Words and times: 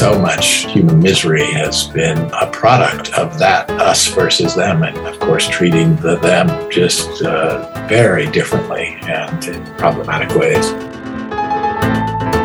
so 0.00 0.18
much 0.18 0.64
human 0.72 0.98
misery 0.98 1.44
has 1.44 1.88
been 1.88 2.16
a 2.40 2.50
product 2.50 3.12
of 3.18 3.38
that 3.38 3.68
us 3.68 4.06
versus 4.06 4.54
them, 4.54 4.82
and 4.82 4.96
of 5.06 5.20
course, 5.20 5.46
treating 5.46 5.94
the 5.96 6.16
them 6.20 6.48
just 6.70 7.20
uh, 7.20 7.86
very 7.86 8.26
differently 8.30 8.96
and 9.02 9.44
in 9.44 9.62
problematic 9.76 10.34
ways. 10.34 10.72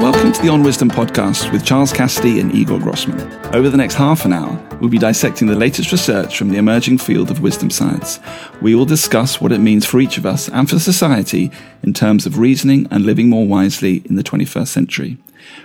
Welcome 0.01 0.33
to 0.33 0.41
the 0.41 0.49
On 0.49 0.63
Wisdom 0.63 0.89
podcast 0.89 1.49
with 1.53 1.63
Charles 1.63 1.93
Cassidy 1.93 2.41
and 2.41 2.53
Igor 2.53 2.77
Grossmann. 2.77 3.21
Over 3.55 3.69
the 3.69 3.77
next 3.77 3.93
half 3.93 4.25
an 4.25 4.33
hour, 4.33 4.61
we'll 4.81 4.89
be 4.89 4.97
dissecting 4.97 5.47
the 5.47 5.55
latest 5.55 5.93
research 5.93 6.37
from 6.37 6.49
the 6.49 6.57
emerging 6.57 6.97
field 6.97 7.31
of 7.31 7.39
wisdom 7.39 7.69
science. 7.69 8.19
We 8.61 8.75
will 8.75 8.83
discuss 8.83 9.39
what 9.39 9.53
it 9.53 9.59
means 9.59 9.85
for 9.85 10.01
each 10.01 10.17
of 10.17 10.25
us 10.25 10.49
and 10.49 10.69
for 10.69 10.77
society 10.77 11.51
in 11.83 11.93
terms 11.93 12.25
of 12.25 12.37
reasoning 12.37 12.85
and 12.91 13.05
living 13.05 13.29
more 13.29 13.47
wisely 13.47 14.01
in 14.03 14.17
the 14.17 14.23
21st 14.23 14.67
century. 14.67 15.17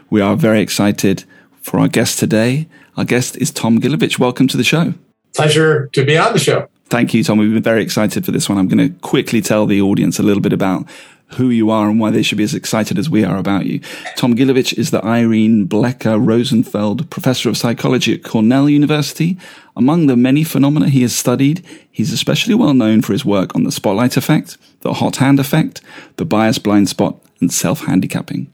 We 0.09 0.21
are 0.21 0.37
very 0.37 0.61
excited 0.61 1.25
for 1.61 1.79
our 1.79 1.89
guest 1.89 2.19
today. 2.19 2.69
Our 2.97 3.05
guest 3.05 3.37
is 3.37 3.51
Tom 3.51 3.81
Gilovich. 3.81 4.19
Welcome 4.19 4.49
to 4.49 4.57
the 4.57 4.65
show. 4.65 4.95
Pleasure 5.35 5.89
to 5.93 6.05
be 6.05 6.19
on 6.19 6.33
the 6.33 6.39
show. 6.39 6.69
Thank 6.87 7.15
you, 7.15 7.23
Tom. 7.23 7.39
We've 7.39 7.53
been 7.53 7.63
very 7.63 7.83
excited 7.83 8.25
for 8.25 8.33
this 8.33 8.49
one. 8.49 8.59
I'm 8.59 8.67
going 8.67 8.93
to 8.93 8.99
quickly 9.01 9.41
tell 9.41 9.65
the 9.67 9.81
audience 9.81 10.19
a 10.19 10.25
little 10.25 10.43
bit 10.43 10.53
about 10.53 10.89
who 11.35 11.51
you 11.51 11.71
are 11.71 11.89
and 11.89 12.01
why 12.01 12.11
they 12.11 12.23
should 12.23 12.39
be 12.39 12.45
as 12.45 12.55
excited 12.55 12.99
as 12.99 13.09
we 13.09 13.25
are 13.25 13.39
about 13.39 13.67
you. 13.67 13.79
Tom 14.17 14.35
Gilovich 14.35 14.77
is 14.77 14.91
the 14.91 15.05
Irene 15.05 15.65
Blecker 15.67 16.19
Rosenfeld 16.19 17.09
Professor 17.11 17.49
of 17.49 17.57
Psychology 17.57 18.15
at 18.15 18.25
Cornell 18.25 18.69
University. 18.69 19.39
Among 19.77 20.07
the 20.07 20.17
many 20.17 20.43
phenomena 20.43 20.89
he 20.89 21.03
has 21.03 21.15
studied, 21.15 21.65
he's 21.91 22.13
especially 22.13 22.55
well 22.55 22.75
known 22.75 23.03
for 23.03 23.13
his 23.13 23.25
work 23.25 23.55
on 23.55 23.63
the 23.63 23.73
spotlight 23.73 24.17
effect, 24.17 24.59
the 24.81 24.95
hot 24.95 25.17
hand 25.17 25.39
effect, 25.39 25.81
the 26.17 26.25
bias 26.25 26.59
blind 26.59 26.89
spot, 26.89 27.17
and 27.41 27.53
self 27.53 27.85
handicapping. 27.85 28.51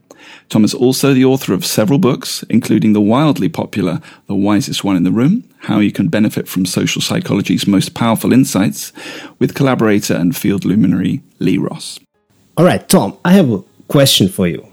Tom 0.49 0.63
is 0.63 0.73
also 0.73 1.13
the 1.13 1.25
author 1.25 1.53
of 1.53 1.65
several 1.65 1.99
books, 1.99 2.43
including 2.49 2.93
the 2.93 3.01
wildly 3.01 3.49
popular 3.49 4.01
The 4.27 4.35
Wisest 4.35 4.83
One 4.83 4.95
in 4.95 5.03
the 5.03 5.11
Room 5.11 5.43
How 5.59 5.79
You 5.79 5.91
Can 5.91 6.07
Benefit 6.07 6.47
from 6.47 6.65
Social 6.65 7.01
Psychology's 7.01 7.67
Most 7.67 7.93
Powerful 7.93 8.33
Insights, 8.33 8.93
with 9.39 9.55
collaborator 9.55 10.15
and 10.15 10.35
field 10.35 10.65
luminary 10.65 11.21
Lee 11.39 11.57
Ross. 11.57 11.99
All 12.55 12.65
right, 12.65 12.87
Tom, 12.87 13.17
I 13.23 13.33
have 13.33 13.51
a 13.51 13.63
question 13.87 14.29
for 14.29 14.47
you. 14.47 14.67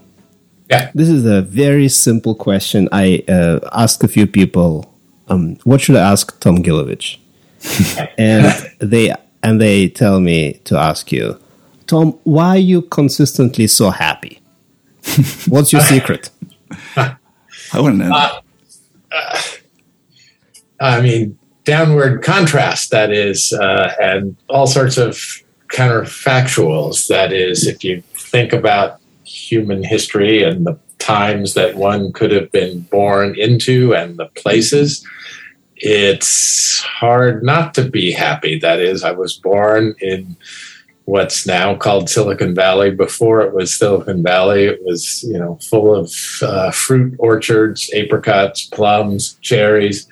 Yeah. 0.69 0.91
This 0.95 1.09
is 1.09 1.25
a 1.25 1.41
very 1.41 1.89
simple 1.89 2.33
question. 2.33 2.89
I 2.91 3.23
uh, 3.27 3.59
asked 3.71 4.03
a 4.03 4.07
few 4.07 4.25
people, 4.25 4.91
um, 5.27 5.57
what 5.63 5.81
should 5.81 5.95
I 5.95 6.11
ask 6.11 6.39
Tom 6.39 6.63
Gilovich? 6.63 7.17
and 8.17 8.71
they 8.79 9.13
and 9.43 9.61
they 9.61 9.89
tell 9.89 10.19
me 10.19 10.53
to 10.65 10.77
ask 10.77 11.11
you, 11.11 11.39
Tom, 11.87 12.17
why 12.23 12.49
are 12.49 12.57
you 12.57 12.81
consistently 12.81 13.67
so 13.67 13.91
happy? 13.91 14.39
What's 15.47 15.71
your 15.71 15.81
secret? 15.81 16.29
I 16.95 17.17
want 17.73 17.99
to 17.99 18.07
know. 18.07 18.15
Uh, 18.15 18.39
uh, 19.11 19.41
I 20.79 21.01
mean, 21.01 21.37
downward 21.63 22.23
contrast, 22.23 22.91
that 22.91 23.11
is, 23.11 23.53
uh, 23.53 23.93
and 24.01 24.35
all 24.49 24.67
sorts 24.67 24.97
of 24.97 25.17
counterfactuals. 25.69 27.07
That 27.07 27.33
is, 27.33 27.65
if 27.65 27.83
you 27.83 28.01
think 28.13 28.53
about 28.53 28.99
human 29.23 29.83
history 29.83 30.43
and 30.43 30.65
the 30.65 30.77
times 30.99 31.53
that 31.53 31.75
one 31.75 32.11
could 32.13 32.31
have 32.31 32.51
been 32.51 32.81
born 32.81 33.35
into 33.37 33.95
and 33.95 34.17
the 34.17 34.27
places, 34.27 35.05
it's 35.77 36.81
hard 36.81 37.43
not 37.43 37.73
to 37.75 37.89
be 37.89 38.11
happy. 38.11 38.59
That 38.59 38.79
is, 38.79 39.03
I 39.03 39.11
was 39.11 39.35
born 39.35 39.95
in 39.99 40.35
what's 41.05 41.45
now 41.45 41.75
called 41.75 42.09
Silicon 42.09 42.53
Valley. 42.53 42.91
Before 42.91 43.41
it 43.41 43.53
was 43.53 43.75
Silicon 43.75 44.21
Valley, 44.21 44.65
it 44.65 44.83
was 44.83 45.23
you 45.23 45.37
know 45.37 45.57
full 45.69 45.95
of 45.95 46.13
uh, 46.41 46.71
fruit 46.71 47.15
orchards, 47.17 47.89
apricots, 47.93 48.65
plums, 48.65 49.37
cherries. 49.41 50.07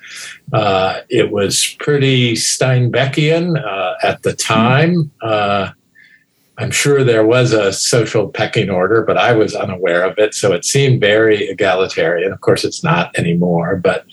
Uh, 0.52 1.00
it 1.08 1.30
was 1.30 1.76
pretty 1.78 2.34
Steinbeckian 2.34 3.62
uh, 3.62 3.94
at 4.02 4.22
the 4.22 4.32
time. 4.32 5.10
Uh, 5.20 5.70
I'm 6.56 6.70
sure 6.70 7.02
there 7.02 7.26
was 7.26 7.52
a 7.52 7.72
social 7.72 8.28
pecking 8.28 8.70
order, 8.70 9.02
but 9.02 9.18
I 9.18 9.32
was 9.32 9.56
unaware 9.56 10.04
of 10.04 10.18
it. 10.18 10.34
So 10.34 10.52
it 10.52 10.64
seemed 10.64 11.00
very 11.00 11.48
egalitarian. 11.48 12.32
Of 12.32 12.40
course, 12.42 12.64
it's 12.64 12.84
not 12.84 13.16
anymore. 13.18 13.76
But, 13.76 14.06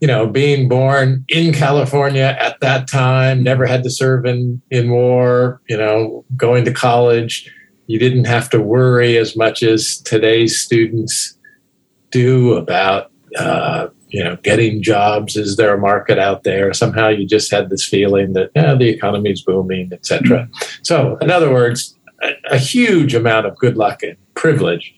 you 0.00 0.06
know, 0.06 0.26
being 0.26 0.68
born 0.68 1.24
in 1.28 1.52
California 1.52 2.36
at 2.38 2.60
that 2.60 2.86
time, 2.86 3.42
never 3.42 3.66
had 3.66 3.82
to 3.82 3.90
serve 3.90 4.24
in, 4.24 4.62
in 4.70 4.90
war, 4.90 5.60
you 5.68 5.76
know, 5.76 6.24
going 6.36 6.64
to 6.64 6.72
college, 6.72 7.50
you 7.88 7.98
didn't 7.98 8.26
have 8.26 8.48
to 8.50 8.60
worry 8.60 9.16
as 9.16 9.34
much 9.34 9.62
as 9.62 9.98
today's 9.98 10.60
students 10.60 11.36
do 12.10 12.54
about, 12.54 13.10
uh, 13.38 13.88
you 14.08 14.22
know, 14.22 14.36
getting 14.42 14.82
jobs. 14.82 15.36
Is 15.36 15.56
there 15.56 15.74
a 15.74 15.78
market 15.78 16.18
out 16.18 16.44
there? 16.44 16.72
Somehow 16.72 17.08
you 17.08 17.26
just 17.26 17.50
had 17.50 17.70
this 17.70 17.84
feeling 17.84 18.34
that 18.34 18.50
yeah, 18.54 18.74
the 18.74 18.88
economy 18.88 19.30
is 19.30 19.42
booming, 19.42 19.90
etc. 19.92 20.22
Mm-hmm. 20.22 20.82
So, 20.82 21.16
in 21.20 21.30
other 21.30 21.50
words, 21.50 21.96
a, 22.22 22.32
a, 22.50 22.58
huge 22.58 23.14
amount 23.14 23.46
of 23.46 23.56
good 23.56 23.76
luck 23.76 24.02
and 24.02 24.16
privilege 24.34 24.94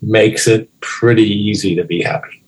makes 0.00 0.48
it 0.48 0.68
pretty 0.80 1.28
easy 1.28 1.76
to 1.76 1.84
be 1.84 2.02
happy. 2.02 2.41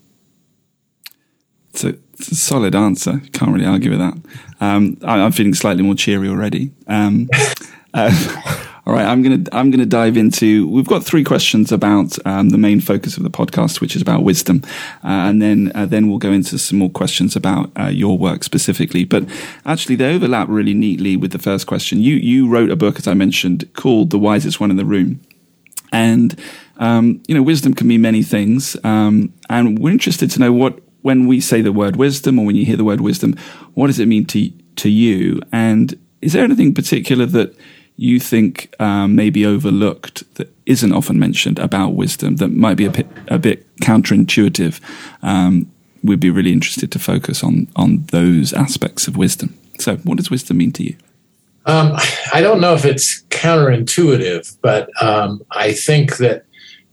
It's 1.75 1.83
a, 1.83 1.89
it's 2.13 2.29
a 2.29 2.37
solid 2.37 2.77
answer. 2.77 3.21
Can't 3.33 3.51
really 3.51 3.67
argue 3.67 3.91
with 3.91 3.99
that. 3.99 4.15
Um, 4.61 4.97
I, 5.03 5.19
am 5.19 5.33
feeling 5.33 5.55
slightly 5.55 5.83
more 5.83 5.97
cheery 5.97 6.29
already. 6.29 6.71
Um, 6.87 7.29
uh, 7.95 8.71
all 8.87 8.95
right, 8.95 9.05
I'm 9.05 9.25
gonna 9.25 9.43
I'm 9.51 9.73
gonna 9.73 9.85
dive 9.85 10.17
into. 10.17 10.69
We've 10.69 10.87
got 10.87 11.05
three 11.05 11.25
questions 11.25 11.73
about 11.73 12.17
um, 12.25 12.51
the 12.51 12.59
main 12.59 12.81
focus 12.81 13.17
of 13.17 13.25
the 13.25 13.31
podcast, 13.31 13.81
which 13.81 13.97
is 13.97 14.03
about 14.03 14.23
wisdom, 14.23 14.63
uh, 15.03 15.27
and 15.27 15.43
then 15.43 15.73
uh, 15.75 15.85
then 15.85 16.09
we'll 16.09 16.19
go 16.19 16.31
into 16.31 16.59
some 16.61 16.79
more 16.79 16.91
questions 16.91 17.35
about 17.35 17.73
uh, 17.77 17.89
your 17.89 18.17
work 18.17 18.45
specifically. 18.45 19.05
But 19.05 19.29
actually, 19.67 19.97
they 19.97 20.15
overlap 20.15 20.49
really 20.49 20.75
neatly 20.75 21.17
with 21.17 21.33
the 21.33 21.41
first 21.41 21.67
question. 21.67 21.99
You 21.99 22.15
you 22.15 22.49
wrote 22.49 22.71
a 22.71 22.77
book, 22.77 22.99
as 22.99 23.09
I 23.09 23.15
mentioned, 23.15 23.69
called 23.75 24.11
"The 24.11 24.19
Wisest 24.21 24.61
One 24.61 24.71
in 24.71 24.77
the 24.77 24.85
Room," 24.85 25.21
and 25.91 26.41
um, 26.77 27.21
you 27.27 27.35
know, 27.35 27.43
wisdom 27.43 27.75
can 27.75 27.89
mean 27.89 28.03
many 28.03 28.23
things, 28.23 28.77
um, 28.85 29.33
and 29.49 29.79
we're 29.79 29.91
interested 29.91 30.31
to 30.33 30.39
know 30.39 30.53
what 30.53 30.81
when 31.05 31.27
we 31.27 31.39
say 31.39 31.61
the 31.61 31.71
word 31.71 31.97
wisdom, 31.97 32.39
or 32.39 32.47
when 32.47 32.57
you 32.57 32.65
hear 32.65 32.79
the 32.79 32.85
word 32.85 33.03
wisdom, 33.03 33.37
what 33.75 33.89
does 33.89 33.99
it 33.99 34.07
mean 34.07 34.25
to 34.25 34.51
to 34.77 34.89
you? 34.89 35.39
And 35.53 35.95
is 36.23 36.33
there 36.33 36.43
anything 36.43 36.73
particular 36.73 37.27
that 37.27 37.55
you 37.97 38.19
think 38.19 38.75
um, 38.81 39.15
may 39.15 39.29
be 39.29 39.45
overlooked 39.45 40.35
that 40.37 40.51
isn't 40.65 40.95
often 40.95 41.19
mentioned 41.19 41.59
about 41.59 41.91
wisdom 41.91 42.37
that 42.37 42.49
might 42.49 42.79
be 42.79 42.87
a 42.87 42.91
bit, 42.91 43.07
a 43.29 43.39
bit 43.39 43.77
counterintuitive, 43.77 44.81
um, 45.23 45.71
we'd 46.03 46.21
be 46.21 46.31
really 46.31 46.53
interested 46.53 46.91
to 46.93 46.99
focus 46.99 47.45
on 47.45 47.69
on 47.77 48.05
those 48.07 48.55
aspects 48.55 49.07
of 49.07 49.15
wisdom. 49.15 49.55
So, 49.79 49.97
what 49.97 50.17
does 50.17 50.31
wisdom 50.31 50.57
mean 50.57 50.73
to 50.73 50.85
you? 50.85 50.97
Um, 51.67 51.93
I 52.33 52.41
don't 52.41 52.63
know 52.63 52.73
if 52.73 52.87
it's 52.87 53.25
counterintuitive, 53.25 54.57
but 54.63 54.89
um, 55.03 55.45
I 55.51 55.75
think 55.75 56.17
that 56.17 56.47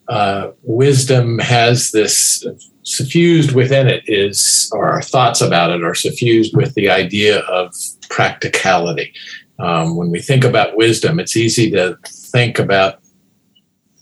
uh, 0.10 0.52
wisdom 0.64 1.40
has 1.40 1.92
this 1.92 2.46
suffused 2.84 3.54
within 3.54 3.88
it 3.88 4.04
is, 4.08 4.72
our 4.74 5.02
thoughts 5.02 5.42
about 5.42 5.72
it 5.72 5.84
are 5.84 5.96
suffused 5.96 6.56
with 6.56 6.74
the 6.74 6.90
idea 6.90 7.40
of 7.42 7.74
practicality. 8.10 9.14
Um, 9.60 9.96
when 9.96 10.10
we 10.10 10.20
think 10.20 10.44
about 10.44 10.76
wisdom, 10.76 11.20
it's 11.20 11.36
easy 11.36 11.70
to 11.72 11.98
think 12.06 12.58
about 12.58 13.00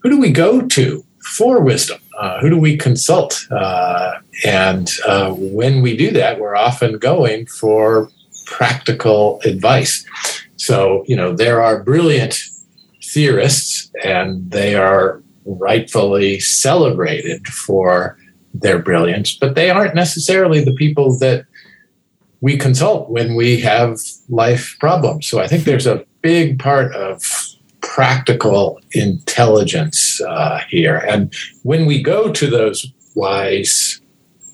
who 0.02 0.10
do 0.10 0.20
we 0.20 0.32
go 0.32 0.62
to 0.62 1.04
for 1.36 1.62
wisdom? 1.62 2.00
Uh, 2.18 2.40
who 2.40 2.50
do 2.50 2.58
we 2.58 2.78
consult? 2.78 3.46
Uh, 3.52 4.16
and 4.46 4.92
uh, 5.08 5.32
when 5.34 5.82
we 5.82 5.96
do 5.96 6.12
that, 6.12 6.40
we're 6.40 6.56
often 6.56 6.98
going 6.98 7.46
for 7.46 8.10
practical 8.46 9.40
advice. 9.46 10.06
So, 10.58 11.04
you 11.08 11.16
know, 11.16 11.34
there 11.34 11.62
are 11.62 11.84
brilliant 11.84 12.38
theorists, 13.04 13.90
and 14.04 14.52
they 14.52 14.76
are 14.76 15.22
rightfully 15.46 16.40
celebrated 16.40 17.48
for 17.48 18.19
their 18.54 18.80
brilliance, 18.80 19.36
but 19.36 19.56
they 19.56 19.70
aren't 19.70 19.96
necessarily 19.96 20.64
the 20.64 20.74
people 20.74 21.18
that 21.20 21.46
we 22.42 22.58
consult 22.58 23.10
when 23.10 23.36
we 23.36 23.60
have 23.60 24.00
life 24.30 24.76
problems. 24.80 25.28
So 25.28 25.40
I 25.40 25.48
think 25.48 25.64
there's 25.64 25.88
a 25.88 26.06
big 26.22 26.60
part 26.60 26.94
of 26.96 27.24
practical 27.82 28.80
intelligence 28.92 30.22
uh, 30.22 30.60
here. 30.70 30.98
And 30.98 31.34
when 31.64 31.86
we 31.86 32.02
go 32.02 32.32
to 32.32 32.48
those 32.48 32.92
wise 33.16 34.02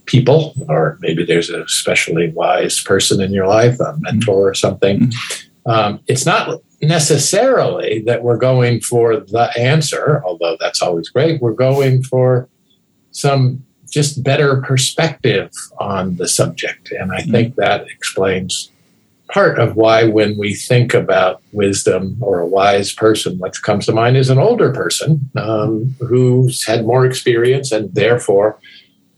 people, 0.05 0.53
or 0.67 0.97
maybe 1.01 1.25
there's 1.25 1.49
a 1.49 1.63
especially 1.63 2.31
wise 2.31 2.81
person 2.83 3.21
in 3.21 3.33
your 3.33 3.47
life, 3.47 3.79
a 3.79 3.95
mentor 3.99 4.49
or 4.49 4.53
something, 4.53 4.99
mm-hmm. 4.99 5.69
um, 5.69 5.99
it's 6.07 6.25
not 6.25 6.61
necessarily 6.81 8.03
that 8.05 8.23
we're 8.23 8.37
going 8.37 8.81
for 8.81 9.17
the 9.17 9.51
answer, 9.57 10.23
although 10.25 10.57
that's 10.59 10.81
always 10.81 11.09
great. 11.09 11.41
We're 11.41 11.53
going 11.53 12.03
for 12.03 12.49
some 13.11 13.63
just 13.95 14.21
better 14.21 14.61
perspective 14.61 15.51
on 15.79 16.17
the 16.17 16.27
subject. 16.27 16.91
And 16.91 17.13
I 17.13 17.21
think 17.21 17.53
mm-hmm. 17.53 17.61
that 17.61 17.87
explains 17.87 18.69
part 19.29 19.57
of 19.57 19.77
why 19.77 20.03
when 20.03 20.37
we 20.37 20.53
think 20.53 20.93
about 20.93 21.41
wisdom 21.53 22.17
or 22.19 22.41
a 22.41 22.45
wise 22.45 22.91
person, 22.91 23.39
what 23.39 23.61
comes 23.61 23.85
to 23.85 23.93
mind 23.93 24.17
is 24.17 24.29
an 24.29 24.37
older 24.37 24.71
person 24.73 25.29
um, 25.37 25.95
who's 25.99 26.67
had 26.67 26.85
more 26.85 27.05
experience 27.05 27.71
and 27.71 27.95
therefore 27.95 28.59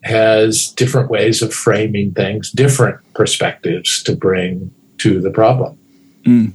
has 0.03 0.68
different 0.68 1.09
ways 1.09 1.41
of 1.41 1.51
framing 1.51 2.13
things, 2.13 2.51
different 2.51 3.00
perspectives 3.15 4.03
to 4.03 4.15
bring 4.15 4.71
to 5.00 5.19
the 5.19 5.31
problem. 5.31 5.75
Mm. 6.24 6.53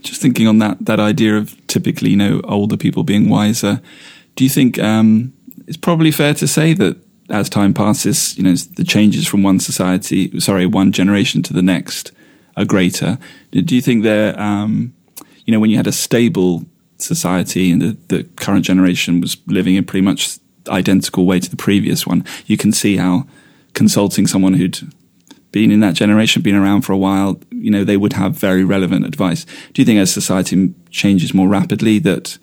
Just 0.00 0.22
thinking 0.22 0.46
on 0.46 0.58
that 0.60 0.76
that 0.86 1.00
idea 1.00 1.36
of 1.36 1.56
typically, 1.66 2.10
you 2.10 2.16
know, 2.16 2.40
older 2.44 2.76
people 2.76 3.02
being 3.02 3.28
wiser. 3.28 3.82
Do 4.36 4.44
you 4.44 4.50
think 4.50 4.78
um, 4.78 5.32
it's 5.66 5.76
probably 5.76 6.12
fair 6.12 6.34
to 6.34 6.46
say 6.46 6.72
that 6.74 6.96
as 7.28 7.48
time 7.48 7.74
passes, 7.74 8.36
you 8.36 8.44
know, 8.44 8.54
the 8.54 8.84
changes 8.84 9.26
from 9.26 9.42
one 9.42 9.60
society, 9.60 10.38
sorry, 10.40 10.66
one 10.66 10.92
generation 10.92 11.42
to 11.42 11.52
the 11.52 11.62
next 11.62 12.12
are 12.56 12.64
greater. 12.64 13.18
Do 13.52 13.74
you 13.74 13.82
think 13.82 14.02
that, 14.04 14.38
um, 14.38 14.94
you 15.44 15.52
know, 15.52 15.60
when 15.60 15.70
you 15.70 15.76
had 15.76 15.86
a 15.86 15.92
stable 15.92 16.64
society 16.96 17.70
and 17.70 17.80
the, 17.80 17.96
the 18.08 18.24
current 18.36 18.64
generation 18.64 19.20
was 19.20 19.36
living 19.46 19.74
in 19.76 19.84
pretty 19.84 20.04
much 20.04 20.38
identical 20.68 21.24
way 21.24 21.40
to 21.40 21.50
the 21.50 21.56
previous 21.56 22.06
one, 22.06 22.24
you 22.46 22.56
can 22.56 22.72
see 22.72 22.96
how 22.96 23.26
consulting 23.74 24.26
someone 24.26 24.54
who'd 24.54 24.80
been 25.52 25.70
in 25.70 25.80
that 25.80 25.94
generation, 25.94 26.42
been 26.42 26.54
around 26.54 26.82
for 26.82 26.92
a 26.92 26.98
while, 26.98 27.40
you 27.50 27.70
know, 27.70 27.84
they 27.84 27.96
would 27.96 28.12
have 28.14 28.34
very 28.36 28.64
relevant 28.64 29.06
advice. 29.06 29.46
Do 29.72 29.80
you 29.80 29.86
think 29.86 29.98
as 29.98 30.12
society 30.12 30.74
changes 30.90 31.32
more 31.32 31.48
rapidly 31.48 31.98
that 32.00 32.38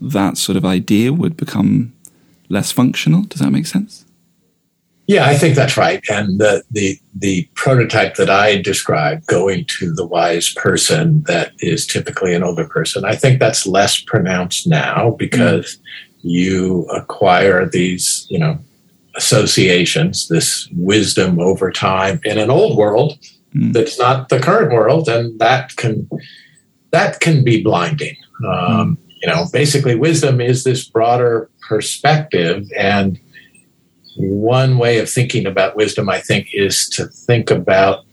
that 0.00 0.36
sort 0.36 0.56
of 0.56 0.64
idea 0.64 1.12
would 1.12 1.36
become 1.36 1.92
less 2.48 2.70
functional? 2.70 3.22
Does 3.22 3.40
that 3.40 3.50
make 3.50 3.66
sense? 3.66 4.03
Yeah, 5.06 5.26
I 5.26 5.36
think 5.36 5.54
that's 5.54 5.76
right. 5.76 6.02
And 6.08 6.38
the 6.40 6.62
the 6.70 6.98
the 7.14 7.48
prototype 7.54 8.14
that 8.14 8.30
I 8.30 8.60
described, 8.62 9.26
going 9.26 9.66
to 9.78 9.92
the 9.92 10.06
wise 10.06 10.52
person 10.54 11.22
that 11.24 11.52
is 11.58 11.86
typically 11.86 12.34
an 12.34 12.42
older 12.42 12.66
person, 12.66 13.04
I 13.04 13.14
think 13.14 13.38
that's 13.38 13.66
less 13.66 14.00
pronounced 14.00 14.66
now 14.66 15.10
because 15.18 15.76
mm-hmm. 15.76 16.28
you 16.28 16.86
acquire 16.86 17.68
these, 17.68 18.26
you 18.30 18.38
know, 18.38 18.58
associations, 19.14 20.28
this 20.28 20.68
wisdom 20.72 21.38
over 21.38 21.70
time 21.70 22.20
in 22.24 22.38
an 22.38 22.50
old 22.50 22.76
world 22.76 23.18
mm-hmm. 23.54 23.72
that's 23.72 23.98
not 23.98 24.30
the 24.30 24.40
current 24.40 24.72
world, 24.72 25.08
and 25.08 25.38
that 25.38 25.76
can 25.76 26.08
that 26.92 27.20
can 27.20 27.44
be 27.44 27.62
blinding. 27.62 28.16
Um, 28.46 28.96
you 29.22 29.28
know, 29.28 29.44
basically, 29.52 29.96
wisdom 29.96 30.40
is 30.40 30.64
this 30.64 30.88
broader 30.88 31.50
perspective 31.68 32.66
and 32.76 33.18
one 34.16 34.78
way 34.78 34.98
of 34.98 35.10
thinking 35.10 35.46
about 35.46 35.76
wisdom, 35.76 36.08
I 36.08 36.20
think, 36.20 36.48
is 36.52 36.88
to 36.90 37.06
think 37.06 37.50
about 37.50 38.04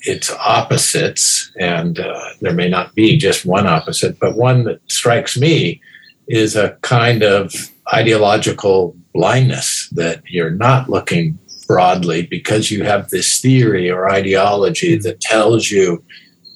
its 0.00 0.30
opposites. 0.32 1.52
And 1.58 2.00
uh, 2.00 2.30
there 2.40 2.52
may 2.52 2.68
not 2.68 2.94
be 2.94 3.16
just 3.16 3.46
one 3.46 3.66
opposite, 3.66 4.18
but 4.18 4.36
one 4.36 4.64
that 4.64 4.80
strikes 4.90 5.36
me 5.36 5.80
is 6.28 6.56
a 6.56 6.76
kind 6.82 7.22
of 7.22 7.52
ideological 7.92 8.96
blindness 9.12 9.88
that 9.92 10.22
you're 10.26 10.50
not 10.50 10.88
looking 10.88 11.38
broadly 11.66 12.26
because 12.26 12.70
you 12.70 12.84
have 12.84 13.10
this 13.10 13.40
theory 13.40 13.90
or 13.90 14.10
ideology 14.10 14.96
that 14.96 15.20
tells 15.20 15.70
you 15.70 16.02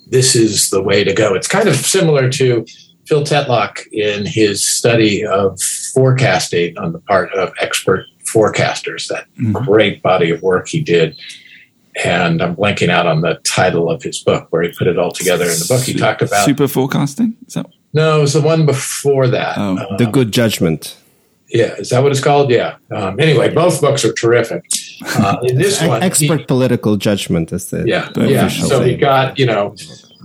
this 0.08 0.34
is 0.34 0.70
the 0.70 0.82
way 0.82 1.04
to 1.04 1.12
go. 1.12 1.34
It's 1.34 1.48
kind 1.48 1.68
of 1.68 1.76
similar 1.76 2.30
to 2.30 2.64
Phil 3.06 3.22
Tetlock 3.22 3.86
in 3.92 4.26
his 4.26 4.66
study 4.66 5.24
of 5.24 5.60
forecasting 5.94 6.76
on 6.78 6.92
the 6.92 6.98
part 7.00 7.32
of 7.32 7.52
expert 7.60 8.04
forecasters, 8.36 9.08
that 9.08 9.26
mm-hmm. 9.38 9.52
great 9.64 10.02
body 10.02 10.30
of 10.30 10.42
work 10.42 10.68
he 10.68 10.80
did. 10.80 11.18
And 12.04 12.42
I'm 12.42 12.54
blanking 12.54 12.90
out 12.90 13.06
on 13.06 13.22
the 13.22 13.40
title 13.44 13.90
of 13.90 14.02
his 14.02 14.18
book 14.18 14.48
where 14.50 14.62
he 14.62 14.68
put 14.68 14.86
it 14.86 14.98
all 14.98 15.10
together 15.10 15.44
in 15.44 15.58
the 15.58 15.64
book. 15.66 15.82
He 15.82 15.94
talked 15.94 16.20
about 16.20 16.44
super 16.44 16.68
forecasting. 16.68 17.36
Is 17.46 17.54
that- 17.54 17.66
no, 17.94 18.18
it 18.18 18.20
was 18.20 18.34
the 18.34 18.42
one 18.42 18.66
before 18.66 19.26
that. 19.28 19.56
Oh, 19.56 19.78
uh, 19.78 19.96
the 19.96 20.04
Good 20.04 20.30
Judgment. 20.30 20.98
Yeah, 21.48 21.74
is 21.76 21.88
that 21.90 22.02
what 22.02 22.12
it's 22.12 22.20
called? 22.20 22.50
Yeah. 22.50 22.76
Um, 22.90 23.18
anyway, 23.18 23.54
both 23.54 23.80
books 23.80 24.04
are 24.04 24.12
terrific. 24.12 24.64
Uh, 25.16 25.36
in 25.44 25.56
this 25.56 25.80
one, 25.80 26.02
expert 26.02 26.40
he, 26.40 26.44
political 26.46 26.96
judgment 26.96 27.52
is 27.52 27.70
the 27.70 27.86
yeah 27.86 28.10
yeah. 28.16 28.48
So 28.48 28.82
he 28.82 28.96
got 28.96 29.38
you 29.38 29.46
know 29.46 29.74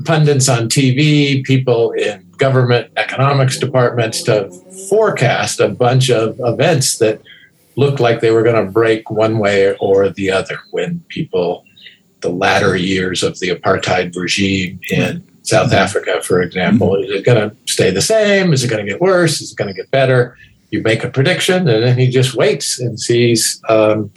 pundits 0.04 0.50
on 0.50 0.68
TV, 0.68 1.44
people 1.44 1.92
in 1.92 2.28
government 2.38 2.92
economics 2.98 3.58
departments 3.60 4.24
to 4.24 4.50
forecast 4.90 5.60
a 5.60 5.70
bunch 5.70 6.10
of 6.10 6.40
events 6.40 6.98
that 6.98 7.22
looked 7.76 8.00
like 8.00 8.20
they 8.20 8.32
were 8.32 8.44
going 8.44 8.66
to 8.66 8.72
break 8.72 9.10
one 9.10 9.40
way 9.40 9.76
or 9.78 10.10
the 10.10 10.32
other 10.32 10.60
when 10.72 11.04
people, 11.08 11.66
the 12.22 12.30
latter 12.30 12.76
years 12.76 13.24
of 13.24 13.40
the 13.40 13.50
apartheid 13.50 14.16
regime 14.16 14.80
in 14.90 15.24
South 15.44 15.68
mm-hmm. 15.68 15.76
Africa, 15.76 16.22
for 16.22 16.42
example, 16.42 16.90
mm-hmm. 16.90 17.04
is 17.06 17.12
it 17.12 17.26
going 17.26 17.50
to 17.50 17.56
stay 17.72 17.92
the 17.92 18.02
same? 18.02 18.54
Is 18.54 18.64
it 18.64 18.70
going 18.70 18.86
to 18.86 18.92
get 18.92 19.02
worse? 19.02 19.42
Is 19.42 19.52
it 19.52 19.58
going 19.58 19.70
to 19.70 19.74
get 19.74 19.90
better? 19.92 20.38
You 20.70 20.82
make 20.82 21.04
a 21.04 21.10
prediction 21.10 21.68
and 21.68 21.84
then 21.84 21.98
he 21.98 22.10
just 22.10 22.36
waits 22.36 22.80
and 22.80 23.00
sees 23.00 23.62
um, 23.68 24.12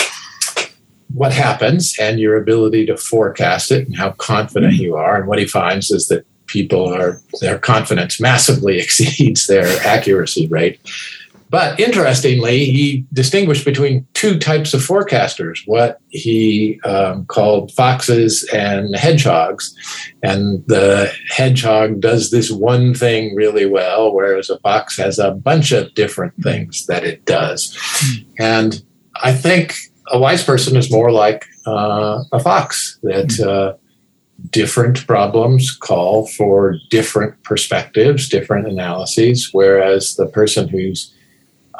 what 1.12 1.32
happens 1.32 1.96
and 1.98 2.20
your 2.20 2.36
ability 2.36 2.86
to 2.86 2.96
forecast 2.96 3.70
it 3.70 3.86
and 3.86 3.96
how 3.96 4.12
confident 4.12 4.74
you 4.74 4.96
are. 4.96 5.16
And 5.16 5.26
what 5.26 5.38
he 5.38 5.46
finds 5.46 5.90
is 5.90 6.08
that 6.08 6.26
people 6.46 6.92
are, 6.92 7.20
their 7.40 7.58
confidence 7.58 8.20
massively 8.20 8.78
exceeds 8.82 9.46
their 9.46 9.66
accuracy 9.86 10.46
rate. 10.48 10.78
But 11.54 11.78
interestingly, 11.78 12.64
he 12.64 13.06
distinguished 13.12 13.64
between 13.64 14.04
two 14.12 14.40
types 14.40 14.74
of 14.74 14.80
forecasters 14.80 15.60
what 15.66 16.00
he 16.08 16.80
um, 16.84 17.26
called 17.26 17.70
foxes 17.70 18.42
and 18.52 18.96
hedgehogs. 18.96 19.72
And 20.20 20.66
the 20.66 21.12
hedgehog 21.28 22.00
does 22.00 22.32
this 22.32 22.50
one 22.50 22.92
thing 22.92 23.36
really 23.36 23.66
well, 23.66 24.12
whereas 24.12 24.50
a 24.50 24.58
fox 24.58 24.96
has 24.98 25.20
a 25.20 25.30
bunch 25.30 25.70
of 25.70 25.94
different 25.94 26.34
things 26.42 26.86
that 26.86 27.04
it 27.04 27.24
does. 27.24 27.78
And 28.36 28.82
I 29.22 29.32
think 29.32 29.76
a 30.10 30.18
wise 30.18 30.42
person 30.42 30.76
is 30.76 30.90
more 30.90 31.12
like 31.12 31.46
uh, 31.68 32.24
a 32.32 32.40
fox 32.40 32.98
that. 33.04 33.38
Uh, 33.38 33.78
different 34.50 35.06
problems 35.06 35.74
call 35.74 36.26
for 36.26 36.76
different 36.90 37.40
perspectives, 37.44 38.28
different 38.28 38.66
analyses, 38.66 39.50
whereas 39.52 40.16
the 40.16 40.26
person 40.26 40.68
who's 40.68 41.14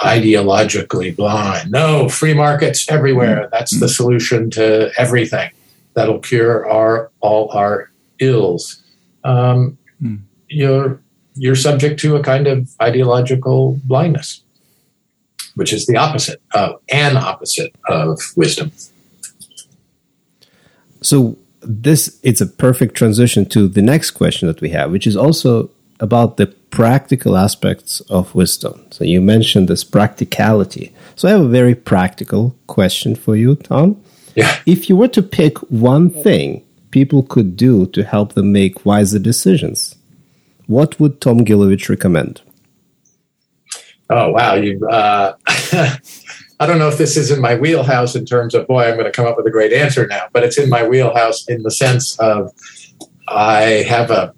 ideologically 0.00 1.14
blind. 1.14 1.70
No, 1.70 2.08
free 2.08 2.34
markets 2.34 2.90
everywhere. 2.90 3.42
Mm-hmm. 3.42 3.50
That's 3.52 3.78
the 3.78 3.88
solution 3.88 4.50
to 4.50 4.90
everything. 4.98 5.50
That'll 5.94 6.18
cure 6.18 6.68
our 6.68 7.10
all 7.20 7.50
our 7.52 7.90
ills. 8.18 8.82
Um, 9.22 9.78
mm. 10.02 10.20
You're 10.48 11.00
you're 11.36 11.56
subject 11.56 12.00
to 12.00 12.16
a 12.16 12.22
kind 12.22 12.46
of 12.46 12.70
ideological 12.80 13.80
blindness, 13.84 14.42
which 15.54 15.72
is 15.72 15.86
the 15.86 15.96
opposite 15.96 16.40
of 16.52 16.80
an 16.90 17.16
opposite 17.16 17.74
of 17.88 18.20
wisdom. 18.36 18.72
So 21.02 21.36
this 21.60 22.18
it's 22.22 22.40
a 22.40 22.46
perfect 22.46 22.94
transition 22.94 23.46
to 23.46 23.68
the 23.68 23.82
next 23.82 24.12
question 24.12 24.48
that 24.48 24.60
we 24.60 24.70
have, 24.70 24.90
which 24.90 25.06
is 25.06 25.16
also 25.16 25.70
about 26.04 26.36
the 26.36 26.46
practical 26.70 27.34
aspects 27.34 28.00
of 28.10 28.34
wisdom. 28.34 28.84
So 28.90 29.04
you 29.04 29.22
mentioned 29.22 29.68
this 29.68 29.84
practicality. 29.84 30.92
So 31.16 31.26
I 31.26 31.30
have 31.30 31.40
a 31.40 31.58
very 31.60 31.74
practical 31.74 32.54
question 32.66 33.16
for 33.16 33.34
you, 33.34 33.56
Tom. 33.56 34.02
Yeah. 34.36 34.54
If 34.66 34.88
you 34.88 34.96
were 34.96 35.08
to 35.08 35.22
pick 35.22 35.56
one 35.70 36.10
thing 36.10 36.62
people 36.90 37.22
could 37.22 37.56
do 37.56 37.86
to 37.86 38.04
help 38.04 38.34
them 38.34 38.52
make 38.52 38.84
wiser 38.84 39.18
decisions, 39.18 39.96
what 40.66 41.00
would 41.00 41.22
Tom 41.22 41.38
Gilovich 41.46 41.88
recommend? 41.88 42.42
Oh 44.10 44.30
wow, 44.30 44.54
you. 44.54 44.86
Uh, 44.86 45.34
I 46.60 46.66
don't 46.66 46.78
know 46.78 46.88
if 46.88 46.98
this 46.98 47.16
is 47.16 47.30
in 47.30 47.40
my 47.40 47.54
wheelhouse 47.54 48.14
in 48.14 48.26
terms 48.26 48.54
of 48.54 48.66
boy, 48.66 48.84
I'm 48.84 48.94
going 48.98 49.06
to 49.06 49.16
come 49.18 49.26
up 49.26 49.38
with 49.38 49.46
a 49.46 49.50
great 49.50 49.72
answer 49.72 50.06
now, 50.06 50.24
but 50.34 50.44
it's 50.44 50.58
in 50.58 50.68
my 50.68 50.86
wheelhouse 50.86 51.48
in 51.48 51.62
the 51.62 51.70
sense 51.70 52.18
of 52.18 52.52
I 53.28 53.84
have 53.88 54.10
a 54.10 54.34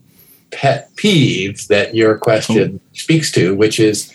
pet 0.50 0.94
peeve 0.96 1.66
that 1.68 1.94
your 1.94 2.18
question 2.18 2.80
oh. 2.82 2.88
speaks 2.92 3.30
to, 3.32 3.54
which 3.54 3.80
is 3.80 4.12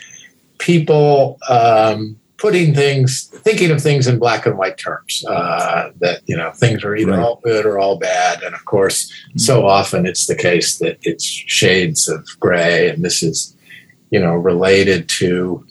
people 0.57 1.37
um, 1.49 2.17
putting 2.37 2.73
things, 2.73 3.27
thinking 3.27 3.71
of 3.71 3.81
things 3.81 4.07
in 4.07 4.17
black 4.17 4.45
and 4.45 4.57
white 4.57 4.77
terms. 4.77 5.23
Uh, 5.27 5.91
that 5.99 6.21
you 6.25 6.35
know 6.35 6.51
things 6.51 6.83
are 6.83 6.95
either 6.95 7.11
right. 7.11 7.19
all 7.19 7.39
good 7.43 7.65
or 7.65 7.79
all 7.79 7.97
bad, 7.97 8.41
and 8.43 8.55
of 8.55 8.65
course, 8.65 9.11
mm-hmm. 9.11 9.39
so 9.39 9.67
often 9.67 10.05
it's 10.05 10.27
the 10.27 10.35
case 10.35 10.79
that 10.79 10.97
it's 11.03 11.25
shades 11.25 12.07
of 12.07 12.27
gray, 12.39 12.89
and 12.89 13.03
this 13.03 13.21
is 13.21 13.55
you 14.09 14.19
know 14.19 14.33
related 14.33 15.07
to 15.07 15.65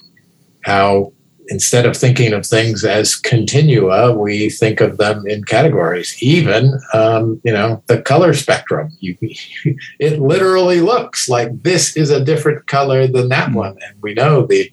how 0.63 1.13
instead 1.51 1.85
of 1.85 1.97
thinking 1.97 2.33
of 2.33 2.47
things 2.47 2.85
as 2.85 3.17
continua, 3.17 4.13
we 4.13 4.49
think 4.49 4.81
of 4.81 4.97
them 4.97 5.27
in 5.27 5.45
categories. 5.45 6.17
Even, 6.23 6.79
um, 6.95 7.41
you 7.45 7.53
know, 7.53 7.83
the 7.87 8.01
color 8.01 8.33
spectrum. 8.33 8.91
You, 9.01 9.17
it 9.99 10.21
literally 10.21 10.81
looks 10.81 11.29
like 11.29 11.63
this 11.63 11.97
is 11.97 12.11
a 12.11 12.25
different 12.25 12.67
color 12.69 13.07
than 13.07 13.29
that 13.29 13.49
mm-hmm. 13.49 13.59
one, 13.59 13.79
and 13.87 14.01
we 14.01 14.15
know 14.15 14.47
the 14.47 14.71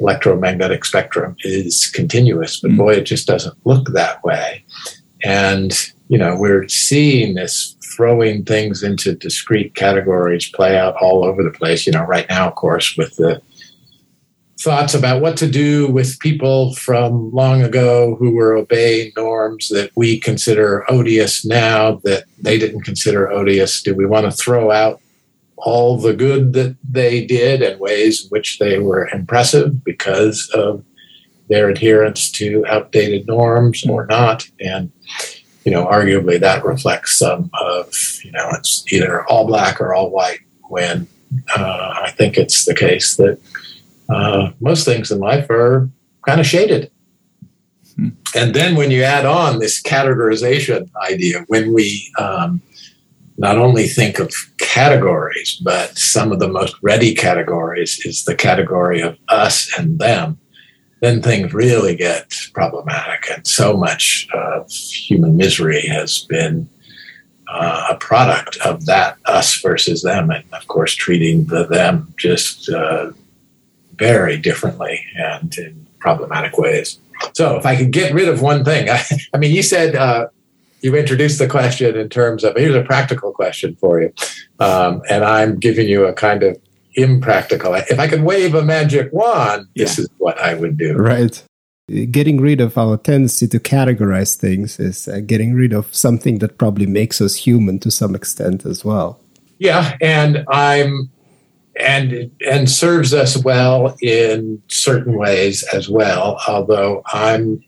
electromagnetic 0.00 0.84
spectrum 0.84 1.36
is 1.40 1.90
continuous, 1.92 2.60
but 2.60 2.68
mm-hmm. 2.68 2.78
boy, 2.78 2.94
it 2.94 3.04
just 3.04 3.26
doesn't 3.26 3.56
look 3.64 3.88
that 3.88 4.22
way. 4.24 4.64
And 5.22 5.72
you 6.08 6.18
know, 6.18 6.36
we're 6.36 6.68
seeing 6.68 7.34
this 7.34 7.76
throwing 7.96 8.44
things 8.44 8.82
into 8.82 9.14
discrete 9.14 9.74
categories 9.74 10.50
play 10.50 10.76
out 10.76 10.96
all 11.00 11.24
over 11.24 11.42
the 11.42 11.50
place. 11.50 11.86
You 11.86 11.92
know, 11.92 12.04
right 12.04 12.26
now, 12.28 12.48
of 12.48 12.54
course, 12.56 12.96
with 12.96 13.16
the 13.16 13.40
thoughts 14.64 14.94
about 14.94 15.20
what 15.20 15.36
to 15.36 15.48
do 15.48 15.86
with 15.86 16.18
people 16.20 16.74
from 16.74 17.30
long 17.32 17.62
ago 17.62 18.16
who 18.16 18.34
were 18.34 18.56
obeying 18.56 19.12
norms 19.14 19.68
that 19.68 19.90
we 19.94 20.18
consider 20.18 20.90
odious 20.90 21.44
now 21.44 22.00
that 22.04 22.24
they 22.40 22.58
didn't 22.58 22.80
consider 22.80 23.30
odious? 23.30 23.82
Do 23.82 23.94
we 23.94 24.06
want 24.06 24.24
to 24.24 24.32
throw 24.32 24.70
out 24.70 25.00
all 25.58 25.98
the 25.98 26.14
good 26.14 26.54
that 26.54 26.76
they 26.82 27.24
did 27.24 27.62
and 27.62 27.78
ways 27.78 28.24
in 28.24 28.28
which 28.30 28.58
they 28.58 28.78
were 28.78 29.08
impressive 29.08 29.84
because 29.84 30.50
of 30.54 30.82
their 31.48 31.68
adherence 31.68 32.30
to 32.32 32.64
outdated 32.66 33.26
norms 33.26 33.84
or 33.86 34.06
not? 34.06 34.48
And 34.60 34.90
you 35.64 35.72
know, 35.72 35.86
arguably 35.86 36.38
that 36.40 36.64
reflects 36.64 37.18
some 37.18 37.50
of, 37.54 37.92
you 38.22 38.32
know, 38.32 38.48
it's 38.52 38.84
either 38.92 39.26
all 39.26 39.46
black 39.46 39.80
or 39.80 39.94
all 39.94 40.10
white 40.10 40.40
when 40.68 41.06
uh, 41.56 41.94
I 42.02 42.10
think 42.10 42.36
it's 42.36 42.64
the 42.64 42.74
case 42.74 43.16
that 43.16 43.38
uh, 44.08 44.50
most 44.60 44.84
things 44.84 45.10
in 45.10 45.18
life 45.18 45.48
are 45.50 45.88
kind 46.26 46.40
of 46.40 46.46
shaded. 46.46 46.90
Hmm. 47.96 48.08
And 48.34 48.54
then 48.54 48.76
when 48.76 48.90
you 48.90 49.02
add 49.02 49.24
on 49.24 49.58
this 49.58 49.80
categorization 49.82 50.90
idea, 50.96 51.44
when 51.48 51.72
we 51.72 52.12
um, 52.18 52.60
not 53.36 53.58
only 53.58 53.86
think 53.86 54.18
of 54.18 54.32
categories, 54.58 55.60
but 55.62 55.96
some 55.96 56.32
of 56.32 56.38
the 56.38 56.48
most 56.48 56.76
ready 56.82 57.14
categories 57.14 58.00
is 58.04 58.24
the 58.24 58.34
category 58.34 59.00
of 59.00 59.16
us 59.28 59.76
and 59.78 59.98
them, 59.98 60.38
then 61.00 61.20
things 61.20 61.52
really 61.52 61.96
get 61.96 62.34
problematic. 62.52 63.28
And 63.30 63.46
so 63.46 63.76
much 63.76 64.28
of 64.32 64.70
human 64.70 65.36
misery 65.36 65.86
has 65.86 66.20
been 66.20 66.68
uh, 67.48 67.88
a 67.90 67.96
product 67.96 68.56
of 68.64 68.86
that 68.86 69.18
us 69.26 69.60
versus 69.60 70.02
them. 70.02 70.30
And 70.30 70.44
of 70.52 70.66
course, 70.68 70.94
treating 70.94 71.44
the 71.46 71.66
them 71.66 72.14
just 72.16 72.70
uh, 72.70 73.10
very 73.96 74.36
differently 74.36 75.04
and 75.16 75.56
in 75.58 75.86
problematic 75.98 76.58
ways. 76.58 76.98
So, 77.32 77.56
if 77.56 77.66
I 77.66 77.76
could 77.76 77.90
get 77.90 78.12
rid 78.12 78.28
of 78.28 78.42
one 78.42 78.64
thing, 78.64 78.90
I, 78.90 79.02
I 79.32 79.38
mean, 79.38 79.54
you 79.54 79.62
said 79.62 79.94
uh, 79.94 80.28
you 80.80 80.94
introduced 80.96 81.38
the 81.38 81.48
question 81.48 81.96
in 81.96 82.08
terms 82.08 82.44
of 82.44 82.56
here's 82.56 82.74
a 82.74 82.82
practical 82.82 83.32
question 83.32 83.76
for 83.76 84.02
you, 84.02 84.12
um, 84.60 85.02
and 85.08 85.24
I'm 85.24 85.58
giving 85.58 85.88
you 85.88 86.04
a 86.04 86.12
kind 86.12 86.42
of 86.42 86.58
impractical. 86.94 87.74
If 87.74 87.98
I 87.98 88.08
could 88.08 88.22
wave 88.22 88.54
a 88.54 88.62
magic 88.62 89.12
wand, 89.12 89.66
this 89.74 89.98
yeah. 89.98 90.02
is 90.02 90.10
what 90.18 90.38
I 90.38 90.54
would 90.54 90.76
do. 90.76 90.96
Right. 90.96 91.42
Getting 92.10 92.40
rid 92.40 92.60
of 92.60 92.78
our 92.78 92.96
tendency 92.96 93.46
to 93.48 93.58
categorize 93.58 94.36
things 94.36 94.80
is 94.80 95.06
uh, 95.06 95.20
getting 95.20 95.52
rid 95.52 95.74
of 95.74 95.94
something 95.94 96.38
that 96.38 96.56
probably 96.56 96.86
makes 96.86 97.20
us 97.20 97.34
human 97.34 97.78
to 97.80 97.90
some 97.90 98.14
extent 98.14 98.64
as 98.64 98.84
well. 98.84 99.20
Yeah, 99.58 99.96
and 100.00 100.44
I'm 100.48 101.10
and 101.78 102.30
and 102.48 102.70
serves 102.70 103.12
us 103.12 103.42
well 103.42 103.96
in 104.00 104.62
certain 104.68 105.16
ways 105.16 105.62
as 105.72 105.88
well. 105.88 106.40
Although 106.46 107.02
I'm 107.06 107.62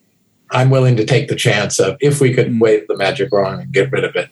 I'm 0.51 0.71
willing 0.71 0.97
to 0.97 1.05
take 1.05 1.29
the 1.29 1.37
chance 1.37 1.79
of 1.79 1.97
if 2.01 2.21
we 2.21 2.33
could 2.33 2.49
mm. 2.49 2.61
wave 2.61 2.87
the 2.89 2.97
magic 2.97 3.33
wand 3.33 3.61
and 3.63 3.73
get 3.73 3.91
rid 3.91 4.05
of 4.05 4.15
it, 4.15 4.31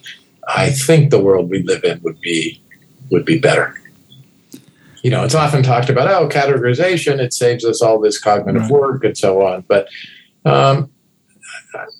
I 0.49 0.71
think 0.71 1.11
the 1.11 1.23
world 1.23 1.51
we 1.51 1.63
live 1.63 1.85
in 1.85 2.01
would 2.03 2.21
be 2.21 2.63
would 3.11 3.25
be 3.25 3.39
better. 3.39 3.81
You 5.03 5.11
know, 5.11 5.23
it's 5.25 5.35
often 5.35 5.63
talked 5.63 5.91
about 5.91 6.09
oh 6.09 6.29
categorization 6.29 7.19
it 7.19 7.33
saves 7.33 7.65
us 7.65 7.83
all 7.83 8.01
this 8.01 8.19
cognitive 8.19 8.63
right. 8.63 8.71
work 8.71 9.05
and 9.05 9.19
so 9.19 9.47
on, 9.47 9.65
but 9.69 9.89
um, 10.45 10.91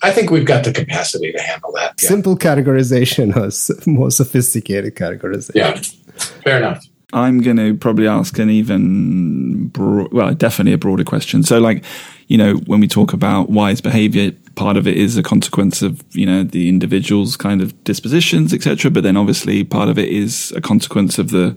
I 0.03 0.11
think 0.11 0.31
we've 0.31 0.47
got 0.47 0.65
the 0.65 0.73
capacity 0.73 1.33
to 1.33 1.41
handle 1.41 1.73
that. 1.73 1.95
Yeah. 2.01 2.09
Simple 2.09 2.37
categorization 2.37 3.35
or 3.35 3.91
more 3.91 4.11
sophisticated 4.11 4.95
categorization. 4.95 5.55
Yeah, 5.55 5.81
fair 6.43 6.59
enough. 6.59 6.87
I'm 7.15 7.41
going 7.43 7.57
to 7.59 7.77
probably 7.77 8.09
ask 8.09 8.39
an 8.41 8.51
even, 8.51 9.69
broad, 9.69 10.13
well, 10.13 10.35
definitely 10.35 10.73
a 10.73 10.79
broader 10.79 11.05
question. 11.05 11.45
So, 11.45 11.61
like, 11.61 11.85
you 12.27 12.37
know, 12.37 12.55
when 12.67 12.81
we 12.81 12.89
talk 12.89 13.13
about 13.13 13.51
wise 13.51 13.81
behavior, 13.81 14.33
part 14.57 14.77
of 14.77 14.89
it 14.89 14.97
is 14.97 15.17
a 15.17 15.23
consequence 15.23 15.81
of, 15.81 16.03
you 16.11 16.27
know, 16.27 16.43
the 16.43 16.69
individual's 16.69 17.37
kind 17.37 17.63
of 17.63 17.85
dispositions, 17.85 18.53
etc. 18.53 18.91
But 18.91 19.05
then 19.05 19.17
obviously 19.17 19.63
part 19.63 19.89
of 19.89 19.97
it 19.97 20.09
is 20.09 20.53
a 20.57 20.61
consequence 20.61 21.17
of 21.17 21.31
the, 21.31 21.57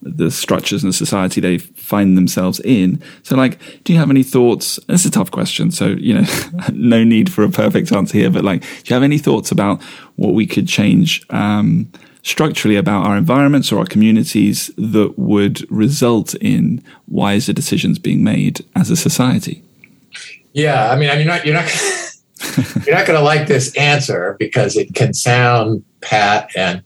the 0.00 0.30
structures 0.30 0.82
and 0.82 0.90
the 0.90 0.96
society 0.96 1.38
they 1.38 1.58
find 1.58 2.16
themselves 2.16 2.60
in. 2.60 3.02
So, 3.24 3.36
like, 3.36 3.58
do 3.84 3.92
you 3.92 3.98
have 3.98 4.08
any 4.08 4.22
thoughts? 4.22 4.80
It's 4.88 5.04
a 5.04 5.10
tough 5.10 5.30
question, 5.30 5.70
so 5.70 5.88
you 5.88 6.14
know, 6.14 6.26
no 6.72 7.04
need 7.04 7.30
for 7.30 7.44
a 7.44 7.50
perfect 7.50 7.92
answer 7.92 8.16
here. 8.16 8.30
But 8.30 8.44
like, 8.44 8.62
do 8.62 8.68
you 8.86 8.94
have 8.94 9.02
any 9.02 9.18
thoughts 9.18 9.50
about 9.50 9.82
what 10.16 10.32
we 10.32 10.46
could 10.46 10.66
change 10.66 11.26
um, 11.28 11.90
structurally 12.24 12.76
about 12.76 13.06
our 13.06 13.16
environments 13.16 13.70
or 13.70 13.78
our 13.78 13.84
communities 13.84 14.70
that 14.76 15.16
would 15.16 15.70
result 15.70 16.34
in 16.36 16.82
wiser 17.06 17.52
decisions 17.52 17.98
being 17.98 18.24
made 18.24 18.64
as 18.74 18.90
a 18.90 18.96
society? 18.96 19.62
Yeah, 20.52 20.90
I 20.90 20.96
mean, 20.96 21.08
you're 21.16 21.26
not 21.26 21.44
you're 21.44 21.54
not 21.54 21.70
you're 22.86 22.96
not 22.96 23.06
going 23.06 23.18
to 23.18 23.24
like 23.24 23.46
this 23.46 23.74
answer 23.76 24.36
because 24.38 24.76
it 24.76 24.94
can 24.94 25.14
sound 25.14 25.84
pat 26.00 26.50
and 26.56 26.82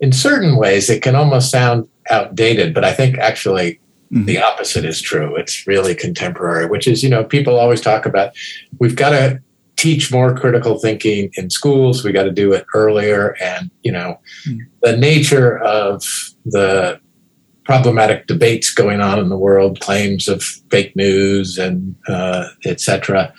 in 0.00 0.12
certain 0.12 0.56
ways 0.56 0.90
it 0.90 1.02
can 1.02 1.14
almost 1.14 1.50
sound 1.50 1.88
outdated. 2.10 2.74
But 2.74 2.84
I 2.84 2.92
think 2.92 3.18
actually 3.18 3.80
mm-hmm. 4.12 4.24
the 4.24 4.42
opposite 4.42 4.84
is 4.84 5.00
true. 5.00 5.36
It's 5.36 5.66
really 5.66 5.94
contemporary, 5.94 6.66
which 6.66 6.86
is 6.86 7.02
you 7.02 7.08
know 7.08 7.24
people 7.24 7.58
always 7.58 7.80
talk 7.80 8.04
about 8.04 8.32
we've 8.78 8.96
got 8.96 9.10
to 9.10 9.40
teach 9.82 10.12
more 10.12 10.32
critical 10.32 10.78
thinking 10.78 11.28
in 11.36 11.50
schools. 11.50 12.04
We 12.04 12.12
got 12.12 12.22
to 12.22 12.30
do 12.30 12.52
it 12.52 12.64
earlier. 12.72 13.36
And, 13.42 13.68
you 13.82 13.90
know, 13.90 14.20
mm. 14.46 14.60
the 14.80 14.96
nature 14.96 15.58
of 15.58 16.04
the 16.44 17.00
problematic 17.64 18.28
debates 18.28 18.72
going 18.72 19.00
on 19.00 19.18
in 19.18 19.28
the 19.28 19.36
world, 19.36 19.80
claims 19.80 20.28
of 20.28 20.40
fake 20.70 20.94
news 20.94 21.58
and 21.58 21.96
uh, 22.06 22.46
etc. 22.64 23.34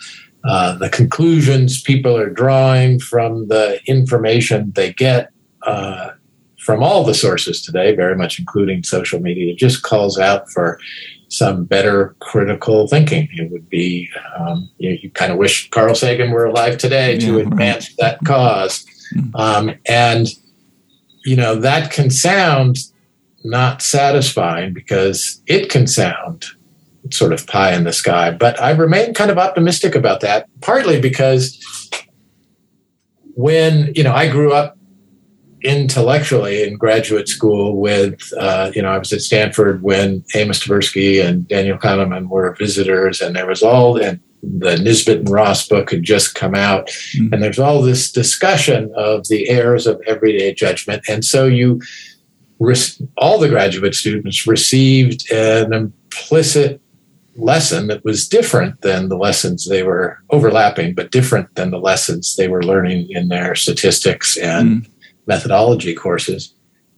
Uh, 0.46 0.76
the 0.76 0.90
conclusions 0.90 1.80
people 1.80 2.14
are 2.14 2.28
drawing 2.28 3.00
from 3.00 3.48
the 3.48 3.80
information 3.86 4.70
they 4.74 4.92
get 4.92 5.30
uh, 5.62 6.10
from 6.58 6.82
all 6.82 7.04
the 7.04 7.14
sources 7.14 7.62
today, 7.62 7.94
very 7.94 8.16
much 8.16 8.38
including 8.38 8.82
social 8.82 9.20
media, 9.20 9.54
just 9.54 9.82
calls 9.82 10.18
out 10.18 10.50
for 10.50 10.78
some 11.36 11.64
better 11.64 12.14
critical 12.20 12.86
thinking. 12.86 13.28
It 13.32 13.50
would 13.50 13.68
be, 13.68 14.08
um, 14.36 14.70
you, 14.78 14.90
know, 14.90 14.96
you, 15.02 15.10
kind 15.10 15.32
of 15.32 15.38
wish 15.38 15.68
Carl 15.70 15.94
Sagan 15.94 16.30
were 16.30 16.44
alive 16.44 16.78
today 16.78 17.18
to 17.18 17.38
yeah, 17.38 17.42
advance 17.42 17.88
right. 17.88 17.96
that 17.98 18.18
cause. 18.24 18.84
Hmm. 19.12 19.36
Um, 19.36 19.74
and, 19.86 20.28
you 21.24 21.36
know, 21.36 21.56
that 21.56 21.90
can 21.90 22.10
sound 22.10 22.78
not 23.44 23.82
satisfying 23.82 24.72
because 24.72 25.42
it 25.46 25.70
can 25.70 25.86
sound 25.86 26.46
sort 27.10 27.32
of 27.32 27.46
pie 27.46 27.74
in 27.74 27.84
the 27.84 27.92
sky. 27.92 28.30
But 28.30 28.60
I 28.60 28.70
remain 28.70 29.12
kind 29.12 29.30
of 29.30 29.38
optimistic 29.38 29.94
about 29.94 30.20
that, 30.20 30.48
partly 30.60 31.00
because 31.00 31.60
when, 33.34 33.92
you 33.94 34.02
know, 34.02 34.14
I 34.14 34.28
grew 34.28 34.52
up 34.52 34.78
intellectually 35.64 36.62
in 36.62 36.76
graduate 36.76 37.26
school 37.26 37.76
with, 37.76 38.32
uh, 38.38 38.70
you 38.74 38.82
know, 38.82 38.90
I 38.90 38.98
was 38.98 39.12
at 39.12 39.22
Stanford 39.22 39.82
when 39.82 40.22
Amos 40.34 40.62
Tversky 40.62 41.24
and 41.24 41.48
Daniel 41.48 41.78
Kahneman 41.78 42.28
were 42.28 42.54
visitors, 42.54 43.22
and 43.22 43.34
there 43.34 43.46
was 43.46 43.62
all, 43.62 43.96
and 43.96 44.20
the 44.42 44.76
Nisbett 44.76 45.20
and 45.20 45.28
Ross 45.28 45.66
book 45.66 45.90
had 45.90 46.02
just 46.02 46.34
come 46.34 46.54
out, 46.54 46.88
mm-hmm. 46.88 47.32
and 47.32 47.42
there's 47.42 47.58
all 47.58 47.80
this 47.80 48.12
discussion 48.12 48.92
of 48.94 49.26
the 49.28 49.48
errors 49.48 49.86
of 49.86 50.00
everyday 50.06 50.52
judgment. 50.52 51.02
And 51.08 51.24
so 51.24 51.46
you, 51.46 51.80
all 53.16 53.38
the 53.38 53.48
graduate 53.48 53.94
students 53.94 54.46
received 54.46 55.30
an 55.32 55.72
implicit 55.72 56.80
lesson 57.36 57.88
that 57.88 58.04
was 58.04 58.28
different 58.28 58.82
than 58.82 59.08
the 59.08 59.16
lessons 59.16 59.66
they 59.66 59.82
were 59.82 60.18
overlapping, 60.30 60.94
but 60.94 61.10
different 61.10 61.52
than 61.54 61.70
the 61.70 61.80
lessons 61.80 62.36
they 62.36 62.48
were 62.48 62.62
learning 62.62 63.10
in 63.10 63.28
their 63.28 63.54
statistics 63.54 64.36
and 64.36 64.82
mm 64.82 64.90
methodology 65.26 65.94
courses. 65.94 66.54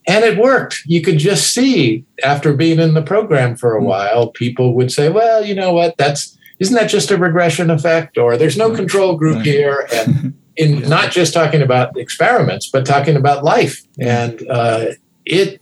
And 0.08 0.24
it 0.24 0.38
worked. 0.38 0.82
You 0.86 1.02
could 1.02 1.18
just 1.18 1.52
see 1.52 2.04
after 2.22 2.54
being 2.54 2.78
in 2.78 2.94
the 2.94 3.02
program 3.02 3.56
for 3.56 3.76
a 3.76 3.80
hmm. 3.80 3.86
while, 3.86 4.28
people 4.28 4.74
would 4.74 4.92
say, 4.92 5.08
well, 5.08 5.44
you 5.44 5.54
know 5.54 5.72
what, 5.72 5.96
that's 5.96 6.36
isn't 6.58 6.74
that 6.74 6.88
just 6.88 7.10
a 7.10 7.18
regression 7.18 7.70
effect? 7.70 8.16
Or 8.16 8.36
there's 8.36 8.56
no 8.56 8.74
control 8.74 9.16
group 9.16 9.42
here. 9.42 9.86
And 9.92 10.34
in 10.56 10.88
not 10.88 11.10
just 11.12 11.34
talking 11.34 11.60
about 11.60 11.96
experiments, 11.98 12.70
but 12.70 12.86
talking 12.86 13.14
about 13.14 13.44
life. 13.44 13.82
And 14.00 14.42
uh, 14.48 14.86
it 15.26 15.60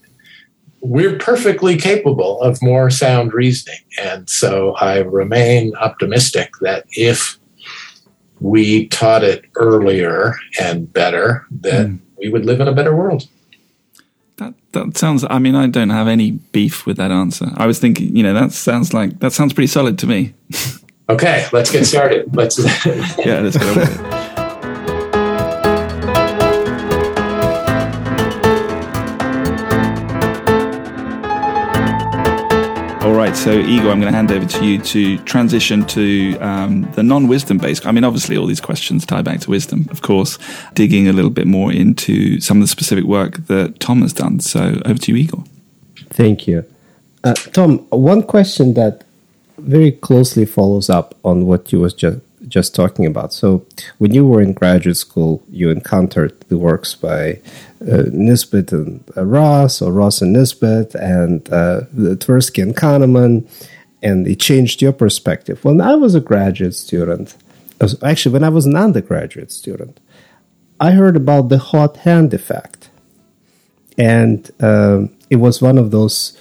we're 0.79 1.17
perfectly 1.17 1.77
capable 1.77 2.39
of 2.41 2.61
more 2.61 2.91
sound 2.91 3.33
reasoning. 3.33 3.79
And 3.99 4.29
so 4.29 4.75
I 4.75 4.99
remain 4.99 5.75
optimistic 5.77 6.51
that 6.61 6.85
if 6.91 7.39
we 8.39 8.87
taught 8.89 9.23
it 9.23 9.45
earlier 9.55 10.35
and 10.61 10.91
better, 10.93 11.45
that 11.61 11.87
mm 11.87 11.99
we 12.17 12.29
would 12.29 12.45
live 12.45 12.59
in 12.59 12.67
a 12.67 12.73
better 12.73 12.95
world. 12.95 13.27
That 14.37 14.53
that 14.73 14.97
sounds. 14.97 15.25
I 15.29 15.39
mean, 15.39 15.55
I 15.55 15.67
don't 15.67 15.89
have 15.89 16.07
any 16.07 16.31
beef 16.31 16.85
with 16.85 16.97
that 16.97 17.11
answer. 17.11 17.47
I 17.55 17.67
was 17.67 17.79
thinking, 17.79 18.15
you 18.15 18.23
know, 18.23 18.33
that 18.33 18.51
sounds 18.51 18.93
like 18.93 19.19
that 19.19 19.31
sounds 19.31 19.53
pretty 19.53 19.67
solid 19.67 19.97
to 19.99 20.07
me. 20.07 20.33
okay, 21.09 21.47
let's 21.53 21.71
get 21.71 21.85
started. 21.85 22.35
Let's. 22.35 22.57
yeah, 22.85 23.39
let's 23.39 23.57
go. 23.57 24.14
Right, 33.25 33.35
so 33.35 33.51
Igor, 33.51 33.91
I'm 33.91 33.99
going 33.99 34.11
to 34.11 34.15
hand 34.15 34.31
over 34.31 34.45
to 34.45 34.65
you 34.65 34.79
to 34.79 35.17
transition 35.19 35.85
to 35.87 36.37
um, 36.39 36.91
the 36.93 37.03
non-wisdom 37.03 37.57
based. 37.57 37.85
I 37.85 37.91
mean, 37.91 38.03
obviously, 38.03 38.37
all 38.37 38.45
these 38.45 38.61
questions 38.61 39.05
tie 39.05 39.21
back 39.21 39.39
to 39.41 39.49
wisdom, 39.49 39.87
of 39.89 40.01
course. 40.01 40.37
Digging 40.73 41.07
a 41.07 41.13
little 41.13 41.31
bit 41.31 41.47
more 41.47 41.71
into 41.71 42.39
some 42.39 42.57
of 42.57 42.61
the 42.61 42.67
specific 42.67 43.05
work 43.05 43.47
that 43.47 43.79
Tom 43.79 44.01
has 44.01 44.13
done. 44.13 44.39
So, 44.39 44.81
over 44.85 44.99
to 44.99 45.11
you, 45.11 45.17
Igor. 45.17 45.43
Thank 46.09 46.47
you, 46.47 46.65
uh, 47.23 47.33
Tom. 47.33 47.79
One 47.89 48.21
question 48.21 48.73
that 48.75 49.03
very 49.57 49.91
closely 49.91 50.45
follows 50.45 50.89
up 50.89 51.15
on 51.23 51.47
what 51.47 51.71
you 51.71 51.79
was 51.79 51.93
just 51.93 52.19
just 52.47 52.75
talking 52.75 53.05
about. 53.05 53.33
So, 53.33 53.65
when 53.97 54.13
you 54.13 54.25
were 54.27 54.41
in 54.41 54.53
graduate 54.53 54.97
school, 54.97 55.43
you 55.49 55.69
encountered 55.69 56.39
the 56.49 56.57
works 56.57 56.95
by 56.95 57.39
uh, 57.81 58.09
Nisbett 58.11 58.71
and 58.71 59.03
uh, 59.15 59.25
Ross, 59.25 59.81
or 59.81 59.91
Ross 59.91 60.21
and 60.21 60.35
Nisbett, 60.35 60.95
and 60.95 61.47
uh, 61.51 61.81
Tversky 61.93 62.63
and 62.63 62.75
Kahneman, 62.75 63.49
and 64.01 64.27
it 64.27 64.39
changed 64.39 64.81
your 64.81 64.93
perspective. 64.93 65.63
When 65.63 65.81
I 65.81 65.95
was 65.95 66.15
a 66.15 66.21
graduate 66.21 66.75
student, 66.75 67.35
actually, 68.03 68.33
when 68.33 68.43
I 68.43 68.49
was 68.49 68.65
an 68.65 68.75
undergraduate 68.75 69.51
student, 69.51 69.99
I 70.79 70.91
heard 70.91 71.15
about 71.15 71.49
the 71.49 71.57
hot 71.57 71.97
hand 71.97 72.33
effect. 72.33 72.89
And 73.97 74.49
um, 74.59 75.15
it 75.29 75.37
was 75.37 75.61
one 75.61 75.77
of 75.77 75.91
those 75.91 76.37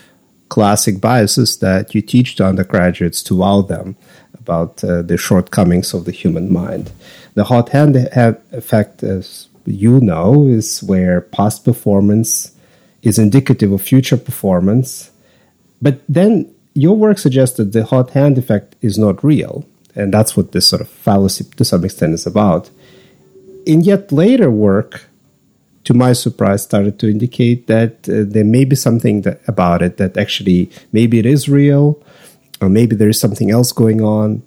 classic 0.48 1.00
biases 1.00 1.58
that 1.58 1.94
you 1.94 2.02
teach 2.02 2.36
to 2.36 2.46
undergraduates 2.46 3.22
to 3.24 3.36
wow 3.36 3.62
them 3.62 3.96
about 4.44 4.84
uh, 4.84 5.02
the 5.02 5.16
shortcomings 5.16 5.94
of 5.94 6.04
the 6.04 6.12
human 6.12 6.52
mind. 6.52 6.92
The 7.34 7.44
hot 7.44 7.70
hand 7.70 7.96
effect, 8.52 9.02
as 9.02 9.48
you 9.64 10.00
know, 10.00 10.46
is 10.46 10.82
where 10.82 11.20
past 11.20 11.64
performance 11.64 12.52
is 13.02 13.18
indicative 13.18 13.72
of 13.72 13.80
future 13.82 14.16
performance. 14.16 15.10
But 15.80 15.96
then 16.08 16.54
your 16.74 16.96
work 16.96 17.18
suggests 17.18 17.56
that 17.56 17.72
the 17.72 17.84
hot 17.84 18.10
hand 18.10 18.36
effect 18.38 18.76
is 18.80 18.98
not 18.98 19.24
real. 19.24 19.64
And 19.94 20.12
that's 20.12 20.36
what 20.36 20.52
this 20.52 20.68
sort 20.68 20.82
of 20.82 20.88
fallacy, 20.88 21.44
to 21.56 21.64
some 21.64 21.84
extent, 21.84 22.14
is 22.14 22.26
about. 22.26 22.70
In 23.64 23.80
yet 23.80 24.12
later 24.12 24.50
work, 24.50 25.06
to 25.84 25.94
my 25.94 26.12
surprise, 26.14 26.62
started 26.62 26.98
to 26.98 27.10
indicate 27.10 27.66
that 27.66 28.08
uh, 28.08 28.24
there 28.26 28.44
may 28.44 28.64
be 28.64 28.76
something 28.76 29.22
that, 29.22 29.40
about 29.46 29.82
it 29.82 29.96
that 29.98 30.16
actually 30.16 30.70
maybe 30.92 31.18
it 31.18 31.26
is 31.26 31.48
real, 31.48 32.02
or 32.64 32.68
maybe 32.68 32.96
there 32.96 33.08
is 33.08 33.20
something 33.20 33.50
else 33.50 33.72
going 33.72 34.00
on. 34.00 34.42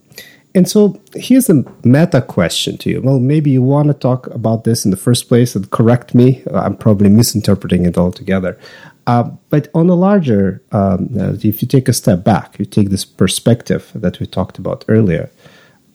And 0.56 0.68
so 0.68 1.00
here's 1.14 1.50
a 1.50 1.64
meta 1.84 2.22
question 2.22 2.78
to 2.80 2.90
you. 2.90 3.02
Well, 3.02 3.20
maybe 3.20 3.52
you 3.52 3.62
want 3.62 3.90
to 3.90 3.94
talk 3.94 4.28
about 4.28 4.64
this 4.64 4.86
in 4.86 4.92
the 4.92 4.98
first 4.98 5.28
place 5.28 5.56
and 5.56 5.70
correct 5.70 6.16
me. 6.16 6.42
I'm 6.52 6.76
probably 6.76 7.10
misinterpreting 7.10 7.86
it 7.86 7.98
altogether. 7.98 8.58
Uh, 9.06 9.30
but 9.50 9.70
on 9.74 9.90
a 9.90 9.96
larger, 9.96 10.62
um, 10.72 11.10
uh, 11.18 11.34
if 11.44 11.62
you 11.62 11.68
take 11.68 11.88
a 11.88 11.94
step 11.94 12.24
back, 12.24 12.58
you 12.60 12.66
take 12.66 12.90
this 12.90 13.06
perspective 13.06 13.92
that 13.94 14.20
we 14.20 14.26
talked 14.26 14.58
about 14.58 14.84
earlier, 14.88 15.30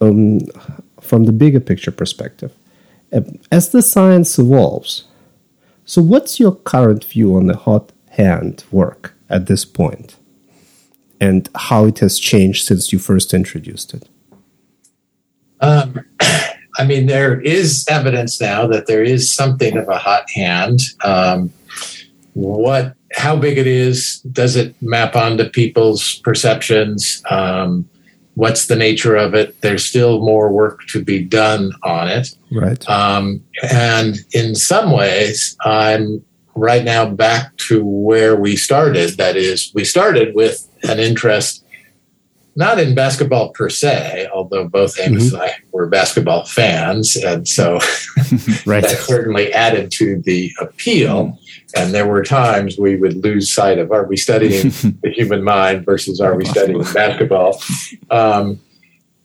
um, 0.01 0.41
from 1.01 1.25
the 1.25 1.33
bigger 1.33 1.61
picture 1.61 1.91
perspective, 1.91 2.53
uh, 3.13 3.21
as 3.51 3.71
the 3.71 3.83
science 3.83 4.39
evolves, 4.39 5.05
so 5.85 6.01
what's 6.01 6.39
your 6.39 6.55
current 6.55 7.05
view 7.05 7.37
on 7.37 7.49
the 7.49 7.57
hot 7.57 7.93
hand 8.11 8.65
work 8.71 9.15
at 9.29 9.47
this 9.47 9.65
point, 9.65 10.17
and 11.23 11.49
how 11.55 11.85
it 11.85 12.01
has 12.01 12.19
changed 12.19 12.67
since 12.67 12.93
you 12.93 12.99
first 12.99 13.33
introduced 13.33 13.95
it? 13.95 14.09
Um, 15.61 16.01
I 16.79 16.85
mean, 16.85 17.07
there 17.07 17.41
is 17.41 17.87
evidence 17.89 18.41
now 18.41 18.67
that 18.67 18.89
there 18.89 19.05
is 19.05 19.33
something 19.33 19.77
of 19.77 19.89
a 19.89 19.99
hot 19.99 20.29
hand. 20.35 20.81
Um, 21.05 21.53
what, 22.33 22.97
how 23.13 23.37
big 23.37 23.57
it 23.57 23.69
is? 23.69 24.21
Does 24.33 24.57
it 24.57 24.75
map 24.83 25.15
onto 25.15 25.49
people's 25.49 26.17
perceptions? 26.25 27.23
Um, 27.31 27.89
what's 28.35 28.67
the 28.67 28.77
nature 28.77 29.15
of 29.15 29.33
it? 29.35 29.61
There's 29.61 29.85
still 29.85 30.25
more 30.25 30.51
work 30.51 30.81
to 30.89 31.05
be 31.05 31.23
done 31.23 31.71
on 31.85 32.09
it. 32.09 32.35
Right. 32.51 32.89
Um, 32.89 33.45
and 33.71 34.17
in 34.33 34.57
some 34.57 34.91
ways, 34.91 35.57
I'm 35.61 36.25
right 36.55 36.85
now 36.85 37.07
back 37.07 37.57
to 37.69 37.85
where 37.85 38.37
we 38.37 38.57
started. 38.57 39.17
That 39.17 39.37
is, 39.37 39.73
we 39.75 39.85
started 39.85 40.35
with 40.35 40.69
an 40.83 40.99
interest 40.99 41.63
not 42.55 42.79
in 42.79 42.95
basketball 42.95 43.51
per 43.51 43.69
se, 43.71 44.29
although 44.33 44.69
both 44.69 44.99
Amos 45.01 45.29
mm-hmm. 45.29 45.37
and 45.37 45.45
I 45.45 45.55
were 45.73 45.87
basketball 45.87 46.45
fans, 46.45 47.17
and 47.17 47.49
so 47.49 47.75
right. 48.67 48.83
that 48.83 49.03
certainly 49.05 49.53
added 49.53 49.91
to 49.93 50.21
the 50.21 50.53
appeal. 50.61 51.39
And 51.75 51.95
there 51.95 52.07
were 52.07 52.23
times 52.23 52.77
we 52.79 52.97
would 52.97 53.25
lose 53.25 53.51
sight 53.51 53.79
of 53.79 53.91
are 53.93 54.05
we 54.05 54.17
studying 54.17 54.69
the 55.03 55.11
human 55.11 55.43
mind 55.43 55.87
versus 55.87 56.21
are 56.21 56.37
we 56.37 56.45
studying 56.45 56.83
basketball? 56.93 57.63
Um, 58.11 58.61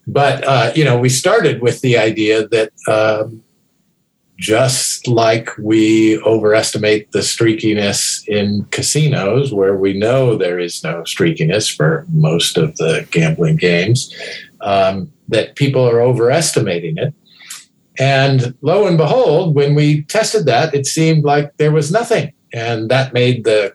but 0.06 0.48
uh, 0.48 0.72
you 0.74 0.86
know, 0.86 0.98
we 0.98 1.10
started 1.10 1.62
with 1.62 1.82
the 1.82 1.98
idea 1.98 2.48
that 2.48 2.72
um, 2.88 3.44
just 4.38 5.08
like 5.08 5.50
we 5.58 6.20
overestimate 6.22 7.12
the 7.12 7.20
streakiness 7.20 8.28
in 8.28 8.66
casinos, 8.72 9.52
where 9.52 9.76
we 9.76 9.94
know 9.94 10.36
there 10.36 10.60
is 10.60 10.84
no 10.84 11.02
streakiness 11.02 11.76
for 11.76 12.06
most 12.10 12.58
of 12.58 12.76
the 12.78 13.08
gambling 13.12 13.56
games, 13.56 14.14
um, 14.62 15.12
that 15.28 15.56
people 15.56 15.88
are 15.88 16.02
overestimating 16.02 16.98
it. 16.98 17.14
And 18.00 18.56
lo 18.62 18.86
and 18.86 18.98
behold, 18.98 19.56
when 19.56 19.74
we 19.74 20.04
tested 20.04 20.46
that, 20.46 20.74
it 20.74 20.86
seemed 20.86 21.24
like 21.24 21.58
there 21.58 21.72
was 21.72 21.92
nothing. 21.92 22.32
And 22.54 22.90
that 22.90 23.14
made 23.14 23.44
the 23.44 23.74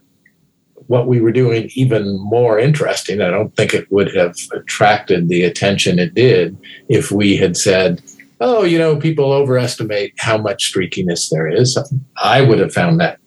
what 0.86 1.06
we 1.06 1.20
were 1.20 1.32
doing 1.32 1.70
even 1.74 2.18
more 2.20 2.58
interesting. 2.58 3.20
I 3.20 3.30
don't 3.30 3.54
think 3.56 3.72
it 3.72 3.90
would 3.90 4.14
have 4.14 4.36
attracted 4.52 5.28
the 5.28 5.42
attention 5.42 5.98
it 5.98 6.14
did 6.14 6.56
if 6.88 7.10
we 7.10 7.36
had 7.36 7.56
said, 7.56 8.02
oh, 8.42 8.64
you 8.64 8.76
know, 8.76 8.96
people 8.96 9.32
overestimate 9.32 10.14
how 10.18 10.36
much 10.36 10.72
streakiness 10.72 11.30
there 11.30 11.46
is. 11.46 11.78
I 12.22 12.42
would 12.42 12.58
have 12.58 12.74
found 12.74 13.00
that 13.00 13.18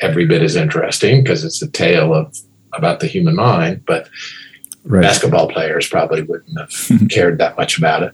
every 0.00 0.26
bit 0.26 0.42
as 0.42 0.56
interesting 0.56 1.22
because 1.22 1.44
it's 1.44 1.62
a 1.62 1.70
tale 1.70 2.12
of 2.12 2.36
about 2.72 3.00
the 3.00 3.06
human 3.06 3.36
mind, 3.36 3.84
but 3.86 4.08
right. 4.84 5.02
basketball 5.02 5.48
players 5.48 5.88
probably 5.88 6.22
wouldn't 6.22 6.58
have 6.58 7.08
cared 7.10 7.38
that 7.38 7.56
much 7.56 7.78
about 7.78 8.02
it. 8.02 8.12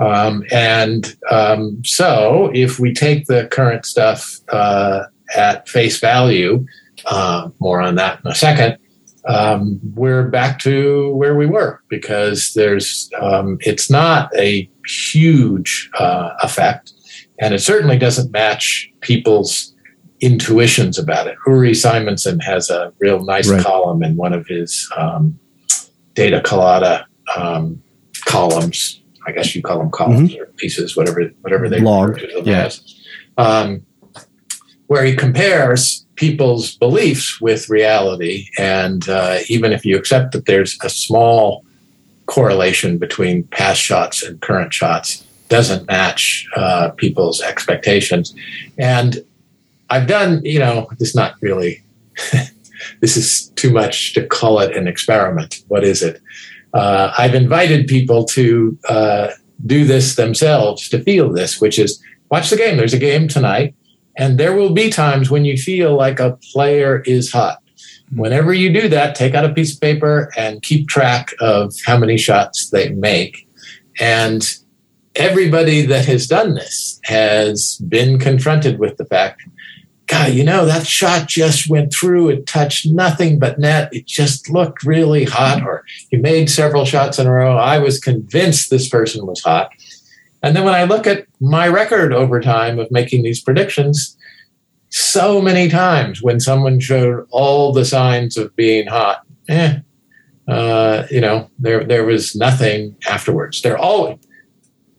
Um, 0.00 0.44
and 0.50 1.14
um, 1.30 1.82
so, 1.84 2.50
if 2.54 2.78
we 2.78 2.92
take 2.92 3.26
the 3.26 3.46
current 3.48 3.86
stuff 3.86 4.40
uh, 4.48 5.04
at 5.34 5.68
face 5.68 5.98
value, 5.98 6.66
uh, 7.06 7.50
more 7.60 7.80
on 7.80 7.94
that 7.96 8.20
in 8.24 8.30
a 8.30 8.34
second, 8.34 8.78
um, 9.26 9.80
we're 9.94 10.28
back 10.28 10.58
to 10.60 11.12
where 11.14 11.34
we 11.34 11.46
were 11.46 11.82
because 11.88 12.52
there's 12.54 13.10
um, 13.20 13.58
it's 13.60 13.90
not 13.90 14.30
a 14.36 14.70
huge 14.86 15.90
uh, 15.98 16.30
effect, 16.42 16.92
and 17.40 17.54
it 17.54 17.60
certainly 17.60 17.98
doesn't 17.98 18.30
match 18.30 18.90
people's 19.00 19.74
intuitions 20.20 20.98
about 20.98 21.26
it. 21.26 21.36
Uri 21.46 21.72
Simonsohn 21.72 22.42
has 22.42 22.70
a 22.70 22.92
real 23.00 23.24
nice 23.24 23.48
right. 23.48 23.62
column 23.62 24.02
in 24.02 24.16
one 24.16 24.32
of 24.32 24.46
his 24.46 24.90
um, 24.96 25.38
data 26.14 26.40
colada 26.40 27.06
um, 27.36 27.82
columns. 28.24 29.02
I 29.26 29.32
guess 29.32 29.56
you 29.56 29.62
call 29.62 29.78
them 29.78 29.90
columns 29.90 30.32
mm-hmm. 30.32 30.42
or 30.42 30.46
pieces, 30.56 30.96
whatever 30.96 31.28
whatever 31.40 31.68
they 31.68 31.80
Blog. 31.80 32.10
refer 32.10 32.26
to 32.26 32.34
them 32.36 32.46
yeah. 32.46 32.66
as, 32.66 32.94
um, 33.36 33.84
where 34.86 35.04
he 35.04 35.14
compares 35.14 36.06
people's 36.16 36.74
beliefs 36.76 37.40
with 37.40 37.68
reality, 37.68 38.48
and 38.58 39.08
uh, 39.08 39.38
even 39.48 39.72
if 39.72 39.84
you 39.84 39.96
accept 39.96 40.32
that 40.32 40.46
there's 40.46 40.78
a 40.82 40.88
small 40.88 41.64
correlation 42.26 42.98
between 42.98 43.44
past 43.44 43.80
shots 43.80 44.22
and 44.22 44.40
current 44.40 44.72
shots 44.72 45.24
doesn't 45.48 45.86
match 45.86 46.46
uh, 46.56 46.90
people's 46.90 47.40
expectations. 47.40 48.34
And 48.78 49.24
I've 49.90 50.08
done, 50.08 50.44
you 50.44 50.58
know, 50.58 50.88
this 50.98 51.14
not 51.14 51.34
really, 51.40 51.82
this 53.00 53.16
is 53.16 53.48
too 53.50 53.70
much 53.70 54.14
to 54.14 54.26
call 54.26 54.58
it 54.60 54.76
an 54.76 54.88
experiment. 54.88 55.62
What 55.68 55.84
is 55.84 56.02
it? 56.02 56.20
Uh, 56.74 57.12
I've 57.16 57.34
invited 57.34 57.86
people 57.86 58.24
to 58.26 58.76
uh, 58.88 59.28
do 59.64 59.84
this 59.84 60.16
themselves 60.16 60.88
to 60.88 61.02
feel 61.02 61.32
this, 61.32 61.60
which 61.60 61.78
is 61.78 62.02
watch 62.30 62.50
the 62.50 62.56
game. 62.56 62.76
There's 62.76 62.92
a 62.92 62.98
game 62.98 63.28
tonight, 63.28 63.74
and 64.16 64.38
there 64.38 64.54
will 64.54 64.72
be 64.72 64.90
times 64.90 65.30
when 65.30 65.44
you 65.44 65.56
feel 65.56 65.94
like 65.94 66.20
a 66.20 66.38
player 66.52 67.00
is 67.06 67.32
hot. 67.32 67.62
Whenever 68.14 68.54
you 68.54 68.72
do 68.72 68.88
that, 68.88 69.14
take 69.14 69.34
out 69.34 69.44
a 69.44 69.52
piece 69.52 69.74
of 69.74 69.80
paper 69.80 70.30
and 70.36 70.62
keep 70.62 70.88
track 70.88 71.34
of 71.40 71.74
how 71.84 71.98
many 71.98 72.16
shots 72.16 72.70
they 72.70 72.90
make. 72.90 73.48
And 73.98 74.48
everybody 75.14 75.82
that 75.86 76.04
has 76.06 76.26
done 76.26 76.54
this 76.54 77.00
has 77.04 77.76
been 77.88 78.18
confronted 78.18 78.78
with 78.78 78.96
the 78.96 79.06
fact 79.06 79.42
God, 80.06 80.34
you 80.34 80.44
know, 80.44 80.66
that 80.66 80.86
shot 80.86 81.26
just 81.26 81.68
went 81.68 81.92
through. 81.92 82.28
It 82.30 82.46
touched 82.46 82.86
nothing 82.86 83.38
but 83.38 83.58
net. 83.58 83.92
It 83.92 84.06
just 84.06 84.48
looked 84.48 84.84
really 84.84 85.24
hot. 85.24 85.62
Or 85.64 85.84
he 86.10 86.16
made 86.16 86.48
several 86.48 86.84
shots 86.84 87.18
in 87.18 87.26
a 87.26 87.32
row. 87.32 87.56
I 87.56 87.78
was 87.78 87.98
convinced 87.98 88.70
this 88.70 88.88
person 88.88 89.26
was 89.26 89.42
hot. 89.42 89.72
And 90.46 90.54
then 90.54 90.62
when 90.62 90.74
I 90.74 90.84
look 90.84 91.08
at 91.08 91.26
my 91.40 91.66
record 91.66 92.12
over 92.12 92.40
time 92.40 92.78
of 92.78 92.88
making 92.92 93.24
these 93.24 93.42
predictions, 93.42 94.16
so 94.90 95.42
many 95.42 95.68
times 95.68 96.22
when 96.22 96.38
someone 96.38 96.78
showed 96.78 97.26
all 97.30 97.72
the 97.72 97.84
signs 97.84 98.36
of 98.36 98.54
being 98.54 98.86
hot, 98.86 99.22
eh, 99.48 99.80
uh, 100.46 101.04
you 101.10 101.20
know, 101.20 101.50
there 101.58 101.82
there 101.82 102.04
was 102.04 102.36
nothing 102.36 102.94
afterwards. 103.08 103.62
There 103.62 103.76
always 103.76 104.18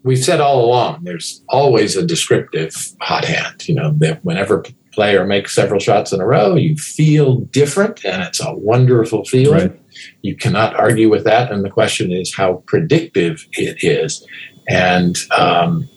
we've 0.03 0.23
said 0.23 0.41
all 0.41 0.65
along. 0.65 1.05
There's 1.05 1.41
always 1.47 1.95
a 1.95 2.05
descriptive 2.05 2.75
hot 2.99 3.23
hand. 3.23 3.69
You 3.69 3.75
know 3.75 3.93
that 3.99 4.25
whenever 4.25 4.65
player 4.91 5.25
makes 5.25 5.55
several 5.55 5.79
shots 5.79 6.11
in 6.11 6.19
a 6.19 6.25
row, 6.25 6.55
you 6.55 6.75
feel 6.75 7.37
different, 7.37 8.03
and 8.03 8.21
it's 8.21 8.43
a 8.43 8.53
wonderful 8.53 9.23
feeling. 9.23 9.69
Right. 9.69 9.81
You 10.23 10.35
cannot 10.35 10.75
argue 10.75 11.09
with 11.09 11.23
that. 11.23 11.51
And 11.51 11.63
the 11.63 11.69
question 11.69 12.11
is 12.11 12.35
how 12.35 12.63
predictive 12.65 13.47
it 13.53 13.83
is, 13.83 14.25
and 14.67 15.17
um, 15.37 15.87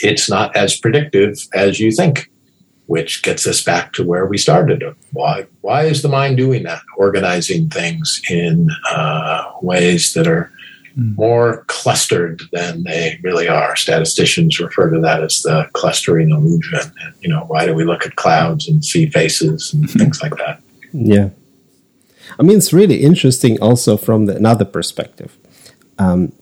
it's 0.00 0.28
not 0.28 0.54
as 0.56 0.76
predictive 0.76 1.36
as 1.54 1.78
you 1.80 1.92
think 1.92 2.28
which 2.92 3.22
gets 3.22 3.46
us 3.46 3.62
back 3.62 3.92
to 3.94 4.04
where 4.04 4.26
we 4.26 4.36
started. 4.36 4.82
Why, 5.12 5.46
why 5.62 5.84
is 5.84 6.02
the 6.02 6.08
mind 6.08 6.36
doing 6.36 6.64
that? 6.64 6.82
Organizing 6.98 7.70
things 7.70 8.20
in 8.28 8.68
uh, 8.90 9.50
ways 9.62 10.12
that 10.12 10.26
are 10.26 10.52
mm. 10.98 11.16
more 11.16 11.64
clustered 11.68 12.42
than 12.52 12.82
they 12.82 13.18
really 13.22 13.48
are. 13.48 13.76
Statisticians 13.76 14.60
refer 14.60 14.90
to 14.90 15.00
that 15.00 15.22
as 15.22 15.40
the 15.42 15.70
clustering 15.72 16.32
illusion. 16.32 16.80
And, 17.02 17.14
you 17.20 17.30
know, 17.30 17.44
why 17.46 17.64
do 17.64 17.74
we 17.74 17.84
look 17.84 18.04
at 18.04 18.16
clouds 18.16 18.68
and 18.68 18.84
see 18.84 19.06
faces 19.06 19.72
and 19.72 19.84
mm-hmm. 19.84 19.98
things 19.98 20.22
like 20.22 20.36
that? 20.36 20.60
Yeah. 20.92 21.30
I 22.38 22.42
mean, 22.42 22.58
it's 22.58 22.74
really 22.74 23.02
interesting 23.02 23.58
also 23.62 23.96
from 23.96 24.26
the, 24.26 24.36
another 24.36 24.64
perspective. 24.64 25.38
Um, 25.98 26.32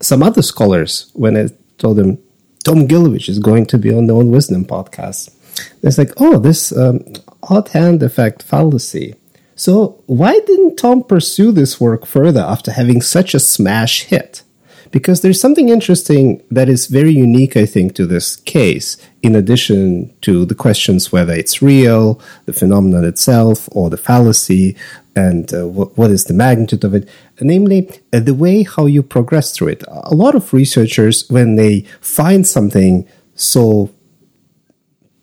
some 0.00 0.22
other 0.22 0.42
scholars, 0.42 1.10
when 1.14 1.36
I 1.36 1.48
told 1.78 1.96
them 1.96 2.18
Tom 2.64 2.88
Gilovich 2.88 3.28
is 3.28 3.38
going 3.38 3.66
to 3.66 3.78
be 3.78 3.94
on 3.94 4.06
the 4.06 4.14
On 4.14 4.30
Wisdom 4.30 4.64
podcast, 4.64 5.34
it's 5.82 5.98
like, 5.98 6.12
oh, 6.18 6.38
this 6.38 6.76
um, 6.76 7.00
hot 7.44 7.68
hand 7.70 8.02
effect 8.02 8.42
fallacy. 8.42 9.14
So 9.54 10.02
why 10.06 10.40
didn't 10.40 10.76
Tom 10.76 11.04
pursue 11.04 11.52
this 11.52 11.80
work 11.80 12.06
further 12.06 12.40
after 12.40 12.72
having 12.72 13.02
such 13.02 13.34
a 13.34 13.40
smash 13.40 14.04
hit? 14.04 14.42
Because 14.90 15.20
there's 15.20 15.40
something 15.40 15.68
interesting 15.68 16.42
that 16.50 16.68
is 16.68 16.86
very 16.86 17.12
unique, 17.12 17.56
I 17.56 17.64
think, 17.64 17.94
to 17.94 18.06
this 18.06 18.34
case, 18.34 18.96
in 19.22 19.36
addition 19.36 20.12
to 20.22 20.44
the 20.44 20.54
questions 20.54 21.12
whether 21.12 21.32
it's 21.32 21.62
real, 21.62 22.20
the 22.46 22.52
phenomenon 22.52 23.04
itself, 23.04 23.68
or 23.70 23.88
the 23.88 23.96
fallacy, 23.96 24.76
and 25.14 25.52
uh, 25.54 25.66
what, 25.68 26.10
is 26.10 26.24
the 26.24 26.34
magnitude 26.34 26.82
of 26.82 26.94
it, 26.94 27.08
namely 27.40 27.88
uh, 28.12 28.18
the 28.18 28.34
way 28.34 28.64
how 28.64 28.86
you 28.86 29.02
progress 29.02 29.52
through 29.52 29.68
it. 29.68 29.84
A 29.88 30.14
lot 30.14 30.34
of 30.34 30.52
researchers, 30.52 31.28
when 31.30 31.54
they 31.54 31.82
find 32.00 32.46
something 32.46 33.06
so 33.34 33.90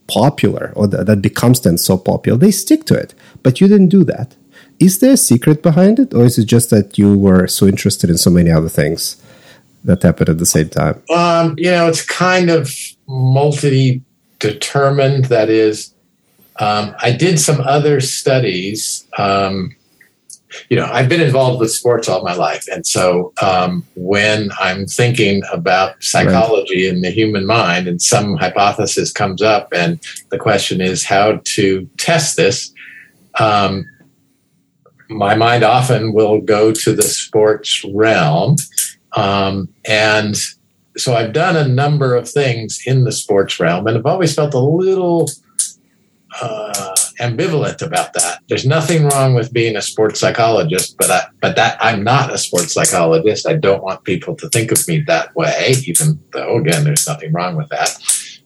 popular 0.08 0.72
or 0.76 0.88
that, 0.88 1.08
that 1.08 1.22
becomes 1.22 1.60
then 1.62 1.78
so 1.78 1.98
popular, 1.98 2.38
they 2.38 2.52
stick 2.52 2.86
to 2.86 2.94
it. 2.94 3.14
But 3.44 3.60
you 3.60 3.68
didn't 3.68 3.90
do 3.90 4.06
that. 4.06 4.36
Is 4.80 5.00
there 5.00 5.14
a 5.14 5.18
secret 5.18 5.62
behind 5.62 6.00
it, 6.00 6.14
or 6.14 6.24
is 6.24 6.38
it 6.38 6.46
just 6.46 6.70
that 6.70 6.98
you 6.98 7.18
were 7.18 7.48
so 7.48 7.68
interested 7.68 8.10
in 8.10 8.18
so 8.18 8.30
many 8.30 8.52
other 8.52 8.70
things 8.70 9.22
that 9.84 10.04
happened 10.04 10.30
at 10.30 10.38
the 10.38 10.46
same 10.46 10.70
time? 10.70 11.02
Um, 11.10 11.56
you 11.58 11.72
know, 11.72 11.88
it's 11.88 12.06
kind 12.06 12.50
of 12.50 12.74
multi 13.08 14.02
determined. 14.40 15.26
That 15.26 15.50
is, 15.50 15.94
um, 16.58 16.96
I 17.00 17.12
did 17.12 17.40
some 17.40 17.62
other 17.62 18.00
studies. 18.02 19.08
Um, 19.18 19.76
you 20.70 20.78
know, 20.78 20.86
I've 20.86 21.10
been 21.10 21.22
involved 21.22 21.60
with 21.60 21.72
sports 21.72 22.08
all 22.08 22.24
my 22.24 22.34
life. 22.34 22.66
And 22.72 22.86
so 22.86 23.34
um, 23.42 23.86
when 23.96 24.50
I'm 24.60 24.86
thinking 24.86 25.44
about 25.52 26.02
psychology 26.02 26.86
right. 26.86 26.96
and 26.96 27.04
the 27.04 27.12
human 27.12 27.46
mind 27.46 27.88
and 27.88 28.02
some 28.02 28.38
hypothesis 28.38 29.12
comes 29.12 29.42
up, 29.42 29.70
and 29.74 30.00
the 30.30 30.38
question 30.38 30.82
is 30.82 31.04
how 31.04 31.42
to 31.44 31.90
test 31.98 32.38
this, 32.38 32.74
um, 33.40 33.86
my 35.10 35.36
mind 35.36 35.64
often 35.64 36.14
will 36.14 36.42
go 36.42 36.72
to 36.72 36.94
the 36.94 37.04
sports 37.04 37.84
realm. 37.94 38.56
Um, 39.18 39.70
and 39.86 40.36
so 40.96 41.16
I've 41.16 41.34
done 41.34 41.56
a 41.56 41.68
number 41.68 42.16
of 42.16 42.30
things 42.30 42.82
in 42.86 43.04
the 43.04 43.12
sports 43.12 43.60
realm, 43.60 43.88
and 43.88 43.98
I've 43.98 44.06
always 44.06 44.34
felt 44.34 44.54
a 44.54 44.60
little. 44.60 45.30
Uh, 46.40 46.94
ambivalent 47.20 47.82
about 47.82 48.14
that. 48.14 48.42
There's 48.48 48.66
nothing 48.66 49.08
wrong 49.08 49.34
with 49.34 49.52
being 49.52 49.76
a 49.76 49.82
sports 49.82 50.20
psychologist, 50.20 50.96
but 50.98 51.10
I, 51.10 51.24
but 51.42 51.56
that 51.56 51.78
I'm 51.82 52.04
not 52.04 52.32
a 52.32 52.38
sports 52.38 52.74
psychologist. 52.74 53.48
I 53.48 53.54
don't 53.54 53.84
want 53.84 54.04
people 54.04 54.36
to 54.36 54.50
think 54.50 54.72
of 54.72 54.88
me 54.88 55.00
that 55.08 55.36
way, 55.36 55.74
even 55.88 56.20
though 56.34 56.58
again, 56.58 56.84
there's 56.84 57.08
nothing 57.08 57.34
wrong 57.34 57.56
with 57.56 57.70
that. 57.70 57.90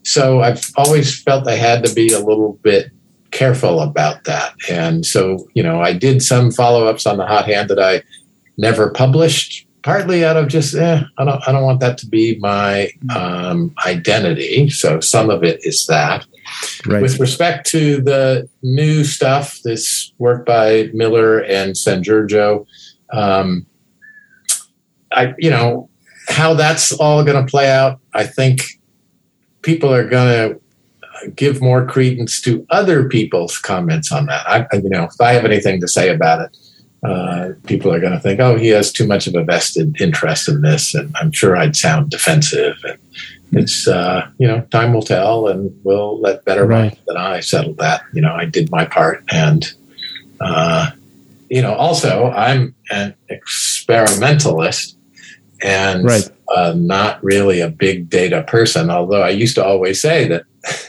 So 0.03 0.41
I've 0.41 0.63
always 0.77 1.21
felt 1.21 1.47
I 1.47 1.55
had 1.55 1.83
to 1.85 1.93
be 1.93 2.13
a 2.13 2.19
little 2.19 2.53
bit 2.63 2.91
careful 3.31 3.81
about 3.81 4.23
that. 4.23 4.53
And 4.69 5.05
so, 5.05 5.47
you 5.53 5.63
know, 5.63 5.81
I 5.81 5.93
did 5.93 6.21
some 6.21 6.51
follow-ups 6.51 7.05
on 7.05 7.17
the 7.17 7.25
hot 7.25 7.45
hand 7.45 7.69
that 7.69 7.79
I 7.79 8.03
never 8.57 8.89
published, 8.89 9.67
partly 9.83 10.23
out 10.23 10.37
of 10.37 10.47
just, 10.47 10.75
eh, 10.75 11.03
I 11.17 11.25
don't, 11.25 11.47
I 11.47 11.51
don't 11.51 11.63
want 11.63 11.79
that 11.79 11.97
to 11.99 12.07
be 12.07 12.37
my 12.39 12.89
um, 13.15 13.73
identity. 13.85 14.69
So 14.69 14.99
some 14.99 15.29
of 15.29 15.43
it 15.43 15.65
is 15.65 15.85
that. 15.87 16.25
Right. 16.85 17.01
With 17.01 17.19
respect 17.19 17.67
to 17.67 18.01
the 18.01 18.49
new 18.61 19.03
stuff, 19.03 19.59
this 19.63 20.11
work 20.17 20.45
by 20.45 20.89
Miller 20.93 21.39
and 21.39 21.73
Sanjurjo, 21.73 22.65
um, 23.13 23.65
I 25.11 25.33
you 25.37 25.49
know 25.49 25.89
how 26.27 26.53
that's 26.53 26.91
all 26.93 27.23
going 27.23 27.43
to 27.43 27.49
play 27.49 27.69
out. 27.69 27.99
I 28.13 28.25
think 28.25 28.61
people 29.61 29.93
are 29.93 30.07
going 30.07 30.53
to 31.23 31.31
give 31.35 31.61
more 31.61 31.85
credence 31.85 32.41
to 32.41 32.65
other 32.69 33.07
people's 33.07 33.57
comments 33.57 34.11
on 34.11 34.25
that. 34.27 34.47
I, 34.47 34.65
you 34.77 34.89
know, 34.89 35.03
if 35.03 35.19
I 35.19 35.33
have 35.33 35.45
anything 35.45 35.81
to 35.81 35.87
say 35.87 36.09
about 36.09 36.41
it, 36.41 36.57
uh, 37.03 37.49
people 37.65 37.91
are 37.91 37.99
going 37.99 38.13
to 38.13 38.19
think, 38.19 38.39
"Oh, 38.39 38.55
he 38.55 38.69
has 38.69 38.91
too 38.91 39.07
much 39.07 39.27
of 39.27 39.35
a 39.35 39.43
vested 39.43 39.99
interest 39.99 40.47
in 40.47 40.61
this," 40.61 40.93
and 40.95 41.15
I'm 41.19 41.31
sure 41.31 41.57
I'd 41.57 41.75
sound 41.75 42.09
defensive 42.09 42.77
and 42.83 42.97
it's 43.53 43.87
uh, 43.87 44.29
you 44.37 44.47
know 44.47 44.61
time 44.71 44.93
will 44.93 45.01
tell, 45.01 45.47
and 45.47 45.77
we'll 45.83 46.19
let 46.19 46.45
better 46.45 46.65
right. 46.65 46.97
than 47.07 47.17
I 47.17 47.41
settle 47.41 47.73
that. 47.75 48.03
You 48.13 48.21
know, 48.21 48.33
I 48.33 48.45
did 48.45 48.71
my 48.71 48.85
part, 48.85 49.23
and 49.29 49.65
uh, 50.39 50.91
you 51.49 51.61
know, 51.61 51.73
also 51.73 52.27
I'm 52.27 52.73
an 52.91 53.13
experimentalist, 53.29 54.95
and 55.61 56.05
right. 56.05 56.29
uh, 56.55 56.73
not 56.77 57.21
really 57.23 57.59
a 57.59 57.69
big 57.69 58.09
data 58.09 58.43
person. 58.43 58.89
Although 58.89 59.21
I 59.21 59.29
used 59.29 59.55
to 59.55 59.65
always 59.65 60.01
say 60.01 60.27
that. 60.27 60.43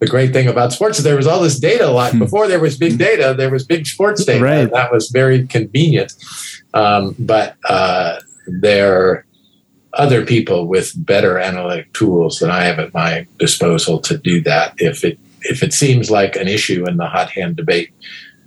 the 0.00 0.06
great 0.06 0.32
thing 0.32 0.48
about 0.48 0.72
sports 0.72 0.98
is 0.98 1.04
there 1.04 1.16
was 1.16 1.26
all 1.26 1.40
this 1.40 1.58
data 1.58 1.86
a 1.86 1.92
lot 1.92 2.12
hmm. 2.12 2.18
before 2.18 2.48
there 2.48 2.60
was 2.60 2.76
big 2.76 2.98
data 2.98 3.34
there 3.36 3.50
was 3.50 3.64
big 3.64 3.86
sports 3.86 4.24
data 4.24 4.42
right. 4.42 4.72
that 4.72 4.90
was 4.92 5.10
very 5.10 5.46
convenient 5.46 6.12
um, 6.74 7.14
but 7.18 7.56
uh, 7.68 8.18
there 8.46 9.00
are 9.00 9.26
other 9.94 10.24
people 10.24 10.66
with 10.66 10.92
better 10.96 11.38
analytic 11.38 11.92
tools 11.92 12.38
than 12.38 12.50
I 12.50 12.62
have 12.62 12.78
at 12.78 12.94
my 12.94 13.26
disposal 13.38 13.98
to 14.00 14.16
do 14.16 14.40
that. 14.42 14.74
If 14.78 15.04
it 15.04 15.18
if 15.42 15.62
it 15.62 15.72
seems 15.72 16.10
like 16.10 16.36
an 16.36 16.48
issue 16.48 16.86
in 16.86 16.98
the 16.98 17.06
hot 17.06 17.30
hand 17.30 17.56
debate 17.56 17.90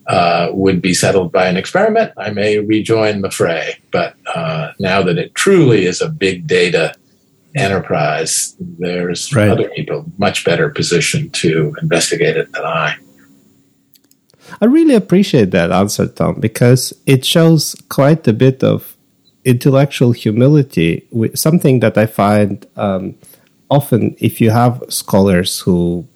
uh, 0.08 0.50
would 0.52 0.82
be 0.82 0.94
settled 0.94 1.32
by 1.32 1.48
an 1.48 1.58
experiment, 1.58 2.13
I 2.18 2.30
may 2.30 2.60
rejoin 2.60 3.22
the 3.22 3.32
fray. 3.32 3.80
But 3.92 4.16
uh, 4.34 4.74
now 4.80 5.02
that 5.02 5.18
it 5.18 5.34
truly 5.34 5.86
is 5.86 6.02
a 6.02 6.10
big 6.10 6.46
data 6.46 6.96
enterprise, 7.56 8.56
there's 8.60 9.34
right. 9.36 9.50
other 9.50 9.70
people 9.70 10.06
much 10.18 10.46
better 10.46 10.70
positioned 10.70 11.34
to 11.36 11.76
investigate 11.82 12.38
it 12.38 12.52
than 12.52 12.63
I. 12.63 12.96
I 14.62 14.66
really 14.66 14.96
appreciate 14.96 15.52
that 15.52 15.72
answer, 15.72 16.08
Tom, 16.08 16.39
because 16.39 16.94
it 17.06 17.26
shows 17.26 17.76
quite 17.89 18.28
a 18.28 18.34
bit 18.34 18.63
of 18.63 18.96
intellectual 19.46 20.12
humility, 20.12 21.08
something 21.36 21.80
that 21.80 21.98
I 21.98 22.06
find 22.06 22.66
um, 22.76 23.16
often 23.70 24.16
if 24.20 24.39
you 24.39 24.52
have 24.52 24.84
scholars 24.89 25.60
who 25.60 26.08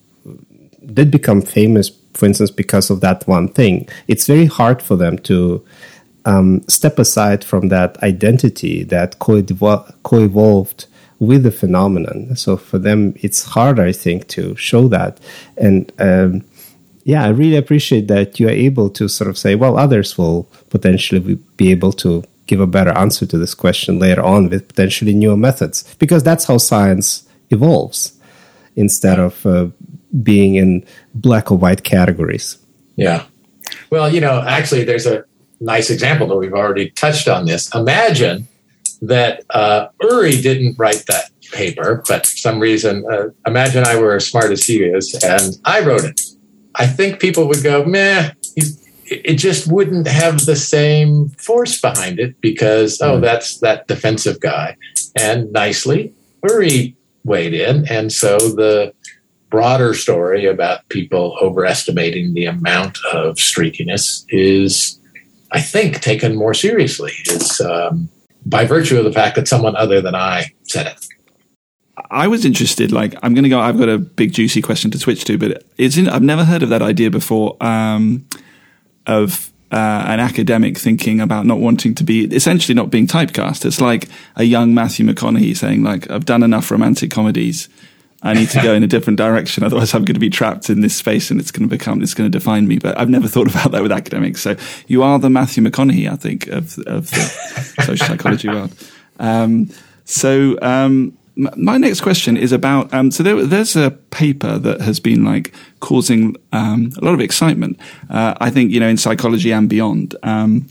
did 0.93 1.12
become 1.12 1.41
famous, 1.41 1.91
for 2.13 2.26
instance, 2.26 2.52
because 2.52 2.89
of 2.89 3.02
that 3.02 3.28
one 3.28 3.47
thing, 3.47 3.88
it's 4.08 4.28
very 4.28 4.45
hard 4.45 4.82
for 4.82 4.95
them 4.95 5.17
to 5.19 5.65
um, 6.26 6.62
step 6.67 7.00
aside 7.00 7.43
from 7.43 7.69
that 7.69 8.02
identity 8.04 8.84
that 8.84 9.19
co 9.19 9.36
evolved 9.36 10.86
with 11.19 11.43
the 11.43 11.51
phenomenon. 11.51 12.36
So 12.36 12.58
for 12.58 12.77
them, 12.77 13.15
it's 13.17 13.43
hard, 13.43 13.80
I 13.80 13.91
think, 13.91 14.27
to 14.30 14.56
show 14.56 14.88
that. 14.89 15.19
And 15.58 15.91
um, 15.99 16.45
yeah, 17.03 17.23
I 17.23 17.30
really 17.30 17.56
appreciate 17.56 18.08
that 18.10 18.39
you 18.39 18.47
are 18.47 18.51
able 18.51 18.89
to 18.91 19.08
sort 19.08 19.30
of 19.30 19.38
say, 19.38 19.56
well, 19.56 19.77
others 19.77 20.17
will 20.17 20.43
potentially 20.69 21.36
be 21.56 21.71
able 21.71 21.93
to 21.93 22.23
give 22.47 22.60
a 22.60 22.67
better 22.67 22.97
answer 22.97 23.25
to 23.25 23.38
this 23.38 23.53
question 23.53 23.99
later 23.99 24.23
on 24.23 24.49
with 24.49 24.67
potentially 24.67 25.13
newer 25.13 25.38
methods 25.38 25.84
because 25.99 26.23
that's 26.23 26.45
how 26.45 26.58
science 26.58 27.27
evolves 27.49 28.17
instead 28.75 29.19
of 29.19 29.45
uh, 29.45 29.67
being 30.23 30.56
in 30.56 30.84
black 31.13 31.51
or 31.51 31.58
white 31.58 31.84
categories 31.84 32.58
yeah 32.95 33.25
well 33.89 34.12
you 34.12 34.21
know 34.21 34.41
actually 34.47 34.84
there's 34.84 35.06
a 35.06 35.23
nice 35.60 35.89
example 35.89 36.27
that 36.27 36.38
we've 36.38 36.53
already 36.53 36.89
touched 36.91 37.27
on 37.27 37.45
this 37.45 37.73
imagine 37.75 38.47
that 39.01 39.43
uh, 39.51 39.88
uri 40.01 40.41
didn't 40.41 40.77
write 40.77 41.03
that 41.07 41.29
paper 41.51 42.03
but 42.07 42.25
for 42.25 42.38
some 42.38 42.60
reason 42.60 43.05
uh, 43.12 43.27
imagine 43.45 43.86
i 43.86 43.95
were 43.95 44.15
as 44.15 44.27
smart 44.27 44.51
as 44.51 44.63
he 44.65 44.83
is 44.83 45.13
and 45.23 45.57
i 45.65 45.79
wrote 45.81 46.03
it. 46.03 46.19
I 46.79 46.86
think 46.86 47.19
people 47.19 47.47
would 47.47 47.63
go 47.63 47.86
meh 47.86 48.31
he's 48.55 48.88
it 49.10 49.36
just 49.36 49.71
wouldn't 49.71 50.07
have 50.07 50.45
the 50.45 50.55
same 50.55 51.29
force 51.29 51.79
behind 51.79 52.19
it 52.19 52.39
because 52.41 52.99
oh 53.01 53.19
that's 53.19 53.60
that 53.60 53.88
defensive 53.88 54.39
guy. 54.39 54.75
And 55.15 55.51
nicely 55.51 56.13
Uri 56.47 56.95
weighed 57.23 57.53
in 57.53 57.88
and 57.89 58.12
so 58.12 58.38
the 58.38 58.93
broader 59.49 59.93
story 59.93 60.45
about 60.45 60.88
people 60.89 61.38
overestimating 61.41 62.33
the 62.33 62.45
amount 62.45 62.97
of 63.13 63.36
streakiness 63.36 64.25
is 64.29 64.99
I 65.51 65.62
think 65.62 66.01
taken 66.01 66.36
more 66.36 66.53
seriously. 66.53 67.13
Is 67.27 67.62
um, 67.62 68.10
by 68.49 68.65
virtue 68.65 68.97
of 68.97 69.03
the 69.03 69.12
fact 69.12 69.36
that 69.36 69.47
someone 69.47 69.75
other 69.75 70.01
than 70.01 70.15
I 70.15 70.53
said 70.63 70.88
it. 70.88 71.05
I 72.10 72.27
was 72.27 72.45
interested. 72.45 72.91
Like, 72.91 73.15
I'm 73.23 73.33
going 73.33 73.43
to 73.43 73.49
go. 73.49 73.60
I've 73.60 73.77
got 73.77 73.89
a 73.89 73.97
big 73.97 74.31
juicy 74.31 74.62
question 74.62 74.91
to 74.91 74.99
switch 74.99 75.25
to, 75.25 75.38
but 75.38 75.63
it's. 75.77 75.97
In, 75.97 76.07
I've 76.07 76.21
never 76.21 76.45
heard 76.45 76.63
of 76.63 76.69
that 76.69 76.81
idea 76.81 77.10
before. 77.10 77.57
Um, 77.62 78.27
of 79.07 79.51
uh, 79.71 80.03
an 80.07 80.19
academic 80.19 80.77
thinking 80.77 81.19
about 81.19 81.45
not 81.45 81.60
wanting 81.60 81.95
to 81.95 82.03
be 82.03 82.25
essentially 82.25 82.75
not 82.75 82.91
being 82.91 83.07
typecast. 83.07 83.65
It's 83.65 83.81
like 83.81 84.07
a 84.36 84.43
young 84.43 84.73
Matthew 84.73 85.05
McConaughey 85.05 85.57
saying, 85.57 85.83
like, 85.83 86.10
I've 86.10 86.25
done 86.25 86.43
enough 86.43 86.69
romantic 86.69 87.10
comedies. 87.10 87.67
I 88.23 88.34
need 88.34 88.49
to 88.49 88.62
go 88.62 88.73
in 88.73 88.84
a 88.84 88.88
different 88.88 89.17
direction. 89.17 89.63
Otherwise, 89.63 89.93
I'm 89.93 90.03
going 90.03 90.15
to 90.15 90.19
be 90.19 90.30
trapped 90.30 90.69
in 90.69 90.82
this 90.82 90.95
space 90.95 91.30
and 91.30 91.39
it's 91.39 91.51
going 91.51 91.69
to 91.69 91.75
become, 91.75 92.01
it's 92.01 92.15
going 92.15 92.30
to 92.32 92.36
define 92.36 92.67
me. 92.67 92.80
But 92.80 92.97
I've 92.97 93.10
never 93.10 93.27
thought 93.27 93.49
about 93.49 93.71
that 93.71 93.84
with 93.84 93.91
academics. 93.91 94.41
So 94.41 94.56
you 94.88 95.03
are 95.03 95.19
the 95.19 95.30
Matthew 95.30 95.63
McConaughey, 95.63 96.12
I 96.12 96.15
think, 96.15 96.47
of, 96.47 96.80
of 96.80 97.12
the 97.12 97.84
social 97.84 98.08
psychology 98.08 98.49
world. 98.49 98.73
Um, 99.19 99.69
so, 100.06 100.58
um, 100.62 101.17
my 101.56 101.77
next 101.77 102.01
question 102.01 102.36
is 102.36 102.51
about 102.51 102.91
um, 102.93 103.12
so 103.12 103.21
there, 103.21 103.45
there's 103.45 103.75
a 103.75 103.91
paper 103.91 104.58
that 104.58 104.82
has 104.82 104.99
been 104.99 105.23
like 105.23 105.53
causing 105.82 106.36
um, 106.51 106.91
a 106.97 107.06
lot 107.06 107.13
of 107.13 107.19
excitement. 107.19 107.80
Uh, 108.10 108.34
I 108.39 108.49
think 108.49 108.71
you 108.71 108.80
know 108.80 108.88
in 108.88 108.97
psychology 108.97 109.51
and 109.51 109.69
beyond. 109.69 110.15
Um, 110.23 110.67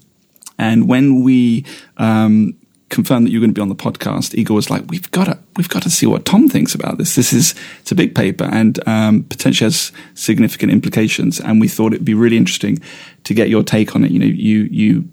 and 0.59 0.88
when 0.88 1.22
we 1.22 1.64
um, 1.98 2.56
confirmed 2.88 3.27
that 3.27 3.31
you're 3.31 3.40
going 3.40 3.51
to 3.51 3.59
be 3.59 3.62
on 3.62 3.68
the 3.68 3.75
podcast, 3.75 4.35
Igor 4.35 4.55
was 4.55 4.70
like, 4.70 4.85
"We've 4.88 5.11
got 5.11 5.25
to, 5.25 5.38
we've 5.57 5.68
got 5.68 5.83
to 5.83 5.90
see 5.90 6.07
what 6.07 6.25
Tom 6.25 6.49
thinks 6.49 6.75
about 6.75 6.99
this. 6.99 7.14
This 7.14 7.33
is 7.33 7.55
it's 7.81 7.92
a 7.92 7.94
big 7.94 8.14
paper 8.14 8.44
and 8.44 8.87
um, 8.88 9.25
potentially 9.25 9.66
has 9.66 9.92
significant 10.14 10.72
implications. 10.72 11.40
And 11.40 11.61
we 11.61 11.68
thought 11.68 11.92
it'd 11.92 12.05
be 12.05 12.14
really 12.14 12.37
interesting 12.37 12.79
to 13.25 13.35
get 13.35 13.49
your 13.49 13.62
take 13.62 13.94
on 13.96 14.05
it. 14.05 14.11
You 14.11 14.18
know, 14.18 14.27
you 14.27 14.68
you 14.70 15.09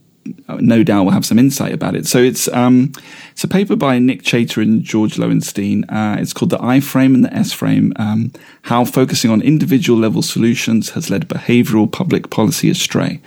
no 0.60 0.84
doubt 0.84 1.06
will 1.06 1.12
have 1.12 1.26
some 1.26 1.40
insight 1.40 1.74
about 1.74 1.96
it. 1.96 2.06
So 2.06 2.20
it's 2.20 2.48
um, 2.50 2.92
it's 3.32 3.44
a 3.44 3.48
paper 3.48 3.76
by 3.76 4.00
Nick 4.00 4.26
Chater 4.26 4.62
and 4.62 4.84
George 4.84 5.16
Loewenstein. 5.16 5.84
Uh, 5.90 6.20
it's 6.20 6.34
called 6.34 6.52
the 6.52 6.64
I 6.64 6.80
frame 6.80 7.16
and 7.16 7.26
the 7.26 7.34
S 7.34 7.52
frame: 7.52 7.94
um, 7.98 8.32
How 8.64 8.86
focusing 8.86 9.32
on 9.32 9.42
individual 9.42 10.00
level 10.00 10.22
solutions 10.22 10.92
has 10.92 11.10
led 11.10 11.28
behavioural 11.28 11.92
public 11.92 12.30
policy 12.30 12.70
astray. 12.70 13.22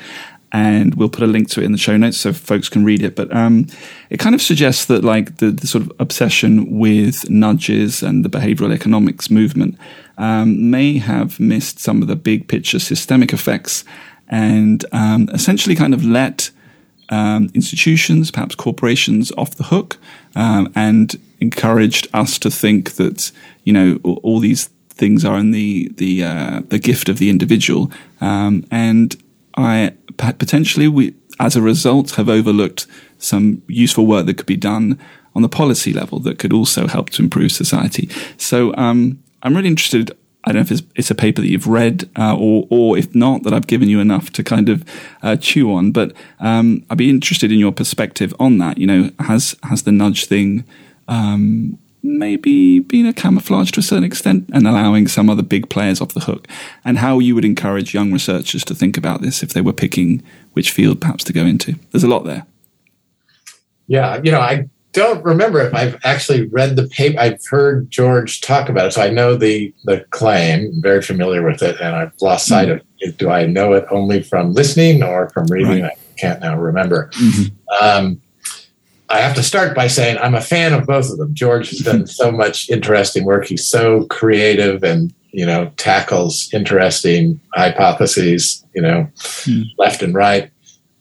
And 0.53 0.95
we'll 0.95 1.09
put 1.09 1.25
a 1.25 1.27
link 1.27 1.51
to 1.51 1.61
it 1.61 1.65
in 1.65 1.73
the 1.73 1.79
show 1.79 1.97
notes 1.97 2.17
so 2.17 2.33
folks 2.33 2.69
can 2.69 2.85
read 2.85 3.03
it. 3.03 3.17
But 3.17 3.35
um, 3.35 3.67
it 4.11 4.19
kind 4.19 4.35
of 4.35 4.41
suggests 4.41 4.87
that 4.87 5.05
like 5.05 5.39
the, 5.39 5.51
the, 5.51 5.67
sort 5.67 5.83
of 5.85 5.93
obsession 5.99 6.79
with 6.79 7.29
nudges 7.29 8.03
and 8.03 8.25
the 8.25 8.31
behavioural 8.31 8.73
economics 8.73 9.29
movement 9.29 9.77
um, 10.19 10.71
may 10.71 10.99
have 10.99 11.41
missed 11.41 11.81
some 11.81 12.01
of 12.01 12.09
the 12.09 12.17
big 12.17 12.49
picture 12.49 12.79
systemic 12.79 13.33
effects 13.33 13.85
and 14.29 14.85
um, 14.93 15.29
essentially 15.33 15.75
kind 15.75 15.95
of 15.95 16.05
let 16.05 16.51
um, 17.09 17.51
institutions, 17.55 18.31
perhaps 18.31 18.55
corporations, 18.55 19.33
off 19.33 19.57
the 19.57 19.65
hook, 19.65 19.99
um, 20.35 20.73
and 20.75 21.17
encouraged 21.41 22.09
us 22.13 22.39
to 22.39 22.51
think 22.51 22.95
that 22.95 23.31
you 23.65 23.73
know 23.73 23.99
all 24.05 24.41
these 24.41 24.69
things 24.91 25.25
are 25.25 25.39
in 25.39 25.51
the 25.51 25.89
the 25.97 26.25
uh, 26.25 26.63
the 26.69 26.79
gift 26.79 27.09
of 27.09 27.19
the 27.19 27.31
individual, 27.31 27.91
um, 28.21 28.65
and 28.71 29.17
I 29.57 29.93
potentially 30.17 30.89
we 30.89 31.15
as 31.39 31.57
a 31.57 31.63
result 31.63 32.13
have 32.13 32.29
overlooked 32.29 32.87
some 33.19 33.63
useful 33.67 34.07
work 34.07 34.27
that 34.27 34.37
could 34.37 34.47
be 34.47 34.57
done 34.57 34.99
on 35.35 35.43
the 35.43 35.49
policy 35.49 35.93
level 35.93 36.19
that 36.21 36.39
could 36.39 36.53
also 36.53 36.87
help 36.87 37.11
to 37.11 37.23
improve 37.23 37.53
society. 37.53 38.09
So 38.39 38.75
um, 38.77 39.23
I'm 39.43 39.55
really 39.55 39.69
interested 39.69 40.17
I 40.47 40.53
don't 40.53 40.61
know 40.61 40.63
if 40.63 40.71
it's, 40.71 40.83
it's 40.95 41.11
a 41.11 41.15
paper 41.17 41.43
that 41.43 41.49
you've 41.49 41.67
read, 41.67 42.09
uh, 42.17 42.37
or 42.37 42.69
or 42.71 42.97
if 42.97 43.13
not, 43.17 43.43
that 43.43 43.53
I've 43.53 43.67
given 43.67 43.89
you 43.89 43.99
enough 43.99 44.31
to 44.35 44.45
kind 44.45 44.69
of 44.69 44.85
uh, 45.21 45.35
chew 45.37 45.73
on. 45.73 45.91
But 45.91 46.13
um, 46.39 46.85
I'd 46.89 46.99
be 46.99 47.11
interested 47.11 47.51
in 47.51 47.59
your 47.59 47.73
perspective 47.73 48.33
on 48.39 48.59
that. 48.59 48.79
You 48.79 48.87
know, 48.87 49.11
has 49.19 49.57
has 49.65 49.83
the 49.83 49.91
nudge 49.91 50.27
thing 50.27 50.65
um, 51.09 51.79
maybe 52.07 52.79
being 52.79 53.07
a 53.07 53.13
camouflage 53.13 53.71
to 53.73 53.81
a 53.81 53.83
certain 53.83 54.05
extent, 54.05 54.49
and 54.53 54.67
allowing 54.67 55.09
some 55.09 55.29
other 55.29 55.43
big 55.43 55.69
players 55.69 56.01
off 56.01 56.15
the 56.15 56.21
hook? 56.21 56.47
And 56.85 56.99
how 56.99 57.19
you 57.19 57.35
would 57.35 57.45
encourage 57.45 57.95
young 57.95 58.13
researchers 58.13 58.65
to 58.65 58.75
think 58.75 58.97
about 58.97 59.21
this 59.21 59.43
if 59.43 59.53
they 59.53 59.61
were 59.61 59.73
picking 59.73 60.23
which 60.53 60.71
field 60.71 61.01
perhaps 61.01 61.25
to 61.25 61.33
go 61.33 61.45
into? 61.45 61.79
There's 61.93 62.05
a 62.05 62.09
lot 62.09 62.25
there. 62.25 62.47
Yeah, 63.89 64.21
you 64.23 64.33
know, 64.33 64.41
I 64.41 64.69
don't 64.93 65.23
remember 65.25 65.61
if 65.61 65.75
I've 65.75 65.99
actually 66.05 66.47
read 66.47 66.75
the 66.75 66.89
paper. 66.89 67.21
I've 67.21 67.45
heard 67.47 67.91
George 67.91 68.41
talk 68.41 68.69
about 68.69 68.87
it, 68.87 68.93
so 68.93 69.03
I 69.03 69.11
know 69.11 69.37
the 69.37 69.73
the 69.85 70.07
claim. 70.11 70.73
I'm 70.73 70.83
very 70.83 71.03
familiar 71.03 71.45
with 71.45 71.63
it, 71.63 71.79
and 71.81 71.95
I've 71.95 72.13
lost 72.21 72.47
sight 72.47 72.69
mm-hmm. 72.69 72.79
of 72.79 72.87
it. 73.01 73.19
Do 73.19 73.31
I 73.31 73.47
know 73.47 73.75
it 73.75 73.85
only 73.91 74.23
from 74.23 74.55
listening 74.55 75.03
or 75.03 75.29
from 75.31 75.47
reading? 75.49 75.83
Right. 75.83 75.93
I 75.93 76.19
can't 76.19 76.41
now 76.41 76.59
remember. 76.59 77.11
Mm-hmm. 77.13 77.85
Um, 77.85 78.23
I 79.09 79.21
have 79.21 79.35
to 79.37 79.43
start 79.43 79.75
by 79.75 79.87
saying 79.87 80.19
I'm 80.19 80.35
a 80.35 80.41
fan 80.41 80.73
of 80.73 80.87
both 80.87 81.11
of 81.11 81.19
them. 81.19 81.35
George 81.35 81.71
has 81.71 81.79
done 81.81 82.07
so 82.07 82.33
much 82.33 82.69
interesting 82.71 83.25
work. 83.25 83.47
He's 83.47 83.67
so 83.67 84.05
creative 84.07 84.83
and 84.83 85.13
you 85.31 85.47
know 85.47 85.71
tackles 85.77 86.49
interesting 86.53 87.41
hypotheses. 87.55 88.65
You 88.75 88.83
know, 88.83 89.09
mm. 89.17 89.65
left 89.79 90.03
and 90.03 90.15
right. 90.15 90.51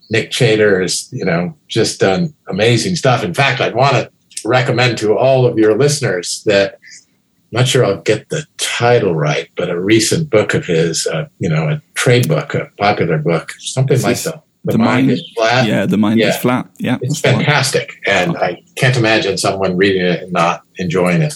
Nick 0.09 0.31
Chater 0.31 0.81
has, 0.81 1.11
you 1.11 1.25
know, 1.25 1.57
just 1.67 1.99
done 1.99 2.33
amazing 2.47 2.95
stuff. 2.95 3.23
In 3.23 3.33
fact, 3.33 3.59
I'd 3.59 3.75
want 3.75 3.93
to 3.93 4.11
recommend 4.45 4.97
to 4.99 5.17
all 5.17 5.45
of 5.45 5.57
your 5.57 5.75
listeners 5.77 6.43
that 6.45 6.73
I'm 6.73 7.61
not 7.61 7.67
sure 7.67 7.83
I'll 7.85 8.01
get 8.01 8.29
the 8.29 8.45
title 8.57 9.15
right, 9.15 9.49
but 9.55 9.69
a 9.69 9.79
recent 9.79 10.29
book 10.29 10.53
of 10.53 10.65
his, 10.65 11.07
uh, 11.07 11.27
you 11.39 11.49
know, 11.49 11.69
a 11.69 11.81
trade 11.95 12.27
book, 12.27 12.53
a 12.53 12.69
popular 12.77 13.17
book, 13.17 13.53
something 13.59 14.01
like 14.01 14.21
that. 14.21 14.43
The, 14.65 14.73
the 14.73 14.78
mind, 14.78 15.08
mind, 15.08 15.12
is 15.12 15.32
flat. 15.36 15.67
Yeah, 15.67 15.86
the 15.86 15.97
mind 15.97 16.19
yeah. 16.19 16.30
is 16.30 16.38
flat. 16.38 16.69
Yeah, 16.78 16.97
it's 17.01 17.19
fantastic, 17.19 18.01
and 18.08 18.38
I 18.38 18.63
can't 18.75 18.97
imagine 18.97 19.38
someone 19.38 19.78
reading 19.78 20.06
it 20.06 20.23
and 20.23 20.32
not 20.32 20.63
enjoying 20.78 21.21
it. 21.21 21.36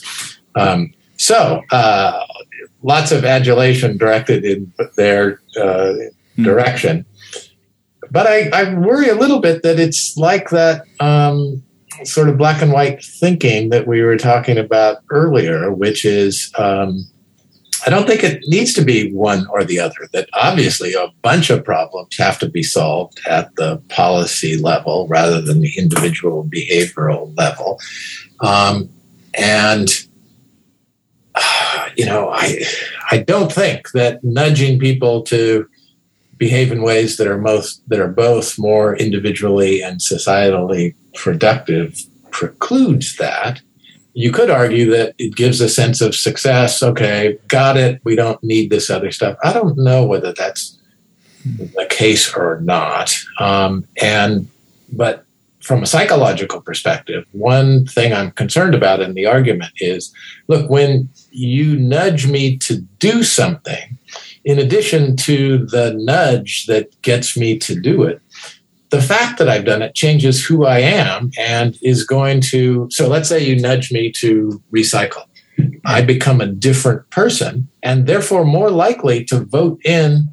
Um, 0.56 0.94
so, 1.18 1.62
uh, 1.72 2.26
lots 2.82 3.12
of 3.12 3.24
adulation 3.26 3.98
directed 3.98 4.44
in 4.46 4.74
their 4.96 5.42
uh, 5.58 5.94
mm. 6.38 6.44
direction 6.44 7.06
but 8.12 8.28
I, 8.28 8.50
I 8.50 8.74
worry 8.74 9.10
a 9.10 9.16
little 9.16 9.40
bit 9.40 9.64
that 9.64 9.80
it's 9.80 10.18
like 10.18 10.50
that 10.50 10.84
um, 11.00 11.64
sort 12.04 12.30
of 12.30 12.38
black 12.38 12.62
and 12.62 12.72
white 12.72 13.04
thinking 13.04 13.70
that 13.70 13.88
we 13.88 14.02
were 14.02 14.18
talking 14.18 14.58
about 14.58 14.98
earlier, 15.12 15.72
which 15.72 16.06
is 16.06 16.52
um, 16.58 17.06
I 17.86 17.90
don't 17.90 18.08
think 18.08 18.24
it 18.24 18.44
needs 18.48 18.74
to 18.74 18.84
be 18.84 19.12
one 19.14 19.48
or 19.48 19.64
the 19.64 19.80
other. 19.80 20.08
That 20.14 20.30
obviously 20.34 20.94
a 20.94 21.08
bunch 21.22 21.50
of 21.50 21.64
problems 21.64 22.18
have 22.18 22.40
to 22.40 22.50
be 22.50 22.64
solved 22.64 23.20
at 23.28 23.56
the 23.56 23.78
policy 23.90 24.58
level 24.58 25.08
rather 25.08 25.42
than 25.42 25.62
the 25.62 25.74
individual 25.78 26.44
behavioral 26.44 27.36
level. 27.38 27.80
Um, 28.42 28.90
and 29.34 29.90
you 31.96 32.06
know, 32.06 32.30
I 32.30 32.64
I 33.12 33.20
don't 33.20 33.52
think 33.52 33.92
that 33.92 34.24
nudging 34.24 34.80
people 34.80 35.24
to 35.24 35.68
behave 36.38 36.72
in 36.72 36.82
ways 36.82 37.18
that 37.18 37.28
are 37.28 37.38
most 37.38 37.88
that 37.90 38.00
are 38.00 38.08
both 38.08 38.58
more 38.58 38.96
individually 38.96 39.82
and 39.82 40.00
societally 40.00 40.96
productive 41.14 42.00
precludes 42.32 43.18
that 43.18 43.62
you 44.14 44.32
could 44.32 44.50
argue 44.50 44.90
that 44.92 45.16
it 45.18 45.36
gives 45.36 45.62
a 45.62 45.70
sense 45.70 46.02
of 46.02 46.16
success. 46.16 46.82
Okay 46.84 47.38
got 47.48 47.78
it. 47.78 48.02
We 48.04 48.16
don't 48.16 48.42
need 48.44 48.70
this 48.70 48.90
other 48.90 49.12
stuff. 49.12 49.38
I 49.44 49.54
don't 49.54 49.78
know 49.78 50.06
whether 50.06 50.34
that's 50.34 50.78
the 51.46 51.88
case 51.90 52.34
or 52.34 52.60
not. 52.62 53.16
Um, 53.40 53.86
and 54.02 54.50
but 54.92 55.26
from 55.62 55.84
a 55.84 55.86
psychological 55.86 56.62
perspective 56.62 57.26
one 57.34 57.86
thing 57.86 58.14
i'm 58.14 58.32
concerned 58.32 58.74
about 58.74 59.02
in 59.02 59.14
the 59.14 59.26
argument 59.26 59.72
is 59.78 60.12
look 60.48 60.70
when 60.70 61.08
you 61.32 61.78
nudge 61.78 62.26
me 62.26 62.58
to 62.58 62.78
do 62.98 63.24
something 63.24 64.00
in 64.46 64.58
addition 64.58 65.16
to 65.16 65.66
the 65.66 65.94
nudge 65.94 66.66
that 66.66 67.00
gets 67.02 67.38
me 67.38 67.58
to 67.60 67.80
do 67.80 68.04
it, 68.04 68.22
the 68.90 69.02
fact 69.02 69.38
that 69.38 69.50
I've 69.50 69.66
done 69.66 69.82
it 69.82 69.96
changes 69.96 70.44
who 70.44 70.66
I 70.66 70.80
am 70.80 71.32
and 71.38 71.78
is 71.82 72.04
going 72.04 72.42
to. 72.42 72.88
So 72.92 73.08
let's 73.08 73.30
say 73.30 73.44
you 73.44 73.60
nudge 73.60 73.92
me 73.92 74.12
to 74.14 74.62
recycle. 74.74 75.26
I 75.86 76.02
become 76.02 76.42
a 76.42 76.48
different 76.48 77.10
person 77.10 77.68
and 77.84 78.08
therefore 78.08 78.46
more 78.46 78.72
likely 78.72 79.26
to 79.26 79.44
vote 79.46 79.80
in 79.86 80.30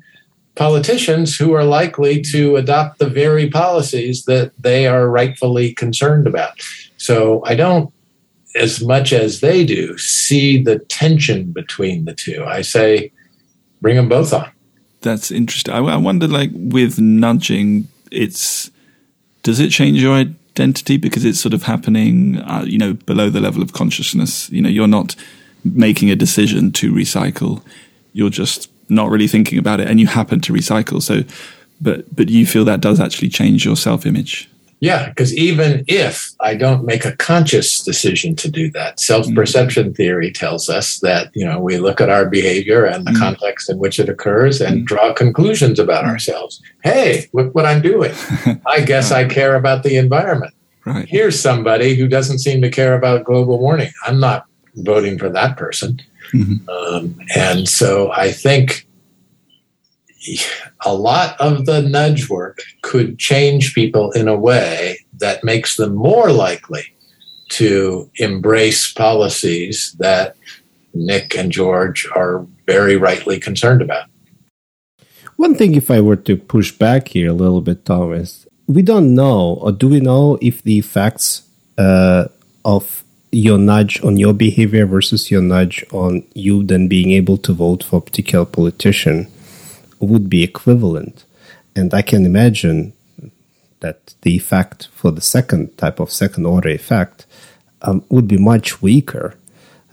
politicians 0.54 1.36
who 1.36 1.52
are 1.52 1.64
likely 1.64 2.22
to 2.22 2.56
adopt 2.56 2.98
the 2.98 3.08
very 3.08 3.48
policies 3.50 4.24
that 4.24 4.52
they 4.58 4.86
are 4.86 5.10
rightfully 5.10 5.74
concerned 5.74 6.26
about. 6.26 6.52
So 6.96 7.44
I 7.44 7.54
don't, 7.54 7.92
as 8.54 8.82
much 8.82 9.12
as 9.12 9.40
they 9.40 9.66
do, 9.66 9.98
see 9.98 10.62
the 10.62 10.78
tension 10.78 11.52
between 11.52 12.06
the 12.06 12.14
two. 12.14 12.42
I 12.44 12.62
say, 12.62 13.12
bring 13.82 13.96
them 13.96 14.08
both 14.08 14.32
on. 14.32 14.50
that's 15.02 15.30
interesting. 15.30 15.74
I, 15.74 15.78
I 15.78 15.96
wonder, 15.96 16.26
like 16.26 16.50
with 16.54 16.98
nudging, 16.98 17.88
it's 18.10 18.70
does 19.42 19.60
it 19.60 19.70
change 19.70 20.02
your 20.02 20.14
identity 20.14 20.96
because 20.96 21.24
it's 21.24 21.38
sort 21.38 21.54
of 21.54 21.64
happening, 21.64 22.38
uh, 22.38 22.64
you 22.66 22.78
know, 22.78 22.94
below 22.94 23.30
the 23.30 23.40
level 23.40 23.62
of 23.62 23.72
consciousness. 23.72 24.50
You 24.50 24.62
know, 24.62 24.68
you're 24.68 24.88
not 24.88 25.14
making 25.64 26.10
a 26.10 26.16
decision 26.16 26.72
to 26.72 26.92
recycle. 26.92 27.62
You're 28.12 28.30
just 28.30 28.70
not 28.88 29.10
really 29.10 29.28
thinking 29.28 29.58
about 29.58 29.80
it, 29.80 29.88
and 29.88 30.00
you 30.00 30.06
happen 30.06 30.40
to 30.40 30.52
recycle. 30.52 31.02
So, 31.02 31.22
but 31.80 32.14
but 32.14 32.28
you 32.28 32.46
feel 32.46 32.64
that 32.64 32.80
does 32.80 33.00
actually 33.00 33.28
change 33.28 33.64
your 33.64 33.76
self 33.76 34.06
image. 34.06 34.48
Yeah, 34.80 35.08
because 35.08 35.34
even 35.34 35.84
if 35.88 36.32
I 36.40 36.54
don't 36.54 36.84
make 36.84 37.06
a 37.06 37.16
conscious 37.16 37.82
decision 37.82 38.36
to 38.36 38.50
do 38.50 38.70
that, 38.72 39.00
self 39.00 39.26
perception 39.34 39.92
mm. 39.92 39.96
theory 39.96 40.30
tells 40.30 40.68
us 40.68 40.98
that, 41.00 41.30
you 41.34 41.46
know, 41.46 41.58
we 41.58 41.78
look 41.78 42.00
at 42.00 42.10
our 42.10 42.28
behavior 42.28 42.84
and 42.84 43.06
the 43.06 43.12
mm. 43.12 43.18
context 43.18 43.70
in 43.70 43.78
which 43.78 43.98
it 43.98 44.08
occurs 44.08 44.60
and 44.60 44.82
mm. 44.82 44.84
draw 44.84 45.14
conclusions 45.14 45.78
about 45.78 46.04
mm. 46.04 46.08
ourselves. 46.08 46.62
Hey, 46.84 47.28
look 47.32 47.54
what 47.54 47.64
I'm 47.64 47.80
doing. 47.80 48.12
I 48.66 48.80
guess 48.80 49.10
I 49.12 49.24
care 49.24 49.54
about 49.54 49.82
the 49.82 49.96
environment. 49.96 50.52
Right. 50.84 51.08
Here's 51.08 51.40
somebody 51.40 51.94
who 51.94 52.06
doesn't 52.06 52.38
seem 52.38 52.60
to 52.62 52.70
care 52.70 52.94
about 52.94 53.24
global 53.24 53.58
warming. 53.58 53.90
I'm 54.06 54.20
not 54.20 54.46
voting 54.76 55.18
for 55.18 55.30
that 55.30 55.56
person. 55.56 56.00
Mm-hmm. 56.32 56.68
Um, 56.68 57.18
and 57.34 57.68
so 57.68 58.12
I 58.12 58.30
think 58.30 58.85
a 60.84 60.94
lot 60.94 61.40
of 61.40 61.66
the 61.66 61.82
nudge 61.82 62.28
work 62.28 62.60
could 62.82 63.18
change 63.18 63.74
people 63.74 64.10
in 64.12 64.28
a 64.28 64.36
way 64.36 64.98
that 65.18 65.44
makes 65.44 65.76
them 65.76 65.94
more 65.94 66.30
likely 66.30 66.84
to 67.48 68.10
embrace 68.16 68.92
policies 68.92 69.94
that 69.98 70.36
Nick 70.94 71.36
and 71.36 71.52
George 71.52 72.08
are 72.14 72.46
very 72.66 72.96
rightly 72.96 73.38
concerned 73.38 73.82
about. 73.82 74.08
One 75.36 75.54
thing, 75.54 75.74
if 75.74 75.90
I 75.90 76.00
were 76.00 76.16
to 76.16 76.36
push 76.36 76.72
back 76.72 77.08
here 77.08 77.30
a 77.30 77.34
little 77.34 77.60
bit, 77.60 77.84
Thomas, 77.84 78.46
we 78.66 78.82
don't 78.82 79.14
know, 79.14 79.58
or 79.60 79.70
do 79.70 79.88
we 79.88 80.00
know 80.00 80.38
if 80.40 80.62
the 80.62 80.78
effects 80.78 81.42
uh, 81.78 82.28
of 82.64 83.04
your 83.32 83.58
nudge 83.58 84.02
on 84.02 84.16
your 84.16 84.32
behavior 84.32 84.86
versus 84.86 85.30
your 85.30 85.42
nudge 85.42 85.84
on 85.92 86.24
you 86.34 86.62
then 86.64 86.88
being 86.88 87.10
able 87.10 87.36
to 87.36 87.52
vote 87.52 87.84
for 87.84 87.98
a 87.98 88.00
particular 88.00 88.46
politician 88.46 89.26
would 90.06 90.28
be 90.28 90.42
equivalent. 90.42 91.24
And 91.74 91.92
I 91.92 92.02
can 92.02 92.24
imagine 92.24 92.92
that 93.80 94.14
the 94.22 94.34
effect 94.36 94.88
for 94.92 95.10
the 95.10 95.20
second 95.20 95.76
type 95.76 96.00
of 96.00 96.10
second 96.10 96.46
order 96.46 96.70
effect 96.70 97.26
um, 97.82 98.04
would 98.08 98.26
be 98.26 98.38
much 98.38 98.82
weaker. 98.82 99.34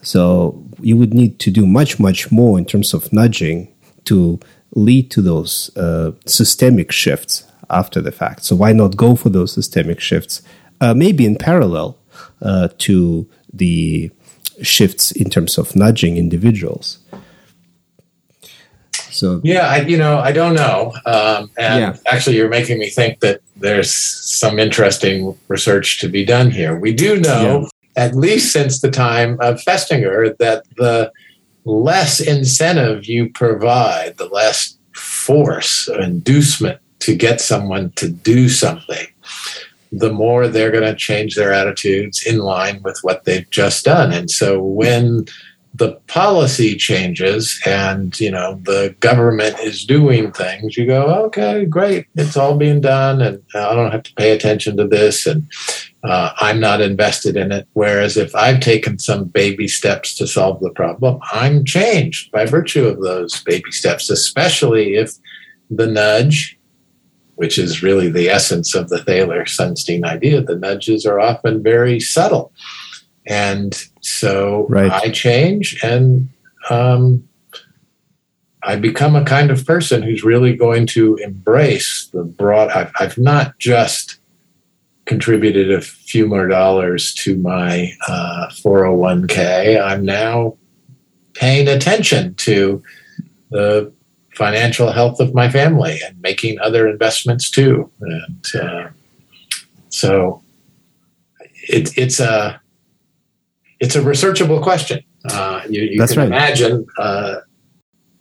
So 0.01 0.63
you 0.79 0.97
would 0.97 1.13
need 1.13 1.39
to 1.39 1.51
do 1.51 1.65
much, 1.65 1.99
much 1.99 2.31
more 2.31 2.57
in 2.57 2.65
terms 2.65 2.93
of 2.93 3.11
nudging 3.11 3.73
to 4.05 4.39
lead 4.75 5.11
to 5.11 5.21
those 5.21 5.75
uh, 5.77 6.11
systemic 6.25 6.91
shifts 6.91 7.45
after 7.69 8.01
the 8.01 8.11
fact. 8.11 8.43
So 8.43 8.55
why 8.55 8.73
not 8.73 8.97
go 8.97 9.15
for 9.15 9.29
those 9.29 9.53
systemic 9.53 9.99
shifts, 9.99 10.41
uh, 10.81 10.93
maybe 10.93 11.25
in 11.25 11.37
parallel 11.37 11.97
uh, 12.41 12.69
to 12.79 13.27
the 13.51 14.11
shifts 14.61 15.11
in 15.11 15.29
terms 15.29 15.57
of 15.57 15.75
nudging 15.75 16.17
individuals? 16.17 16.99
So 19.13 19.41
yeah, 19.43 19.67
I, 19.67 19.81
you 19.81 19.97
know, 19.97 20.17
I 20.17 20.31
don't 20.31 20.55
know. 20.55 20.93
Um, 21.05 21.51
and 21.57 21.79
yeah. 21.79 21.97
actually, 22.07 22.35
you're 22.35 22.49
making 22.49 22.79
me 22.79 22.89
think 22.89 23.19
that 23.19 23.41
there's 23.55 23.93
some 23.93 24.59
interesting 24.59 25.37
research 25.47 25.99
to 25.99 26.09
be 26.09 26.25
done 26.25 26.51
here. 26.51 26.77
We 26.77 26.93
do 26.93 27.19
know, 27.19 27.67
yeah. 27.95 28.03
at 28.03 28.15
least 28.15 28.51
since 28.51 28.81
the 28.81 28.91
time 28.91 29.33
of 29.39 29.61
Festinger, 29.61 30.35
that 30.37 30.63
the 30.77 31.11
less 31.65 32.19
incentive 32.19 33.05
you 33.05 33.29
provide, 33.29 34.17
the 34.17 34.27
less 34.27 34.77
force 34.93 35.87
or 35.87 36.01
inducement 36.01 36.79
to 36.99 37.15
get 37.15 37.41
someone 37.41 37.91
to 37.91 38.09
do 38.09 38.49
something, 38.49 39.07
the 39.91 40.11
more 40.11 40.47
they're 40.47 40.71
going 40.71 40.83
to 40.83 40.95
change 40.95 41.35
their 41.35 41.53
attitudes 41.53 42.25
in 42.25 42.39
line 42.39 42.81
with 42.83 42.97
what 43.01 43.25
they've 43.25 43.49
just 43.49 43.85
done. 43.85 44.11
And 44.11 44.29
so 44.29 44.61
when 44.61 45.25
the 45.75 45.93
policy 46.07 46.75
changes 46.75 47.59
and 47.65 48.19
you 48.19 48.29
know 48.29 48.59
the 48.63 48.95
government 48.99 49.57
is 49.59 49.85
doing 49.85 50.31
things 50.31 50.77
you 50.77 50.85
go 50.85 51.05
okay 51.25 51.65
great 51.65 52.05
it's 52.15 52.37
all 52.37 52.55
being 52.55 52.79
done 52.79 53.21
and 53.21 53.41
i 53.55 53.73
don't 53.73 53.91
have 53.91 54.03
to 54.03 54.13
pay 54.15 54.31
attention 54.31 54.77
to 54.77 54.87
this 54.87 55.25
and 55.25 55.47
uh, 56.03 56.31
i'm 56.39 56.59
not 56.59 56.81
invested 56.81 57.37
in 57.37 57.51
it. 57.51 57.67
Whereas 57.73 58.17
if 58.17 58.35
i've 58.35 58.59
taken 58.59 58.99
some 58.99 59.25
baby 59.25 59.67
steps 59.67 60.15
to 60.17 60.27
solve 60.27 60.59
the 60.61 60.69
problem 60.69 61.19
i'm 61.31 61.65
changed 61.65 62.31
by 62.31 62.45
virtue 62.45 62.85
of 62.85 63.01
those 63.01 63.41
baby 63.43 63.71
steps 63.71 64.09
especially 64.09 64.95
if 64.95 65.13
the 65.71 65.87
nudge 65.87 66.59
which 67.35 67.57
is 67.57 67.81
really 67.81 68.11
the 68.11 68.29
essence 68.29 68.75
of 68.75 68.89
the 68.89 69.03
thaler 69.03 69.43
sunstein 69.45 70.03
idea 70.03 70.39
the 70.39 70.55
nudges 70.55 71.03
are 71.03 71.19
often 71.19 71.63
very 71.63 71.99
subtle 71.99 72.53
and 73.27 73.87
so 74.01 74.67
right. 74.69 74.91
I 74.91 75.09
change 75.09 75.79
and 75.83 76.29
um, 76.69 77.27
I 78.63 78.75
become 78.75 79.15
a 79.15 79.25
kind 79.25 79.51
of 79.51 79.65
person 79.65 80.01
who's 80.01 80.23
really 80.23 80.55
going 80.55 80.87
to 80.87 81.15
embrace 81.17 82.09
the 82.13 82.23
broad. 82.23 82.69
I've, 82.71 82.91
I've 82.99 83.17
not 83.17 83.57
just 83.59 84.19
contributed 85.05 85.71
a 85.71 85.81
few 85.81 86.27
more 86.27 86.47
dollars 86.47 87.13
to 87.15 87.35
my 87.37 87.91
uh, 88.07 88.47
401k. 88.51 89.81
I'm 89.81 90.05
now 90.05 90.57
paying 91.33 91.67
attention 91.67 92.35
to 92.35 92.81
the 93.51 93.91
financial 94.35 94.91
health 94.91 95.19
of 95.19 95.33
my 95.33 95.49
family 95.49 95.99
and 96.05 96.19
making 96.21 96.59
other 96.59 96.87
investments 96.87 97.49
too. 97.49 97.91
And 97.99 98.45
uh, 98.61 98.89
so 99.89 100.41
it, 101.67 101.97
it's 101.97 102.19
a 102.19 102.61
it's 103.83 103.97
a 103.97 104.01
researchable 104.01 104.63
question. 104.63 105.03
Uh, 105.25 105.61
you, 105.69 105.81
you 105.81 106.07
can 106.07 106.17
right. 106.17 106.27
imagine 106.27 106.85
uh, 106.97 107.35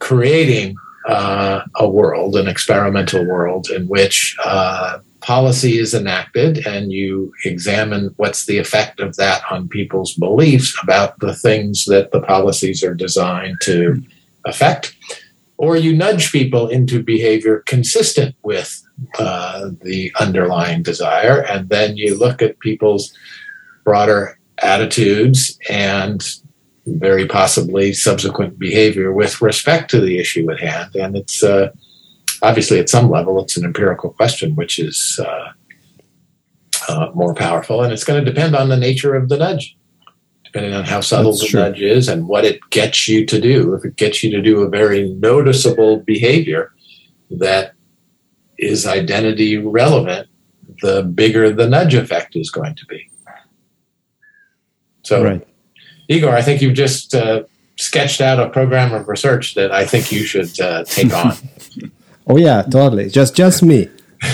creating 0.01 0.75
uh, 1.07 1.63
a 1.77 1.89
world, 1.89 2.35
an 2.35 2.49
experimental 2.49 3.25
world, 3.25 3.69
in 3.71 3.87
which 3.87 4.37
uh, 4.45 4.99
policy 5.21 5.79
is 5.79 5.95
enacted 5.95 6.67
and 6.67 6.91
you 6.91 7.33
examine 7.45 8.13
what's 8.17 8.47
the 8.47 8.59
effect 8.59 8.99
of 8.99 9.15
that 9.17 9.41
on 9.53 9.69
people's 9.69 10.15
beliefs 10.15 10.77
about 10.83 11.17
the 11.21 11.33
things 11.33 11.85
that 11.85 12.11
the 12.11 12.21
policies 12.21 12.83
are 12.83 12.95
designed 12.95 13.57
to 13.63 14.03
affect. 14.45 14.97
Or 15.59 15.77
you 15.77 15.97
nudge 15.97 16.33
people 16.33 16.67
into 16.67 17.05
behavior 17.05 17.63
consistent 17.67 18.35
with 18.43 18.83
uh, 19.17 19.71
the 19.83 20.13
underlying 20.19 20.83
desire, 20.83 21.41
and 21.43 21.69
then 21.69 21.97
you 21.97 22.19
look 22.19 22.43
at 22.43 22.59
people's 22.59 23.15
broader 23.85 24.37
attitudes 24.63 25.59
and 25.69 26.23
very 26.87 27.27
possibly 27.27 27.93
subsequent 27.93 28.59
behavior 28.59 29.13
with 29.13 29.41
respect 29.41 29.91
to 29.91 30.01
the 30.01 30.19
issue 30.19 30.51
at 30.51 30.61
hand. 30.61 30.95
And 30.97 31.17
it's 31.17 31.43
uh, 31.43 31.71
obviously 32.43 32.79
at 32.79 32.89
some 32.89 33.11
level, 33.11 33.41
it's 33.41 33.57
an 33.57 33.65
empirical 33.65 34.11
question, 34.11 34.57
which 34.57 34.79
is 34.79 35.21
uh, 35.25 35.53
uh, 36.89 37.11
more 37.15 37.35
powerful. 37.35 37.83
And 37.83 37.93
it's 37.93 38.05
going 38.05 38.25
to 38.25 38.31
depend 38.31 38.57
on 38.57 38.69
the 38.69 38.77
nature 38.77 39.15
of 39.15 39.29
the 39.29 39.37
nudge, 39.37 39.77
depending 40.45 40.75
on 40.75 40.85
how 40.85 41.01
subtle 41.01 41.33
That's 41.33 41.43
the 41.43 41.49
true. 41.49 41.61
nudge 41.61 41.81
is 41.81 42.09
and 42.09 42.27
what 42.27 42.45
it 42.45 42.61
gets 42.71 43.07
you 43.09 43.25
to 43.27 43.41
do. 43.41 43.75
If 43.75 43.85
it 43.85 43.97
gets 43.97 44.25
you 44.25 44.31
to 44.33 44.43
do 44.43 44.63
a 44.63 44.69
very 44.69 45.09
noticeable 45.15 45.99
behavior 46.01 46.73
that 47.31 47.75
is 48.59 48.87
identity 48.87 49.57
relevant, 49.57 50.29
the 50.83 51.03
bigger 51.03 51.51
the 51.53 51.69
nudge 51.69 51.95
effect 51.95 52.35
is 52.35 52.51
going 52.51 52.75
to 52.75 52.87
be. 52.87 53.09
So, 55.03 55.25
right. 55.25 55.47
Igor, 56.09 56.31
I 56.31 56.43
think 56.43 56.63
you've 56.63 56.75
just 56.75 57.15
uh, 57.15 57.45
sketched 57.77 58.21
out 58.21 58.39
a 58.39 58.49
program 58.49 58.93
of 58.93 59.09
research 59.09 59.55
that 59.55 59.73
I 59.73 59.87
think 59.87 60.13
you 60.13 60.25
should 60.25 60.59
uh, 60.61 60.85
take 60.85 61.13
on. 61.13 61.37
oh 62.27 62.37
yeah, 62.37 62.63
totally. 62.63 63.09
Just 63.09 63.35
just 63.35 63.63
me. 63.63 63.89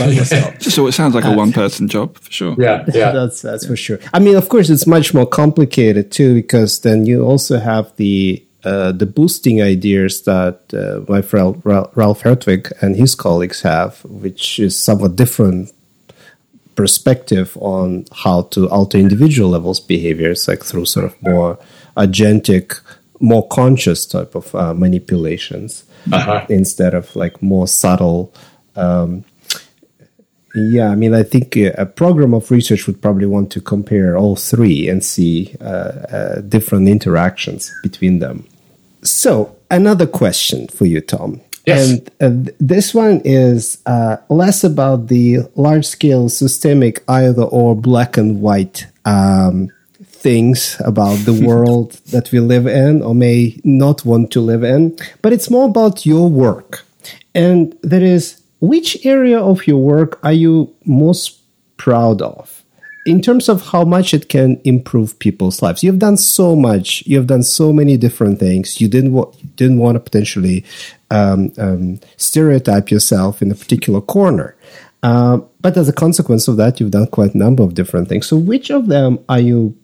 so 0.60 0.86
it 0.86 0.92
sounds 0.92 1.14
like 1.14 1.24
a 1.24 1.32
one-person 1.32 1.88
job 1.88 2.18
for 2.18 2.30
sure. 2.30 2.54
Yeah, 2.58 2.84
yeah, 2.94 3.10
that's 3.12 3.40
that's 3.40 3.66
for 3.66 3.76
sure. 3.76 3.98
I 4.12 4.18
mean, 4.18 4.36
of 4.36 4.48
course, 4.50 4.68
it's 4.68 4.86
much 4.86 5.14
more 5.14 5.26
complicated 5.26 6.12
too 6.12 6.34
because 6.34 6.80
then 6.80 7.06
you 7.06 7.24
also 7.24 7.58
have 7.58 7.96
the 7.96 8.44
uh, 8.64 8.92
the 8.92 9.06
boosting 9.06 9.62
ideas 9.62 10.22
that 10.22 10.60
uh, 10.74 11.10
my 11.10 11.22
friend 11.22 11.62
Ralph 11.64 12.22
Hertwig 12.22 12.70
and 12.82 12.96
his 12.96 13.14
colleagues 13.14 13.62
have, 13.62 14.04
which 14.04 14.58
is 14.58 14.76
somewhat 14.76 15.16
different 15.16 15.72
perspective 16.78 17.58
on 17.60 18.04
how 18.22 18.42
to 18.42 18.68
alter 18.70 18.98
individual 18.98 19.50
levels 19.50 19.80
behaviors, 19.80 20.46
like 20.46 20.62
through 20.62 20.84
sort 20.84 21.04
of 21.04 21.20
more 21.20 21.58
agentic, 21.96 22.80
more 23.18 23.44
conscious 23.48 24.06
type 24.06 24.36
of 24.36 24.54
uh, 24.54 24.72
manipulations 24.74 25.82
uh-huh. 26.12 26.46
instead 26.48 26.94
of 26.94 27.16
like 27.16 27.42
more 27.42 27.66
subtle. 27.66 28.32
Um, 28.76 29.24
yeah, 30.54 30.90
I 30.90 30.94
mean, 30.94 31.14
I 31.14 31.24
think 31.24 31.56
a 31.56 31.84
program 31.84 32.32
of 32.32 32.48
research 32.52 32.86
would 32.86 33.02
probably 33.02 33.26
want 33.26 33.50
to 33.52 33.60
compare 33.60 34.16
all 34.16 34.36
three 34.36 34.88
and 34.88 35.04
see 35.04 35.56
uh, 35.60 35.64
uh, 35.64 36.40
different 36.42 36.88
interactions 36.88 37.72
between 37.82 38.20
them. 38.20 38.46
So, 39.02 39.56
another 39.68 40.06
question 40.06 40.68
for 40.68 40.86
you, 40.86 41.00
Tom. 41.00 41.40
Yes. 41.68 41.90
And 42.20 42.46
uh, 42.48 42.50
this 42.58 42.94
one 42.94 43.20
is 43.24 43.78
uh, 43.86 44.16
less 44.28 44.64
about 44.64 45.08
the 45.08 45.40
large 45.54 45.86
scale 45.86 46.28
systemic 46.28 47.02
either 47.08 47.42
or 47.42 47.76
black 47.76 48.16
and 48.16 48.40
white 48.40 48.86
um, 49.04 49.70
things 50.02 50.80
about 50.84 51.16
the 51.24 51.32
world 51.46 51.92
that 52.10 52.32
we 52.32 52.40
live 52.40 52.66
in 52.66 53.02
or 53.02 53.14
may 53.14 53.60
not 53.64 54.04
want 54.04 54.30
to 54.32 54.40
live 54.40 54.64
in, 54.64 54.96
but 55.22 55.32
it's 55.32 55.50
more 55.50 55.68
about 55.68 56.04
your 56.04 56.28
work. 56.28 56.84
And 57.34 57.76
that 57.82 58.02
is 58.02 58.42
which 58.60 59.04
area 59.06 59.38
of 59.38 59.66
your 59.66 59.78
work 59.78 60.18
are 60.24 60.32
you 60.32 60.74
most 60.84 61.38
proud 61.76 62.22
of? 62.22 62.58
in 63.08 63.22
terms 63.22 63.48
of 63.48 63.68
how 63.68 63.84
much 63.84 64.12
it 64.12 64.28
can 64.28 64.60
improve 64.64 65.18
people's 65.18 65.62
lives. 65.62 65.82
You've 65.82 65.98
done 65.98 66.18
so 66.18 66.54
much. 66.54 67.02
You've 67.06 67.26
done 67.26 67.42
so 67.42 67.72
many 67.72 67.96
different 67.96 68.38
things. 68.38 68.82
You 68.82 68.88
didn't 68.88 69.14
wa- 69.14 69.32
didn't 69.56 69.78
want 69.78 69.96
to 69.96 70.00
potentially 70.00 70.62
um, 71.10 71.52
um, 71.58 72.00
stereotype 72.16 72.90
yourself 72.90 73.42
in 73.42 73.50
a 73.50 73.54
particular 73.54 74.00
corner. 74.00 74.56
Uh, 75.02 75.38
but 75.60 75.76
as 75.76 75.88
a 75.88 75.92
consequence 75.92 76.48
of 76.48 76.56
that, 76.56 76.80
you've 76.80 76.90
done 76.90 77.06
quite 77.06 77.34
a 77.34 77.38
number 77.38 77.62
of 77.62 77.74
different 77.74 78.08
things. 78.08 78.26
So, 78.26 78.36
which 78.36 78.70
of 78.70 78.88
them 78.88 79.18
are 79.28 79.40
you? 79.40 79.76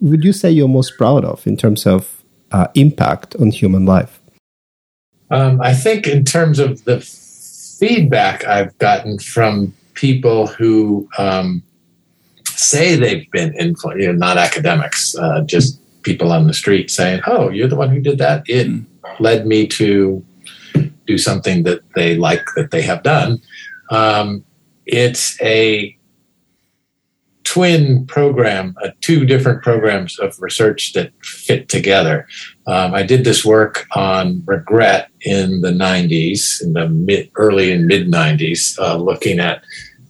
Would 0.00 0.24
you 0.24 0.32
say 0.32 0.50
you're 0.50 0.68
most 0.68 0.96
proud 0.96 1.24
of 1.24 1.46
in 1.46 1.56
terms 1.56 1.86
of 1.86 2.22
uh, 2.52 2.68
impact 2.74 3.36
on 3.36 3.50
human 3.50 3.86
life? 3.86 4.20
Um, 5.30 5.60
I 5.60 5.72
think, 5.72 6.06
in 6.06 6.24
terms 6.24 6.58
of 6.58 6.84
the 6.84 7.00
feedback 7.00 8.44
I've 8.44 8.76
gotten 8.78 9.18
from 9.18 9.72
people 9.94 10.46
who 10.46 11.08
um, 11.18 11.62
say 12.46 12.96
they've 12.96 13.30
been 13.30 13.54
influenced, 13.54 14.02
you 14.02 14.08
know, 14.08 14.18
not 14.18 14.36
academics, 14.36 15.16
uh, 15.16 15.42
just 15.42 15.78
people 16.02 16.32
on 16.32 16.46
the 16.46 16.54
street 16.54 16.90
saying, 16.90 17.22
"Oh, 17.26 17.48
you're 17.48 17.68
the 17.68 17.76
one 17.76 17.90
who 17.90 18.00
did 18.00 18.18
that." 18.18 18.42
It 18.46 18.68
mm. 18.68 18.84
led 19.20 19.46
me 19.46 19.66
to 19.68 20.24
do 21.10 21.18
something 21.18 21.62
that 21.64 21.80
they 21.94 22.16
like 22.16 22.44
that 22.56 22.70
they 22.70 22.82
have 22.82 23.02
done. 23.02 23.40
Um, 23.90 24.44
it's 24.86 25.40
a 25.42 25.96
twin 27.44 28.06
program, 28.06 28.76
uh, 28.84 28.90
two 29.00 29.24
different 29.24 29.60
programs 29.62 30.18
of 30.20 30.40
research 30.40 30.92
that 30.92 31.10
fit 31.24 31.68
together. 31.68 32.28
Um, 32.68 32.94
I 32.94 33.02
did 33.02 33.24
this 33.24 33.44
work 33.44 33.86
on 33.96 34.42
regret 34.46 35.08
in 35.22 35.60
the 35.62 35.72
90s, 35.72 36.62
in 36.62 36.74
the 36.74 36.88
mid, 36.88 37.28
early 37.34 37.72
and 37.72 37.86
mid 37.86 38.06
90s, 38.06 38.78
uh, 38.78 38.96
looking 38.96 39.40
at 39.40 39.64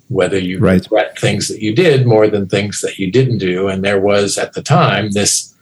whether 0.09 0.39
you 0.39 0.59
right. 0.59 0.83
regret 0.83 1.19
things 1.19 1.49
that 1.49 1.63
you 1.63 1.75
did 1.75 2.07
more 2.07 2.29
than 2.29 2.47
things 2.47 2.83
that 2.83 2.99
you 2.99 3.11
didn't 3.11 3.39
do. 3.39 3.69
And 3.69 3.83
there 3.83 4.01
was 4.01 4.37
at 4.37 4.53
the 4.53 4.63
time 4.63 5.13
this 5.13 5.55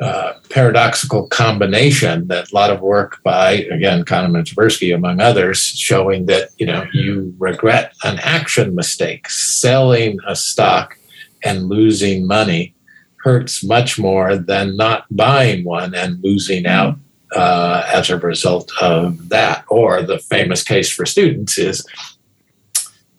uh, 0.00 0.32
paradoxical 0.48 1.26
combination 1.28 2.26
that 2.28 2.50
a 2.50 2.54
lot 2.54 2.70
of 2.70 2.80
work 2.80 3.22
by 3.22 3.50
again 3.70 4.02
Kahneman 4.02 4.38
and 4.38 4.46
Tversky 4.46 4.94
among 4.94 5.20
others 5.20 5.60
showing 5.60 6.26
that 6.26 6.48
you 6.56 6.64
know 6.64 6.86
you 6.92 7.34
regret 7.38 7.92
an 8.02 8.18
action 8.20 8.74
mistake. 8.74 9.28
Selling 9.28 10.18
a 10.26 10.34
stock 10.34 10.96
and 11.44 11.68
losing 11.68 12.26
money 12.26 12.74
hurts 13.16 13.62
much 13.62 13.98
more 13.98 14.36
than 14.36 14.76
not 14.76 15.04
buying 15.10 15.64
one 15.64 15.94
and 15.94 16.22
losing 16.24 16.66
out 16.66 16.96
uh, 17.36 17.84
as 17.92 18.08
a 18.08 18.16
result 18.16 18.72
of 18.80 19.28
that. 19.28 19.64
Or 19.68 20.02
the 20.02 20.18
famous 20.18 20.62
case 20.62 20.90
for 20.90 21.04
students 21.04 21.58
is 21.58 21.86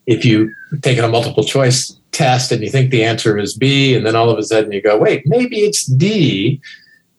if 0.08 0.26
you 0.26 0.52
taken 0.82 1.04
a 1.04 1.08
multiple 1.08 1.44
choice 1.44 1.96
test 2.12 2.52
and 2.52 2.62
you 2.62 2.70
think 2.70 2.92
the 2.92 3.04
answer 3.04 3.38
is 3.38 3.58
B, 3.58 3.96
and 3.96 4.06
then 4.06 4.16
all 4.16 4.30
of 4.30 4.38
a 4.38 4.44
sudden 4.44 4.72
you 4.72 4.82
go, 4.82 4.98
wait, 4.98 5.24
maybe 5.26 5.62
it's 5.62 5.86
D, 5.86 6.62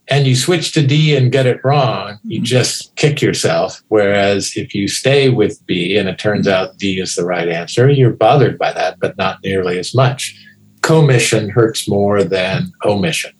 and 0.08 0.26
you 0.26 0.36
switch 0.36 0.72
to 0.72 0.86
D 0.86 1.16
and 1.16 1.32
get 1.32 1.46
it 1.46 1.64
wrong, 1.64 2.18
you 2.24 2.38
mm-hmm. 2.38 2.44
just 2.44 2.94
kick 2.96 3.22
yourself. 3.22 3.82
Whereas 3.88 4.56
if 4.56 4.74
you 4.74 4.88
stay 4.88 5.28
with 5.30 5.64
B 5.66 5.96
and 5.96 6.08
it 6.08 6.18
turns 6.18 6.46
out 6.46 6.76
D 6.76 7.00
is 7.00 7.14
the 7.14 7.24
right 7.24 7.48
answer, 7.48 7.88
you're 7.88 8.10
bothered 8.10 8.58
by 8.58 8.72
that, 8.72 8.98
but 9.00 9.16
not 9.16 9.38
nearly 9.42 9.78
as 9.78 9.94
much. 9.94 10.38
Commission 10.82 11.48
hurts 11.48 11.88
more 11.88 12.24
than 12.24 12.72
omission. 12.84 13.32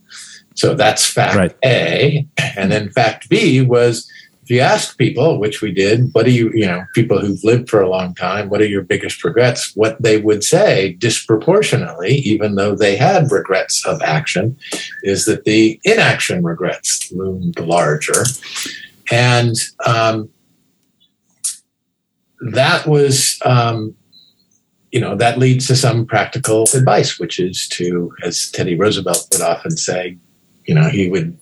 So 0.55 0.75
that's 0.75 1.07
fact 1.07 1.37
right. 1.37 1.57
A. 1.65 2.27
And 2.57 2.71
then 2.71 2.91
fact 2.91 3.29
B 3.29 3.61
was 3.61 4.09
you 4.53 4.61
ask 4.61 4.97
people, 4.99 5.39
which 5.39 5.63
we 5.63 5.73
did, 5.73 6.11
what 6.13 6.25
do 6.27 6.31
you, 6.31 6.51
you 6.55 6.67
know, 6.67 6.85
people 6.95 7.19
who've 7.19 7.43
lived 7.43 7.69
for 7.69 7.81
a 7.81 7.89
long 7.89 8.15
time, 8.15 8.49
what 8.49 8.61
are 8.61 8.67
your 8.67 8.83
biggest 8.83 9.25
regrets? 9.25 9.75
What 9.75 10.01
they 10.01 10.21
would 10.21 10.45
say 10.45 10.93
disproportionately, 10.95 12.17
even 12.17 12.55
though 12.55 12.75
they 12.75 12.97
had 12.97 13.31
regrets 13.33 13.85
of 13.87 14.01
action, 14.03 14.57
is 15.03 15.25
that 15.25 15.45
the 15.45 15.81
inaction 15.85 16.45
regrets 16.45 17.11
loomed 17.13 17.59
larger. 17.59 18.25
And 19.11 19.57
um, 19.87 20.29
that 22.53 22.87
was, 22.87 23.41
um, 23.45 23.95
you 24.91 25.01
know, 25.01 25.17
that 25.17 25.39
leads 25.39 25.67
to 25.69 25.77
some 25.77 26.07
practical 26.07 26.65
advice, 26.75 27.19
which 27.19 27.41
is 27.41 27.67
to, 27.69 28.13
as 28.23 28.51
Teddy 28.51 28.77
Roosevelt 28.77 29.29
would 29.33 29.41
often 29.41 29.77
say, 29.77 30.19
you 30.67 30.75
know, 30.75 30.89
he 30.89 31.09
would 31.09 31.39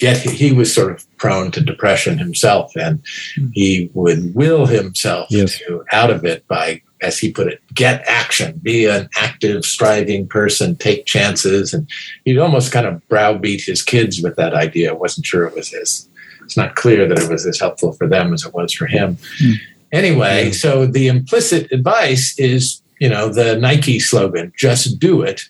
yet 0.00 0.18
he 0.18 0.52
was 0.52 0.72
sort 0.72 0.92
of 0.92 1.06
prone 1.18 1.50
to 1.52 1.60
depression 1.60 2.18
himself 2.18 2.76
and 2.76 3.02
hmm. 3.36 3.48
he 3.52 3.90
would 3.94 4.34
will 4.34 4.66
himself 4.66 5.28
yes. 5.30 5.58
to 5.58 5.84
out 5.92 6.10
of 6.10 6.24
it 6.24 6.46
by 6.48 6.80
as 7.00 7.18
he 7.18 7.30
put 7.30 7.46
it 7.46 7.62
get 7.74 8.02
action. 8.06 8.58
Be 8.62 8.86
an 8.86 9.08
active 9.16 9.64
striving 9.64 10.26
person. 10.26 10.76
Take 10.76 11.06
chances. 11.06 11.72
And 11.72 11.88
he'd 12.24 12.38
almost 12.38 12.72
kind 12.72 12.86
of 12.86 13.06
browbeat 13.08 13.62
his 13.62 13.82
kids 13.82 14.20
with 14.20 14.34
that 14.36 14.54
idea. 14.54 14.94
Wasn't 14.94 15.26
sure 15.26 15.46
it 15.46 15.54
was 15.54 15.68
his 15.68 16.08
it's 16.48 16.56
not 16.56 16.76
clear 16.76 17.06
that 17.06 17.18
it 17.18 17.28
was 17.28 17.44
as 17.44 17.60
helpful 17.60 17.92
for 17.92 18.06
them 18.06 18.32
as 18.32 18.46
it 18.46 18.54
was 18.54 18.72
for 18.72 18.86
him. 18.86 19.18
Mm. 19.42 19.56
anyway 19.92 20.50
so 20.50 20.86
the 20.86 21.06
implicit 21.06 21.70
advice 21.72 22.34
is 22.38 22.80
you 23.00 23.08
know 23.08 23.28
the 23.28 23.56
nike 23.56 23.98
slogan 23.98 24.52
just 24.56 24.98
do 24.98 25.22
it. 25.22 25.42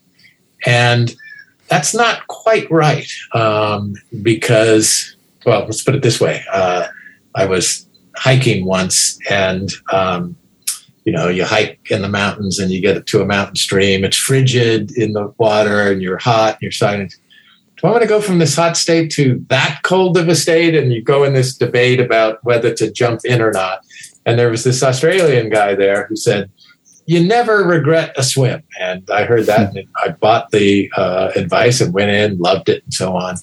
And 0.66 1.14
that's 1.68 1.94
not 1.94 2.26
quite 2.26 2.70
right 2.70 3.10
um, 3.34 3.94
because, 4.22 5.16
well, 5.44 5.64
let's 5.64 5.82
put 5.82 5.94
it 5.94 6.02
this 6.02 6.20
way. 6.20 6.42
Uh, 6.52 6.88
I 7.34 7.46
was 7.46 7.86
hiking 8.16 8.64
once 8.64 9.18
and, 9.30 9.70
um, 9.92 10.36
you 11.04 11.12
know, 11.12 11.28
you 11.28 11.44
hike 11.44 11.78
in 11.90 12.02
the 12.02 12.08
mountains 12.08 12.58
and 12.58 12.70
you 12.70 12.80
get 12.80 13.06
to 13.06 13.22
a 13.22 13.26
mountain 13.26 13.56
stream. 13.56 14.04
It's 14.04 14.16
frigid 14.16 14.90
in 14.96 15.12
the 15.12 15.32
water 15.38 15.90
and 15.90 16.02
you're 16.02 16.18
hot 16.18 16.54
and 16.54 16.62
you're 16.62 16.72
silent. 16.72 17.14
Do 17.76 17.86
I 17.86 17.90
want 17.92 18.02
to 18.02 18.08
go 18.08 18.20
from 18.20 18.38
this 18.38 18.56
hot 18.56 18.76
state 18.76 19.10
to 19.12 19.44
that 19.48 19.80
cold 19.84 20.16
of 20.16 20.28
a 20.28 20.34
state? 20.34 20.74
And 20.74 20.92
you 20.92 21.00
go 21.00 21.22
in 21.22 21.32
this 21.32 21.56
debate 21.56 22.00
about 22.00 22.42
whether 22.44 22.74
to 22.74 22.90
jump 22.90 23.20
in 23.24 23.40
or 23.40 23.52
not. 23.52 23.84
And 24.26 24.38
there 24.38 24.50
was 24.50 24.64
this 24.64 24.82
Australian 24.82 25.48
guy 25.48 25.74
there 25.74 26.06
who 26.06 26.16
said, 26.16 26.50
you 27.08 27.24
never 27.24 27.64
regret 27.64 28.12
a 28.18 28.22
swim. 28.22 28.62
And 28.78 29.08
I 29.10 29.24
heard 29.24 29.46
that 29.46 29.74
and 29.74 29.88
I 29.96 30.10
bought 30.10 30.50
the 30.50 30.92
uh, 30.94 31.32
advice 31.34 31.80
and 31.80 31.94
went 31.94 32.10
in, 32.10 32.36
loved 32.36 32.68
it, 32.68 32.84
and 32.84 32.92
so 32.92 33.16
on. 33.16 33.36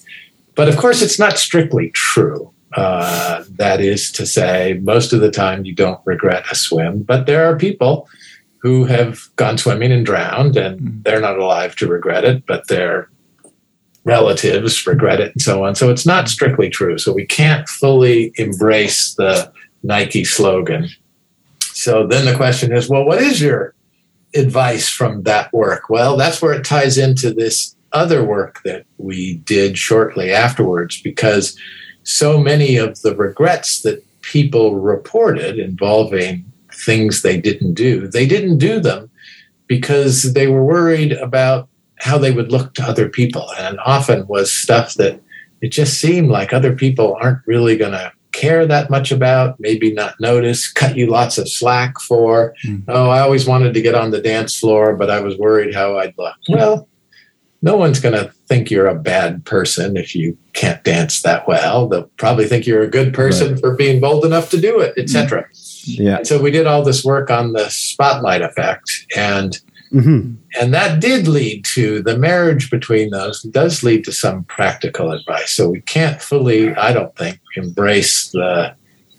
But 0.54 0.68
of 0.68 0.76
course, 0.76 1.02
it's 1.02 1.18
not 1.18 1.36
strictly 1.36 1.90
true. 1.90 2.52
Uh, 2.76 3.42
that 3.50 3.80
is 3.80 4.12
to 4.12 4.24
say, 4.24 4.78
most 4.82 5.12
of 5.12 5.20
the 5.20 5.32
time 5.32 5.64
you 5.64 5.74
don't 5.74 6.00
regret 6.04 6.44
a 6.48 6.54
swim, 6.54 7.02
but 7.02 7.26
there 7.26 7.44
are 7.44 7.56
people 7.56 8.08
who 8.58 8.84
have 8.84 9.34
gone 9.34 9.58
swimming 9.58 9.90
and 9.90 10.06
drowned, 10.06 10.56
and 10.56 10.80
mm. 10.80 11.02
they're 11.02 11.20
not 11.20 11.36
alive 11.36 11.74
to 11.76 11.88
regret 11.88 12.24
it, 12.24 12.46
but 12.46 12.68
their 12.68 13.10
relatives 14.04 14.86
regret 14.86 15.18
it, 15.18 15.32
and 15.32 15.42
so 15.42 15.64
on. 15.64 15.74
So 15.74 15.90
it's 15.90 16.06
not 16.06 16.28
strictly 16.28 16.70
true. 16.70 16.98
So 16.98 17.12
we 17.12 17.26
can't 17.26 17.68
fully 17.68 18.32
embrace 18.36 19.14
the 19.14 19.52
Nike 19.82 20.22
slogan 20.22 20.88
so 21.76 22.06
then 22.06 22.24
the 22.24 22.34
question 22.34 22.74
is, 22.74 22.88
well, 22.88 23.04
what 23.04 23.20
is 23.20 23.38
your 23.38 23.74
advice 24.34 24.88
from 24.88 25.24
that 25.24 25.52
work? 25.52 25.90
Well, 25.90 26.16
that's 26.16 26.40
where 26.40 26.54
it 26.54 26.64
ties 26.64 26.96
into 26.96 27.34
this 27.34 27.76
other 27.92 28.24
work 28.24 28.62
that 28.64 28.86
we 28.96 29.34
did 29.44 29.76
shortly 29.76 30.32
afterwards, 30.32 31.02
because 31.02 31.54
so 32.02 32.40
many 32.40 32.78
of 32.78 33.02
the 33.02 33.14
regrets 33.14 33.82
that 33.82 34.02
people 34.22 34.76
reported 34.76 35.58
involving 35.58 36.50
things 36.72 37.20
they 37.20 37.38
didn't 37.38 37.74
do, 37.74 38.08
they 38.08 38.26
didn't 38.26 38.56
do 38.56 38.80
them 38.80 39.10
because 39.66 40.32
they 40.32 40.46
were 40.46 40.64
worried 40.64 41.12
about 41.12 41.68
how 41.98 42.16
they 42.16 42.30
would 42.30 42.50
look 42.50 42.72
to 42.72 42.82
other 42.84 43.10
people. 43.10 43.50
And 43.58 43.78
often 43.84 44.26
was 44.28 44.50
stuff 44.50 44.94
that 44.94 45.20
it 45.60 45.68
just 45.68 46.00
seemed 46.00 46.30
like 46.30 46.54
other 46.54 46.74
people 46.74 47.18
aren't 47.20 47.46
really 47.46 47.76
going 47.76 47.92
to 47.92 48.12
care 48.36 48.66
that 48.66 48.90
much 48.90 49.10
about, 49.10 49.58
maybe 49.58 49.92
not 49.92 50.20
notice, 50.20 50.70
cut 50.70 50.96
you 50.96 51.06
lots 51.06 51.38
of 51.38 51.48
slack 51.48 51.98
for. 51.98 52.54
Mm. 52.64 52.84
Oh, 52.88 53.08
I 53.08 53.20
always 53.20 53.46
wanted 53.46 53.72
to 53.74 53.80
get 53.80 53.94
on 53.94 54.10
the 54.10 54.20
dance 54.20 54.58
floor, 54.58 54.94
but 54.94 55.10
I 55.10 55.20
was 55.20 55.38
worried 55.38 55.74
how 55.74 55.98
I'd 55.98 56.14
look. 56.18 56.36
Well, 56.48 56.86
no 57.62 57.76
one's 57.76 57.98
going 57.98 58.14
to 58.14 58.30
think 58.46 58.70
you're 58.70 58.86
a 58.86 58.94
bad 58.94 59.44
person 59.44 59.96
if 59.96 60.14
you 60.14 60.36
can't 60.52 60.84
dance 60.84 61.22
that 61.22 61.48
well. 61.48 61.88
They'll 61.88 62.10
probably 62.18 62.46
think 62.46 62.66
you're 62.66 62.82
a 62.82 62.90
good 62.90 63.14
person 63.14 63.52
right. 63.52 63.60
for 63.60 63.74
being 63.74 64.00
bold 64.00 64.24
enough 64.24 64.50
to 64.50 64.60
do 64.60 64.80
it, 64.80 64.94
etc. 64.98 65.42
Hmm. 65.42 65.46
Yeah. 65.86 66.22
so 66.22 66.40
we 66.40 66.50
did 66.50 66.66
all 66.66 66.82
this 66.82 67.04
work 67.04 67.30
on 67.30 67.52
the 67.52 67.68
spotlight 67.70 68.42
effect, 68.42 68.90
and 69.16 69.58
Mm-hmm. 69.92 70.34
And 70.60 70.74
that 70.74 71.00
did 71.00 71.28
lead 71.28 71.64
to 71.66 72.02
the 72.02 72.18
marriage 72.18 72.70
between 72.70 73.10
those 73.10 73.42
does 73.42 73.82
lead 73.82 74.04
to 74.04 74.12
some 74.12 74.44
practical 74.44 75.12
advice. 75.12 75.52
So 75.52 75.68
we 75.68 75.80
can't 75.82 76.20
fully, 76.20 76.74
I 76.74 76.92
don't 76.92 77.14
think, 77.16 77.38
embrace 77.56 78.30
the 78.30 78.74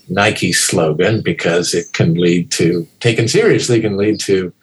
Nike 0.10 0.54
slogan 0.54 1.22
because 1.22 1.74
it 1.74 1.94
can 1.94 2.16
lead 2.16 2.52
to, 2.52 2.88
taken 3.00 3.28
seriously, 3.28 3.82
can 3.82 3.98
lead 3.98 4.20
to 4.22 4.54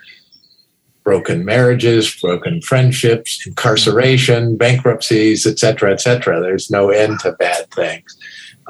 broken 1.05 1.44
marriages, 1.44 2.18
broken 2.20 2.62
friendships, 2.62 3.46
incarceration, 3.46 4.57
bankruptcies, 4.57 5.46
etc., 5.46 5.59
cetera, 5.59 5.92
et 5.92 6.00
cetera. 6.00 6.40
There's 6.40 6.70
no 6.70 6.88
end 6.90 7.20
to 7.20 7.32
bad 7.32 7.70
things. 7.70 8.16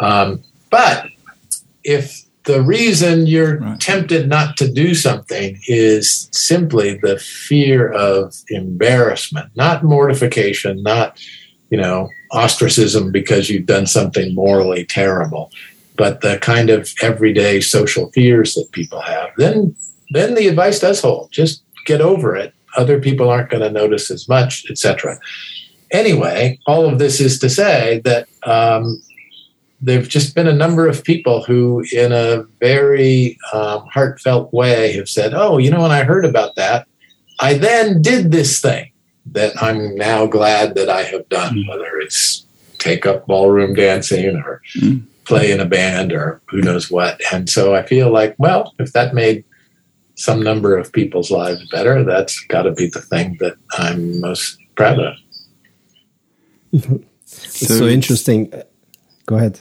Um, 0.00 0.42
but 0.70 1.06
if 1.84 2.23
the 2.44 2.62
reason 2.62 3.26
you're 3.26 3.58
right. 3.58 3.80
tempted 3.80 4.28
not 4.28 4.56
to 4.58 4.70
do 4.70 4.94
something 4.94 5.58
is 5.66 6.28
simply 6.32 6.94
the 6.94 7.18
fear 7.18 7.90
of 7.90 8.34
embarrassment, 8.48 9.50
not 9.56 9.82
mortification, 9.82 10.82
not, 10.82 11.18
you 11.70 11.78
know, 11.78 12.08
ostracism 12.32 13.10
because 13.10 13.48
you've 13.48 13.66
done 13.66 13.86
something 13.86 14.34
morally 14.34 14.84
terrible, 14.84 15.50
but 15.96 16.20
the 16.20 16.38
kind 16.38 16.70
of 16.70 16.92
everyday 17.02 17.60
social 17.60 18.10
fears 18.12 18.54
that 18.54 18.70
people 18.72 19.00
have, 19.00 19.30
then 19.36 19.74
then 20.10 20.34
the 20.34 20.48
advice 20.48 20.80
does 20.80 21.00
hold. 21.00 21.32
Just 21.32 21.62
get 21.86 22.00
over 22.00 22.36
it. 22.36 22.54
Other 22.76 23.00
people 23.00 23.30
aren't 23.30 23.50
going 23.50 23.62
to 23.62 23.70
notice 23.70 24.10
as 24.10 24.28
much, 24.28 24.64
etc. 24.70 25.18
Anyway, 25.90 26.58
all 26.66 26.86
of 26.86 26.98
this 26.98 27.20
is 27.20 27.38
to 27.38 27.48
say 27.48 28.00
that 28.04 28.28
um, 28.42 29.00
there've 29.84 30.08
just 30.08 30.34
been 30.34 30.48
a 30.48 30.52
number 30.52 30.88
of 30.88 31.04
people 31.04 31.44
who, 31.44 31.84
in 31.92 32.10
a 32.10 32.44
very 32.58 33.38
um, 33.52 33.86
heartfelt 33.92 34.52
way, 34.52 34.92
have 34.92 35.08
said, 35.08 35.34
"Oh, 35.34 35.58
you 35.58 35.70
know, 35.70 35.82
when 35.82 35.90
I 35.90 36.04
heard 36.04 36.24
about 36.24 36.56
that, 36.56 36.88
I 37.38 37.54
then 37.54 38.00
did 38.00 38.32
this 38.32 38.60
thing 38.60 38.90
that 39.32 39.52
I'm 39.62 39.94
now 39.94 40.26
glad 40.26 40.74
that 40.74 40.88
I 40.88 41.02
have 41.02 41.28
done, 41.28 41.56
mm. 41.56 41.68
whether 41.68 41.98
it's 41.98 42.46
take 42.78 43.06
up 43.06 43.26
ballroom 43.26 43.74
dancing 43.74 44.36
or 44.36 44.62
mm. 44.76 45.04
play 45.24 45.50
in 45.50 45.60
a 45.60 45.66
band 45.66 46.12
or 46.12 46.40
who 46.46 46.62
knows 46.62 46.90
what." 46.90 47.20
And 47.32 47.48
so 47.48 47.74
I 47.74 47.82
feel 47.82 48.10
like, 48.10 48.34
well, 48.38 48.74
if 48.78 48.92
that 48.92 49.14
made 49.14 49.44
some 50.16 50.42
number 50.42 50.78
of 50.78 50.92
people's 50.92 51.30
lives 51.30 51.68
better, 51.68 52.04
that's 52.04 52.40
got 52.46 52.62
to 52.62 52.72
be 52.72 52.88
the 52.88 53.02
thing 53.02 53.36
that 53.40 53.56
I'm 53.72 54.20
most 54.20 54.58
proud 54.76 54.98
of. 54.98 55.14
it's 56.72 57.66
so, 57.68 57.78
so 57.78 57.86
interesting. 57.86 58.50
Go 59.26 59.36
ahead. 59.36 59.60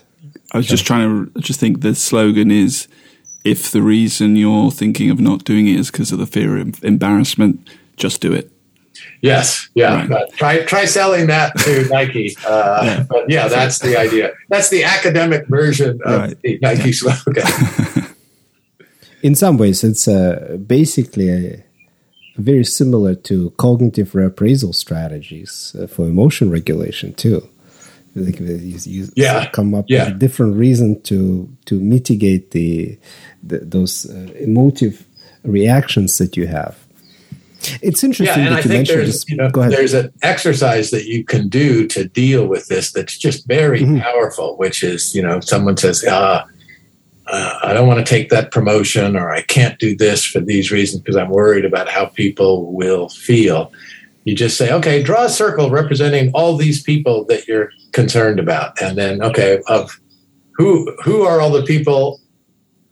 I 0.54 0.58
was 0.58 0.68
just 0.68 0.86
trying 0.86 1.32
to 1.34 1.42
just 1.42 1.60
think 1.60 1.82
the 1.82 1.96
slogan 1.96 2.52
is 2.52 2.88
if 3.44 3.72
the 3.72 3.82
reason 3.82 4.36
you're 4.36 4.72
thinking 4.72 5.10
of 5.10 5.20
not 5.20 5.44
doing 5.44 5.68
it 5.68 5.80
is 5.80 5.92
because 5.92 6.12
of 6.12 6.20
the 6.20 6.28
fear 6.28 6.58
of 6.58 6.84
embarrassment, 6.84 7.68
just 7.98 8.22
do 8.22 8.32
it. 8.32 8.52
Yes, 9.22 9.70
yeah. 9.74 10.08
Right. 10.08 10.32
try 10.34 10.64
try 10.64 10.86
selling 10.86 11.28
that 11.28 11.58
to 11.60 11.88
Nike. 11.92 12.36
Uh, 12.46 12.82
yeah. 12.84 13.06
But 13.10 13.30
yeah, 13.30 13.48
that's 13.48 13.80
the 13.80 13.98
idea. 13.98 14.34
That's 14.50 14.70
the 14.70 14.84
academic 14.84 15.48
version 15.48 16.00
of 16.06 16.20
right. 16.20 16.42
the 16.42 16.60
Nike 16.62 16.92
yeah. 16.92 17.14
slogan. 17.14 17.44
In 19.24 19.36
some 19.36 19.58
ways, 19.58 19.84
it's 19.84 20.08
uh, 20.08 20.58
basically 20.68 21.30
a, 21.30 21.64
very 22.38 22.66
similar 22.66 23.16
to 23.16 23.52
cognitive 23.52 24.12
reappraisal 24.12 24.76
strategies 24.76 25.76
uh, 25.80 25.88
for 25.88 26.08
emotion 26.08 26.50
regulation 26.50 27.14
too. 27.14 27.48
Like 28.16 28.40
you, 28.40 28.78
you 28.84 29.08
yeah. 29.16 29.50
come 29.50 29.74
up 29.74 29.86
yeah. 29.88 30.06
with 30.06 30.16
a 30.16 30.20
different 30.20 30.56
reason 30.56 31.02
to 31.04 31.50
to 31.66 31.80
mitigate 31.80 32.52
the, 32.52 32.98
the 33.42 33.60
those 33.60 34.06
uh, 34.06 34.32
emotive 34.40 35.06
reactions 35.44 36.18
that 36.20 36.38
you 36.38 36.48
have. 36.48 36.78
It's 37.82 38.04
interesting 38.04 38.44
yeah, 38.44 38.48
and 38.48 38.56
I 38.56 38.62
think 38.62 38.88
there's, 38.88 39.28
you 39.30 39.38
know, 39.38 39.50
there's 39.50 39.94
an 39.94 40.12
exercise 40.22 40.92
that 40.92 41.06
you 41.06 41.24
can 41.24 41.48
do 41.48 41.88
to 41.88 42.04
deal 42.04 42.46
with 42.46 42.68
this 42.68 42.92
that's 42.92 43.18
just 43.18 43.48
very 43.48 43.82
mm-hmm. 43.82 44.00
powerful, 44.00 44.58
which 44.58 44.84
is, 44.84 45.16
you 45.16 45.22
know, 45.22 45.40
someone 45.40 45.78
says, 45.78 46.04
ah, 46.08 46.46
uh, 47.28 47.60
I 47.64 47.74
don't 47.74 47.88
want 47.88 48.06
to 48.06 48.10
take 48.10 48.30
that 48.30 48.52
promotion 48.52 49.16
or 49.16 49.32
I 49.32 49.44
can't 49.44 49.80
do 49.80 49.96
this 49.96 50.26
for 50.26 50.42
these 50.42 50.72
reasons 50.72 51.02
because 51.02 51.16
I'm 51.16 51.30
worried 51.30 51.64
about 51.64 51.88
how 51.88 52.06
people 52.06 52.74
will 52.74 53.08
feel. 53.10 53.72
You 54.26 54.36
just 54.36 54.58
say, 54.58 54.72
okay, 54.72 55.04
draw 55.04 55.26
a 55.26 55.30
circle 55.30 55.70
representing 55.70 56.32
all 56.34 56.56
these 56.56 56.82
people 56.82 57.26
that 57.26 57.48
you're 57.48 57.72
concerned 57.92 58.40
about. 58.40 58.82
And 58.82 58.98
then, 58.98 59.22
okay, 59.22 59.62
of 59.68 60.00
who 60.56 60.96
who 61.04 61.24
are 61.24 61.42
all 61.42 61.52
the 61.52 61.64
people 61.64 62.22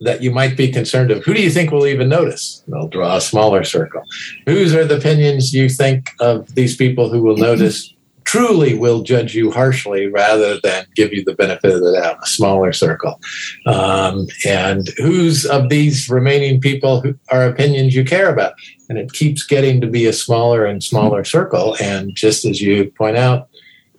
that 0.02 0.24
you 0.24 0.32
might 0.32 0.58
be 0.58 0.72
concerned 0.72 1.12
of? 1.12 1.24
Who 1.24 1.34
do 1.34 1.42
you 1.42 1.52
think 1.52 1.72
will 1.72 1.88
even 1.88 2.10
notice? 2.10 2.64
They'll 2.68 2.88
draw 2.88 3.18
a 3.18 3.22
smaller 3.22 3.64
circle. 3.64 4.02
Whose 4.48 4.74
are 4.74 4.84
the 4.84 4.98
opinions 4.98 5.54
you 5.54 5.70
think 5.70 6.10
of 6.20 6.56
these 6.56 6.76
people 6.76 7.10
who 7.10 7.22
will 7.22 7.38
notice 7.38 7.94
truly 8.32 8.74
will 8.74 9.04
judge 9.04 9.36
you 9.36 9.52
harshly 9.52 10.08
rather 10.08 10.58
than 10.62 10.86
give 10.96 11.12
you 11.12 11.22
the 11.22 11.36
benefit 11.36 11.74
of 11.74 11.82
the 11.82 11.92
doubt, 11.92 12.18
a 12.24 12.26
smaller 12.26 12.72
circle. 12.72 13.20
Um, 13.66 14.26
and 14.48 14.88
whose 14.96 15.46
of 15.46 15.68
these 15.68 16.10
remaining 16.10 16.62
people 16.62 17.02
who, 17.02 17.14
are 17.30 17.44
opinions 17.44 17.94
you 17.94 18.06
care 18.06 18.30
about? 18.30 18.54
And 18.88 18.98
it 18.98 19.12
keeps 19.12 19.46
getting 19.46 19.82
to 19.82 19.88
be 19.88 20.06
a 20.06 20.14
smaller 20.14 20.66
and 20.66 20.82
smaller 20.82 21.26
circle. 21.26 21.76
And 21.82 22.16
just 22.16 22.46
as 22.46 22.62
you 22.62 22.90
point 22.92 23.18
out, 23.18 23.50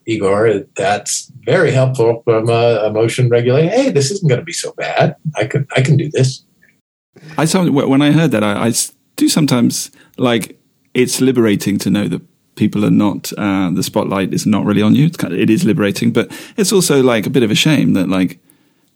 Igor, 0.07 0.65
that's 0.77 1.31
very 1.45 1.71
helpful 1.71 2.23
from 2.25 2.49
a 2.49 2.87
emotion 2.87 3.29
regulating. 3.29 3.69
Hey, 3.69 3.91
this 3.91 4.11
isn't 4.11 4.29
going 4.31 4.41
to 4.41 4.47
be 4.47 4.55
so 4.55 4.73
bad. 4.73 5.15
I 5.37 5.45
can 5.45 5.67
I 5.77 5.83
can 5.83 5.99
do 5.99 6.11
this. 6.11 6.43
I 7.37 7.45
when 7.69 8.01
I 8.01 8.13
heard 8.13 8.31
that, 8.31 8.43
I, 8.43 8.69
I 8.69 8.73
do 9.17 9.29
sometimes 9.29 9.91
like 10.17 10.59
it's 10.95 11.21
liberating 11.21 11.79
to 11.81 11.91
know 11.91 12.09
that 12.09 12.23
people 12.55 12.85
are 12.85 12.91
not 12.91 13.33
uh, 13.39 13.71
the 13.71 13.83
spotlight 13.83 14.33
is 14.33 14.47
not 14.47 14.65
really 14.65 14.83
on 14.83 14.95
you. 14.95 15.07
It's 15.07 15.17
kind 15.17 15.33
of, 15.33 15.41
it 15.41 15.51
is 15.51 15.65
liberating, 15.65 16.13
but 16.13 16.31
it's 16.57 16.73
also 16.73 17.03
like 17.03 17.27
a 17.27 17.31
bit 17.31 17.43
of 17.43 17.51
a 17.51 17.55
shame 17.55 17.95
that 17.95 18.09
like 18.09 18.39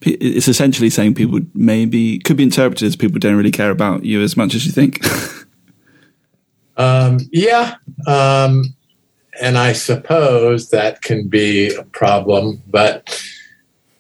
it's 0.03 0.49
essentially 0.49 0.91
saying 0.91 1.15
people 1.15 1.41
maybe 1.55 2.19
could 2.19 2.37
be 2.37 2.43
interpreted 2.43 2.87
as 2.87 2.97
people 2.97 3.19
don't 3.19 3.37
really 3.37 3.51
care 3.51 3.71
about 3.71 4.05
you 4.05 4.23
as 4.23 4.37
much 4.37 4.55
as 4.55 4.67
you 4.67 4.73
think. 4.73 5.01
um, 6.77 7.19
yeah, 7.33 7.77
um, 8.07 8.65
and 9.41 9.57
I 9.57 9.73
suppose 9.73 10.71
that 10.71 11.03
can 11.03 11.29
be 11.29 11.75
a 11.75 11.83
problem. 11.85 12.63
But 12.67 13.23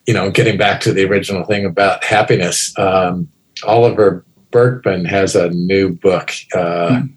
you 0.06 0.14
know, 0.14 0.30
getting 0.30 0.58
back 0.58 0.80
to 0.82 0.92
the 0.92 1.04
original 1.04 1.44
thing 1.44 1.64
about 1.64 2.04
happiness, 2.04 2.76
um, 2.78 3.28
Oliver 3.64 4.24
Burkeman 4.50 5.04
has 5.06 5.34
a 5.34 5.50
new 5.50 5.94
book. 5.94 6.30
Uh, 6.54 6.90
mm. 6.90 7.12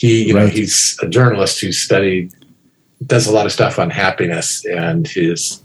He, 0.00 0.28
you 0.28 0.34
right. 0.34 0.44
know, 0.44 0.48
he's 0.48 0.98
a 1.02 1.06
journalist 1.06 1.60
who 1.60 1.72
studied, 1.72 2.32
does 3.04 3.26
a 3.26 3.32
lot 3.32 3.44
of 3.44 3.52
stuff 3.52 3.78
on 3.78 3.90
happiness, 3.90 4.64
and 4.64 5.06
his 5.06 5.62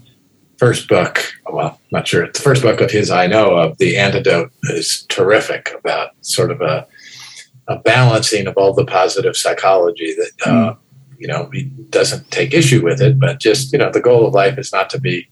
first 0.58 0.88
book, 0.88 1.24
well, 1.50 1.80
I'm 1.80 1.88
not 1.90 2.06
sure, 2.06 2.24
it's 2.24 2.38
the 2.38 2.44
first 2.44 2.60
book 2.60 2.82
of 2.82 2.90
his 2.90 3.10
I 3.10 3.26
know 3.28 3.56
of, 3.56 3.78
The 3.78 3.96
Antidote, 3.96 4.52
is 4.64 5.06
terrific 5.08 5.70
about 5.78 6.10
sort 6.20 6.50
of 6.50 6.60
a, 6.60 6.86
a 7.66 7.78
balancing 7.78 8.46
of 8.46 8.58
all 8.58 8.74
the 8.74 8.84
positive 8.84 9.36
psychology 9.36 10.14
that. 10.14 10.32
Mm. 10.44 10.70
Uh, 10.70 10.74
you 11.18 11.26
know, 11.26 11.48
he 11.50 11.62
doesn't 11.88 12.30
take 12.30 12.52
issue 12.52 12.84
with 12.84 13.00
it, 13.00 13.18
but 13.18 13.40
just, 13.40 13.72
you 13.72 13.78
know, 13.78 13.90
the 13.90 14.02
goal 14.02 14.26
of 14.26 14.34
life 14.34 14.58
is 14.58 14.70
not 14.70 14.90
to 14.90 15.00
be 15.00 15.26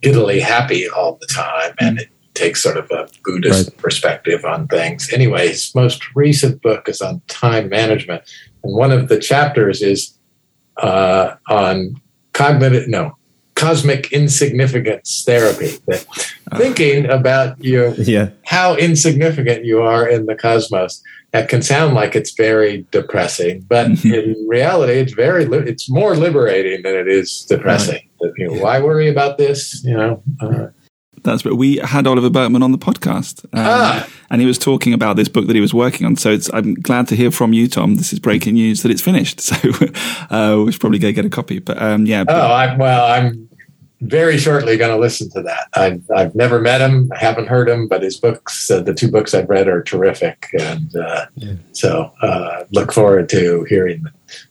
giddily 0.00 0.40
happy 0.40 0.88
all 0.88 1.18
the 1.20 1.28
time. 1.28 1.72
And 1.78 2.00
it 2.00 2.08
takes 2.34 2.62
sort 2.62 2.76
of 2.76 2.90
a 2.90 3.08
Buddhist 3.24 3.70
right. 3.70 3.78
perspective 3.78 4.44
on 4.44 4.66
things. 4.68 5.12
Anyway, 5.12 5.48
his 5.48 5.74
most 5.74 6.02
recent 6.14 6.60
book 6.62 6.88
is 6.88 7.00
on 7.00 7.22
time 7.28 7.68
management. 7.68 8.22
And 8.62 8.74
one 8.74 8.90
of 8.90 9.08
the 9.08 9.18
chapters 9.18 9.82
is 9.82 10.18
uh, 10.76 11.36
on 11.48 12.00
cognitive, 12.32 12.88
no, 12.88 13.16
cosmic 13.54 14.12
insignificance 14.12 15.22
therapy. 15.24 15.78
That 15.86 16.06
uh, 16.50 16.58
thinking 16.58 17.06
about 17.06 17.62
you, 17.62 17.94
yeah. 17.98 18.30
how 18.44 18.74
insignificant 18.76 19.64
you 19.64 19.82
are 19.82 20.08
in 20.08 20.26
the 20.26 20.34
cosmos 20.34 21.02
that 21.30 21.48
can 21.48 21.62
sound 21.62 21.94
like 21.94 22.14
it's 22.14 22.32
very 22.32 22.86
depressing, 22.90 23.60
but 23.68 23.88
mm-hmm. 23.88 24.14
in 24.14 24.48
reality, 24.48 24.94
it's 24.94 25.12
very 25.12 25.44
it's 25.68 25.90
more 25.90 26.14
liberating 26.14 26.82
than 26.82 26.94
it 26.94 27.08
is 27.08 27.44
depressing. 27.44 28.08
Right. 28.22 28.32
You 28.36 28.48
know, 28.48 28.62
why 28.62 28.80
worry 28.80 29.08
about 29.08 29.38
this? 29.38 29.82
You 29.84 29.96
know. 29.96 30.22
Uh, 30.40 30.68
that's 31.24 31.42
but 31.42 31.56
we 31.56 31.78
had 31.78 32.06
Oliver 32.06 32.30
Burkeman 32.30 32.62
on 32.62 32.72
the 32.72 32.78
podcast, 32.78 33.44
um, 33.46 33.50
ah. 33.54 34.08
and 34.30 34.40
he 34.40 34.46
was 34.46 34.58
talking 34.58 34.92
about 34.92 35.16
this 35.16 35.28
book 35.28 35.46
that 35.46 35.54
he 35.54 35.60
was 35.60 35.74
working 35.74 36.06
on. 36.06 36.16
So 36.16 36.30
it's, 36.30 36.52
I'm 36.52 36.74
glad 36.74 37.08
to 37.08 37.16
hear 37.16 37.30
from 37.30 37.52
you, 37.52 37.66
Tom. 37.66 37.96
This 37.96 38.12
is 38.12 38.18
breaking 38.20 38.54
news 38.54 38.82
that 38.82 38.92
it's 38.92 39.02
finished. 39.02 39.40
So 39.54 39.56
uh, 40.30 40.62
we 40.64 40.72
should 40.72 40.80
probably 40.80 40.98
go 40.98 41.12
get 41.12 41.24
a 41.24 41.30
copy. 41.30 41.58
But 41.58 41.80
um, 41.80 42.06
yeah. 42.06 42.24
Oh, 42.26 42.52
I'm, 42.52 42.78
well, 42.78 43.06
I'm 43.06 43.48
very 44.00 44.36
shortly 44.38 44.76
going 44.76 44.90
to 44.90 44.98
listen 44.98 45.30
to 45.30 45.42
that. 45.42 45.68
I've, 45.74 46.02
I've 46.10 46.34
never 46.34 46.60
met 46.60 46.80
him, 46.80 47.10
I 47.14 47.18
haven't 47.18 47.46
heard 47.46 47.68
him, 47.68 47.88
but 47.88 48.02
his 48.02 48.18
books, 48.18 48.70
uh, 48.70 48.80
the 48.80 48.94
two 48.94 49.10
books 49.10 49.34
I've 49.34 49.48
read, 49.48 49.68
are 49.68 49.82
terrific, 49.82 50.48
and 50.58 50.94
uh, 50.96 51.26
yeah. 51.36 51.54
so 51.72 52.12
uh, 52.22 52.64
look 52.72 52.92
forward 52.92 53.28
to 53.30 53.64
hearing 53.64 54.04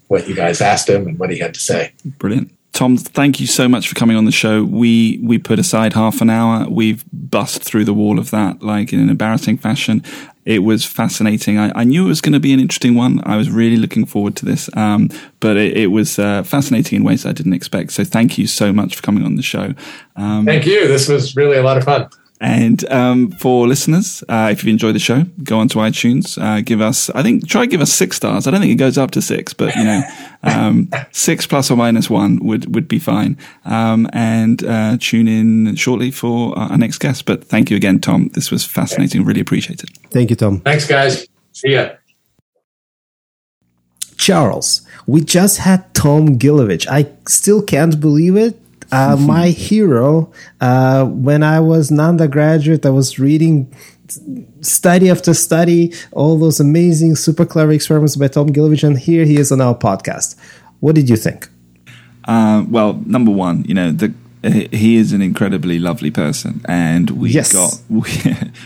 what 0.08 0.28
you 0.28 0.36
guys 0.36 0.62
asked 0.62 0.90
him 0.90 1.08
and 1.08 1.20
what 1.20 1.30
he 1.30 1.40
had 1.40 1.54
to 1.54 1.60
say. 1.60 1.94
Brilliant. 2.06 2.52
Tom, 2.74 2.98
thank 2.98 3.40
you 3.40 3.46
so 3.46 3.70
much 3.70 3.88
for 3.88 3.94
coming 3.94 4.18
on 4.18 4.26
the 4.26 4.32
show. 4.32 4.64
We 4.64 5.20
we 5.24 5.38
put 5.38 5.60
aside 5.60 5.94
half 5.94 6.22
an 6.22 6.30
hour. 6.32 6.68
We've 6.68 7.06
bust 7.14 7.64
through 7.64 7.86
the 7.86 7.94
wall 7.94 8.18
of 8.18 8.32
that, 8.32 8.64
like 8.64 8.92
in 8.92 9.00
an 9.00 9.10
embarrassing 9.10 9.60
fashion. 9.60 10.04
It 10.44 10.60
was 10.60 10.84
fascinating. 10.84 11.58
I, 11.60 11.72
I 11.76 11.84
knew 11.84 12.06
it 12.06 12.10
was 12.10 12.20
going 12.20 12.34
to 12.34 12.40
be 12.40 12.52
an 12.52 12.60
interesting 12.60 12.96
one. 12.96 13.22
I 13.26 13.38
was 13.38 13.50
really 13.50 13.78
looking 13.78 14.06
forward 14.06 14.36
to 14.38 14.46
this, 14.46 14.70
um, 14.76 15.10
but 15.40 15.56
it, 15.56 15.78
it 15.78 15.88
was 15.88 16.18
uh, 16.18 16.44
fascinating 16.44 16.98
in 16.98 17.04
ways 17.04 17.26
I 17.26 17.32
didn't 17.32 17.54
expect. 17.54 17.92
So 17.92 18.04
thank 18.04 18.38
you 18.40 18.48
so 18.48 18.74
much 18.74 18.96
for 18.96 19.04
coming 19.04 19.24
on 19.24 19.36
the 19.36 19.44
show. 19.44 19.74
Um, 20.16 20.46
thank 20.46 20.66
you. 20.66 20.88
This 20.88 21.08
was 21.08 21.36
really 21.36 21.58
a 21.58 21.64
lot 21.64 21.78
of 21.78 21.84
fun. 21.84 22.10
And 22.44 22.84
um, 22.92 23.32
for 23.32 23.70
listeners, 23.70 24.22
uh, 24.28 24.50
if 24.52 24.66
you 24.66 24.70
enjoy 24.70 24.92
the 24.92 25.00
show, 25.00 25.24
go 25.46 25.60
onto 25.60 25.80
iTunes, 25.80 26.38
uh, 26.38 26.60
give 26.60 26.82
us, 26.82 27.10
I 27.12 27.24
think, 27.24 27.48
try 27.48 27.66
give 27.66 27.80
us 27.80 27.94
six 27.94 28.18
stars. 28.18 28.48
I 28.48 28.52
don't 28.52 28.60
think 28.60 28.74
it 28.74 28.76
goes 28.76 28.98
up 28.98 29.12
to 29.12 29.22
six, 29.22 29.54
but 29.54 29.74
you 29.78 29.84
know, 29.86 30.04
um, 30.44 30.90
six 31.12 31.48
plus 31.48 31.72
or 31.72 31.78
minus 31.78 32.10
one 32.10 32.40
would 32.44 32.76
would 32.76 32.90
be 32.90 33.00
fine. 33.00 33.38
Um, 33.64 34.10
and 34.12 34.62
uh, 34.66 34.98
tune 35.00 35.30
in 35.30 35.78
shortly 35.78 36.12
for 36.12 36.58
our 36.60 36.78
next 36.78 36.98
guest. 36.98 37.26
But 37.26 37.46
thank 37.46 37.72
you 37.72 37.78
again, 37.78 38.02
Tom. 38.02 38.28
This 38.34 38.52
was 38.52 38.66
fascinating. 38.66 39.24
Really 39.24 39.40
appreciate 39.40 39.82
it. 39.82 39.92
Thank 40.12 40.30
you, 40.30 40.36
Tom. 40.36 40.60
Thanks, 40.60 40.86
guys. 40.86 41.26
See 41.54 41.72
ya. 41.72 41.92
Charles, 44.18 44.86
we 45.08 45.22
just 45.22 45.60
had 45.60 45.94
Tom 45.94 46.38
Gilovich. 46.40 46.88
I 46.90 47.08
still 47.26 47.62
can't 47.62 48.02
believe 48.02 48.36
it. 48.36 48.60
Uh, 48.94 49.18
my 49.18 49.48
hero, 49.70 50.32
uh, 50.62 51.06
when 51.06 51.44
I 51.44 51.60
was 51.60 51.92
an 51.92 52.00
undergraduate, 52.00 52.86
I 52.86 52.92
was 52.92 53.18
reading 53.20 53.74
study 54.62 55.10
after 55.10 55.34
study, 55.34 55.94
all 56.12 56.38
those 56.38 56.60
amazing, 56.60 57.16
super 57.16 57.46
clever 57.46 57.72
experiments 57.72 58.16
by 58.16 58.28
Tom 58.28 58.50
Gilovich, 58.50 58.84
and 58.84 58.98
here 58.98 59.26
he 59.26 59.38
is 59.38 59.52
on 59.52 59.62
our 59.62 59.76
podcast. 59.76 60.36
What 60.80 60.96
did 60.96 61.10
you 61.10 61.16
think? 61.16 61.48
Uh, 62.26 62.66
well, 62.70 63.02
number 63.06 63.32
one, 63.32 63.66
you 63.66 63.74
know, 63.74 63.92
the 63.92 64.14
he 64.44 64.98
is 64.98 65.14
an 65.14 65.22
incredibly 65.22 65.80
lovely 65.80 66.12
person, 66.12 66.62
and 66.66 67.10
we 67.12 67.30
Yes. 67.32 67.54
got 67.54 67.80
we, 67.90 68.04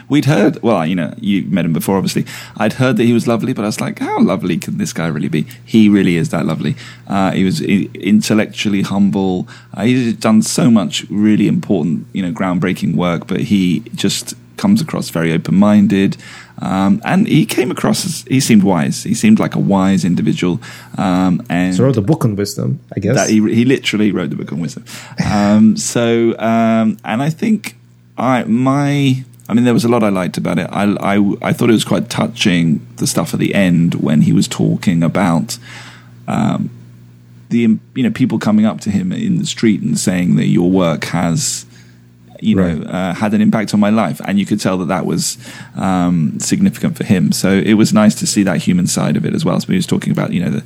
we'd 0.09 0.25
heard. 0.25 0.61
Well, 0.63 0.86
you 0.86 0.95
know, 0.95 1.13
you 1.19 1.43
met 1.43 1.65
him 1.65 1.73
before, 1.73 1.97
obviously. 1.97 2.25
I'd 2.57 2.73
heard 2.73 2.97
that 2.97 3.03
he 3.03 3.13
was 3.13 3.28
lovely, 3.28 3.53
but 3.53 3.61
I 3.63 3.67
was 3.67 3.80
like, 3.80 3.99
how 3.99 4.19
lovely 4.19 4.57
can 4.57 4.78
this 4.80 4.91
guy 4.93 5.07
really 5.07 5.28
be? 5.30 5.45
He 5.65 5.88
really 5.88 6.15
is 6.17 6.30
that 6.30 6.45
lovely. 6.45 6.75
Uh, 7.07 7.32
he 7.32 7.43
was 7.43 7.61
intellectually 7.61 8.82
humble. 8.82 9.47
Uh, 9.73 9.84
he's 9.84 10.13
done 10.13 10.41
so 10.41 10.71
much 10.71 11.05
really 11.09 11.47
important, 11.47 12.07
you 12.13 12.21
know, 12.23 12.32
groundbreaking 12.32 12.95
work, 12.95 13.28
but 13.28 13.41
he 13.41 13.82
just 13.95 14.34
comes 14.57 14.82
across 14.82 15.09
very 15.09 15.32
open-minded. 15.32 16.17
Um, 16.60 17.01
and 17.05 17.28
he 17.28 17.45
came 17.45 17.70
across 17.70 18.05
as 18.05 18.22
he 18.28 18.39
seemed 18.39 18.64
wise. 18.64 19.03
He 19.03 19.14
seemed 19.14 19.39
like 19.39 19.53
a 19.55 19.60
wise 19.60 20.03
individual. 20.03 20.60
Um, 20.97 21.45
and 21.49 21.76
So 21.76 21.84
wrote 21.84 21.97
a 21.97 22.01
book 22.01 22.26
on 22.26 22.36
wisdom, 22.36 22.80
I 22.95 22.99
guess. 22.99 23.16
that 23.16 23.30
he 23.30 23.36
he 23.53 23.64
literally 23.66 24.12
wrote 24.12 24.30
the 24.32 24.36
book 24.36 24.51
on 24.51 24.60
wisdom. 24.60 24.84
Um, 25.24 25.78
so 25.93 26.38
um, 26.39 26.97
and 27.05 27.22
I 27.22 27.30
think 27.30 27.76
I 28.18 28.43
my 28.45 29.24
I 29.47 29.53
mean 29.53 29.66
there 29.66 29.74
was 29.74 29.86
a 29.86 29.88
lot 29.89 30.03
I 30.03 30.10
liked 30.10 30.38
about 30.38 30.58
it. 30.58 30.68
I, 30.72 30.84
I 31.16 31.34
I 31.41 31.53
thought 31.53 31.70
it 31.70 31.74
was 31.74 31.86
quite 31.86 32.10
touching 32.10 32.86
the 32.95 33.05
stuff 33.08 33.34
at 33.34 33.39
the 33.39 33.53
end 33.53 33.95
when 33.95 34.22
he 34.22 34.34
was 34.34 34.47
talking 34.47 35.03
about. 35.03 35.60
Um, 36.28 36.70
the 37.49 37.78
you 37.95 38.03
know 38.03 38.12
people 38.12 38.39
coming 38.39 38.66
up 38.66 38.82
to 38.82 38.89
him 38.89 39.12
in 39.14 39.38
the 39.38 39.45
street 39.45 39.82
and 39.82 39.97
saying 39.97 40.36
that 40.36 40.47
your 40.47 40.70
work 40.70 41.05
has 41.05 41.66
you 42.42 42.56
know 42.56 42.64
Right. 42.78 42.88
uh, 42.88 43.14
had 43.14 43.34
an 43.34 43.42
impact 43.42 43.74
on 43.74 43.80
my 43.80 43.90
life 43.90 44.20
and 44.26 44.38
you 44.40 44.46
could 44.46 44.60
tell 44.60 44.78
that 44.80 44.88
that 44.88 45.06
was 45.06 45.38
um, 45.76 46.40
significant 46.40 46.98
for 46.98 47.04
him 47.04 47.32
so 47.32 47.50
it 47.52 47.74
was 47.76 47.94
nice 47.94 48.16
to 48.16 48.28
see 48.28 48.44
that 48.44 48.58
human 48.58 48.88
side 48.88 49.18
of 49.18 49.26
it 49.26 49.34
as 49.34 49.44
well 49.46 49.60
so 49.60 49.68
he 49.68 49.76
was 49.76 49.86
talking 49.88 50.12
about 50.12 50.32
you 50.34 50.44
know 50.44 50.50
the 50.52 50.64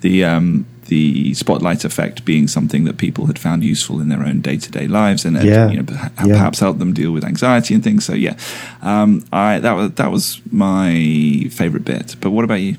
the 0.00 0.24
um, 0.24 0.66
the 0.86 1.32
spotlight 1.34 1.84
effect 1.84 2.24
being 2.24 2.48
something 2.48 2.84
that 2.84 2.96
people 2.98 3.26
had 3.26 3.38
found 3.38 3.62
useful 3.62 4.00
in 4.00 4.08
their 4.08 4.24
own 4.26 4.40
day-to-day 4.40 4.86
lives 4.88 5.24
and 5.24 5.36
had, 5.36 5.46
Yeah. 5.46 5.70
you 5.70 5.76
know 5.78 5.84
perha- 5.84 6.10
Yeah. 6.26 6.32
perhaps 6.34 6.58
helped 6.60 6.80
them 6.80 6.92
deal 6.92 7.12
with 7.12 7.24
anxiety 7.24 7.72
and 7.74 7.82
things 7.84 8.04
so 8.04 8.14
yeah 8.14 8.34
um, 8.82 9.24
I 9.32 9.60
that 9.60 9.72
was 9.72 9.92
that 9.92 10.10
was 10.10 10.40
my 10.50 11.46
favorite 11.50 11.84
bit 11.84 12.16
but 12.20 12.30
what 12.30 12.44
about 12.44 12.60
you 12.60 12.76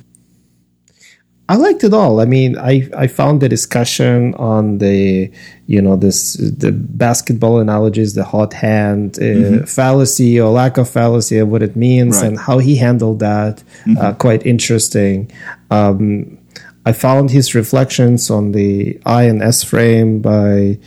I 1.49 1.55
liked 1.57 1.83
it 1.83 1.93
all. 1.93 2.21
I 2.21 2.25
mean, 2.25 2.57
I, 2.57 2.89
I 2.95 3.07
found 3.07 3.41
the 3.41 3.49
discussion 3.49 4.33
on 4.35 4.77
the, 4.77 5.29
you 5.67 5.81
know, 5.81 5.97
this 5.97 6.35
the 6.35 6.71
basketball 6.71 7.59
analogies, 7.59 8.13
the 8.13 8.23
hot 8.23 8.53
hand 8.53 9.19
uh, 9.21 9.65
fallacy 9.65 10.39
or 10.39 10.49
lack 10.51 10.77
of 10.77 10.89
fallacy, 10.89 11.37
and 11.39 11.51
what 11.51 11.61
it 11.61 11.75
means, 11.75 12.17
Right. 12.21 12.27
and 12.27 12.39
how 12.39 12.59
he 12.59 12.77
handled 12.77 13.19
that, 13.19 13.61
uh, 13.99 14.13
quite 14.13 14.45
interesting. 14.45 15.29
Um, 15.69 16.37
I 16.85 16.93
found 16.93 17.31
his 17.31 17.53
reflections 17.55 18.29
on 18.29 18.53
the 18.53 18.97
I 19.05 19.23
and 19.23 19.41
S 19.43 19.63
frame 19.63 20.21
by 20.21 20.77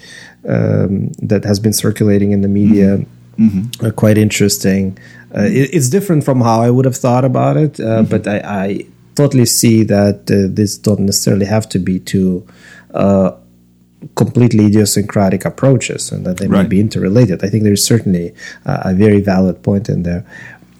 um, 0.48 1.12
that 1.22 1.44
has 1.44 1.58
been 1.60 1.72
circulating 1.74 2.32
in 2.32 2.40
the 2.40 2.48
media 2.48 3.04
are 3.82 3.90
quite 3.92 4.16
interesting. 4.16 4.96
Uh, 5.36 5.42
it, 5.42 5.68
it's 5.74 5.90
different 5.90 6.24
from 6.24 6.40
how 6.40 6.62
I 6.62 6.70
would 6.70 6.86
have 6.86 6.96
thought 6.96 7.24
about 7.26 7.58
it, 7.58 7.78
uh, 7.78 8.02
but 8.02 8.26
I, 8.26 8.38
I 8.64 8.86
totally 9.16 9.46
see 9.46 9.84
that 9.84 10.30
uh, 10.30 10.46
this 10.54 10.78
don't 10.78 11.00
necessarily 11.00 11.46
have 11.46 11.66
to 11.70 11.78
be 11.78 11.98
two 12.12 12.46
uh, 12.94 13.30
completely 14.14 14.66
idiosyncratic 14.66 15.44
approaches, 15.44 16.12
and 16.12 16.24
that 16.26 16.36
they 16.36 16.48
may 16.48 16.64
be 16.64 16.78
interrelated. 16.80 17.42
I 17.44 17.48
think 17.50 17.64
there's 17.64 17.84
certainly 17.84 18.32
uh, 18.66 18.90
a 18.90 18.94
very 18.94 19.20
valid 19.20 19.56
point 19.62 19.88
in 19.88 20.02
there. 20.04 20.22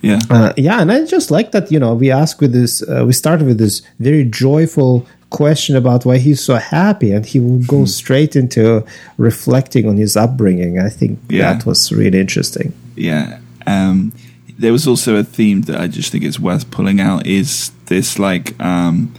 yeah 0.02 0.20
Uh, 0.30 0.52
yeah, 0.56 0.80
and 0.82 0.92
I 0.92 1.04
just 1.06 1.30
like 1.30 1.50
that. 1.52 1.72
You 1.72 1.80
know, 1.80 1.94
we 1.94 2.12
ask 2.12 2.40
with 2.40 2.52
this. 2.52 2.82
Uh, 2.82 3.04
we 3.06 3.12
started 3.12 3.46
with 3.46 3.58
this 3.58 3.82
very 3.98 4.24
joyful 4.24 5.06
question 5.30 5.74
about 5.76 6.04
why 6.04 6.18
he's 6.18 6.40
so 6.40 6.54
happy, 6.56 7.10
and 7.16 7.26
he 7.26 7.40
will 7.40 7.62
go 7.66 7.84
straight 7.86 8.36
into 8.36 8.84
reflecting 9.18 9.88
on 9.88 9.96
his 9.96 10.16
upbringing. 10.16 10.78
I 10.78 10.88
think 10.98 11.18
Yeah. 11.28 11.52
that 11.54 11.66
was 11.66 11.90
really 11.92 12.20
interesting. 12.20 12.72
yeah. 12.96 13.38
Um, 13.66 14.12
there 14.58 14.72
was 14.72 14.86
also 14.86 15.16
a 15.16 15.24
theme 15.24 15.62
that 15.62 15.78
I 15.84 15.88
just 15.88 16.12
think 16.12 16.22
it's 16.24 16.38
worth 16.38 16.70
pulling 16.70 17.00
out 17.00 17.26
is 17.26 17.72
this 17.86 18.18
like 18.18 18.58
um, 18.60 19.14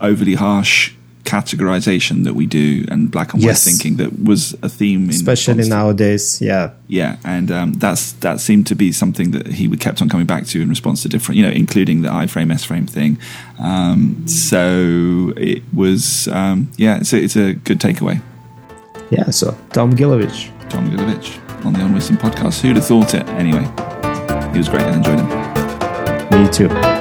overly 0.00 0.34
harsh 0.34 0.92
categorization 1.24 2.22
that 2.22 2.34
we 2.34 2.46
do 2.46 2.84
and 2.88 3.10
black 3.10 3.34
and 3.34 3.42
white 3.42 3.48
Yes. 3.48 3.64
thinking 3.64 3.96
that 3.96 4.22
was 4.22 4.54
a 4.62 4.68
theme, 4.68 5.04
in 5.04 5.10
Especially 5.10 5.68
nowadays, 5.68 6.40
yeah. 6.40 6.70
Yeah, 6.86 7.16
and 7.24 7.50
um, 7.50 7.72
that's 7.72 8.12
that 8.20 8.38
seemed 8.40 8.68
to 8.68 8.76
be 8.76 8.92
something 8.92 9.32
that 9.32 9.48
he 9.48 9.66
would 9.66 9.80
kept 9.80 10.00
on 10.00 10.08
coming 10.08 10.26
back 10.26 10.46
to 10.46 10.62
in 10.62 10.68
response 10.68 11.02
to 11.02 11.08
different, 11.08 11.36
you 11.38 11.44
know, 11.44 11.50
including 11.50 12.02
the 12.02 12.12
I-frame 12.12 12.52
S-frame 12.52 12.86
thing. 12.86 13.18
Um, 13.58 14.22
so 14.28 15.32
it 15.36 15.62
was, 15.74 16.28
um, 16.28 16.70
yeah, 16.76 16.98
it's 16.98 17.12
a, 17.12 17.18
it's 17.18 17.36
a 17.36 17.54
good 17.54 17.80
takeaway. 17.80 18.22
Yeah, 19.10 19.30
so 19.30 19.56
Tom 19.72 19.94
Gilovich. 19.96 20.50
Tom 20.68 20.90
Gilovich 20.90 21.40
on 21.64 21.72
the 21.72 21.80
On 21.80 21.92
Wisdom 21.92 22.18
podcast. 22.18 22.60
Who'd 22.60 22.76
have 22.76 22.86
thought 22.86 23.14
it? 23.14 23.26
Anyway, 23.30 23.64
he 24.52 24.58
was 24.58 24.68
great. 24.68 24.82
I 24.82 24.94
enjoyed 24.94 25.18
him. 25.18 26.44
Me 26.44 26.48
too. 26.52 26.95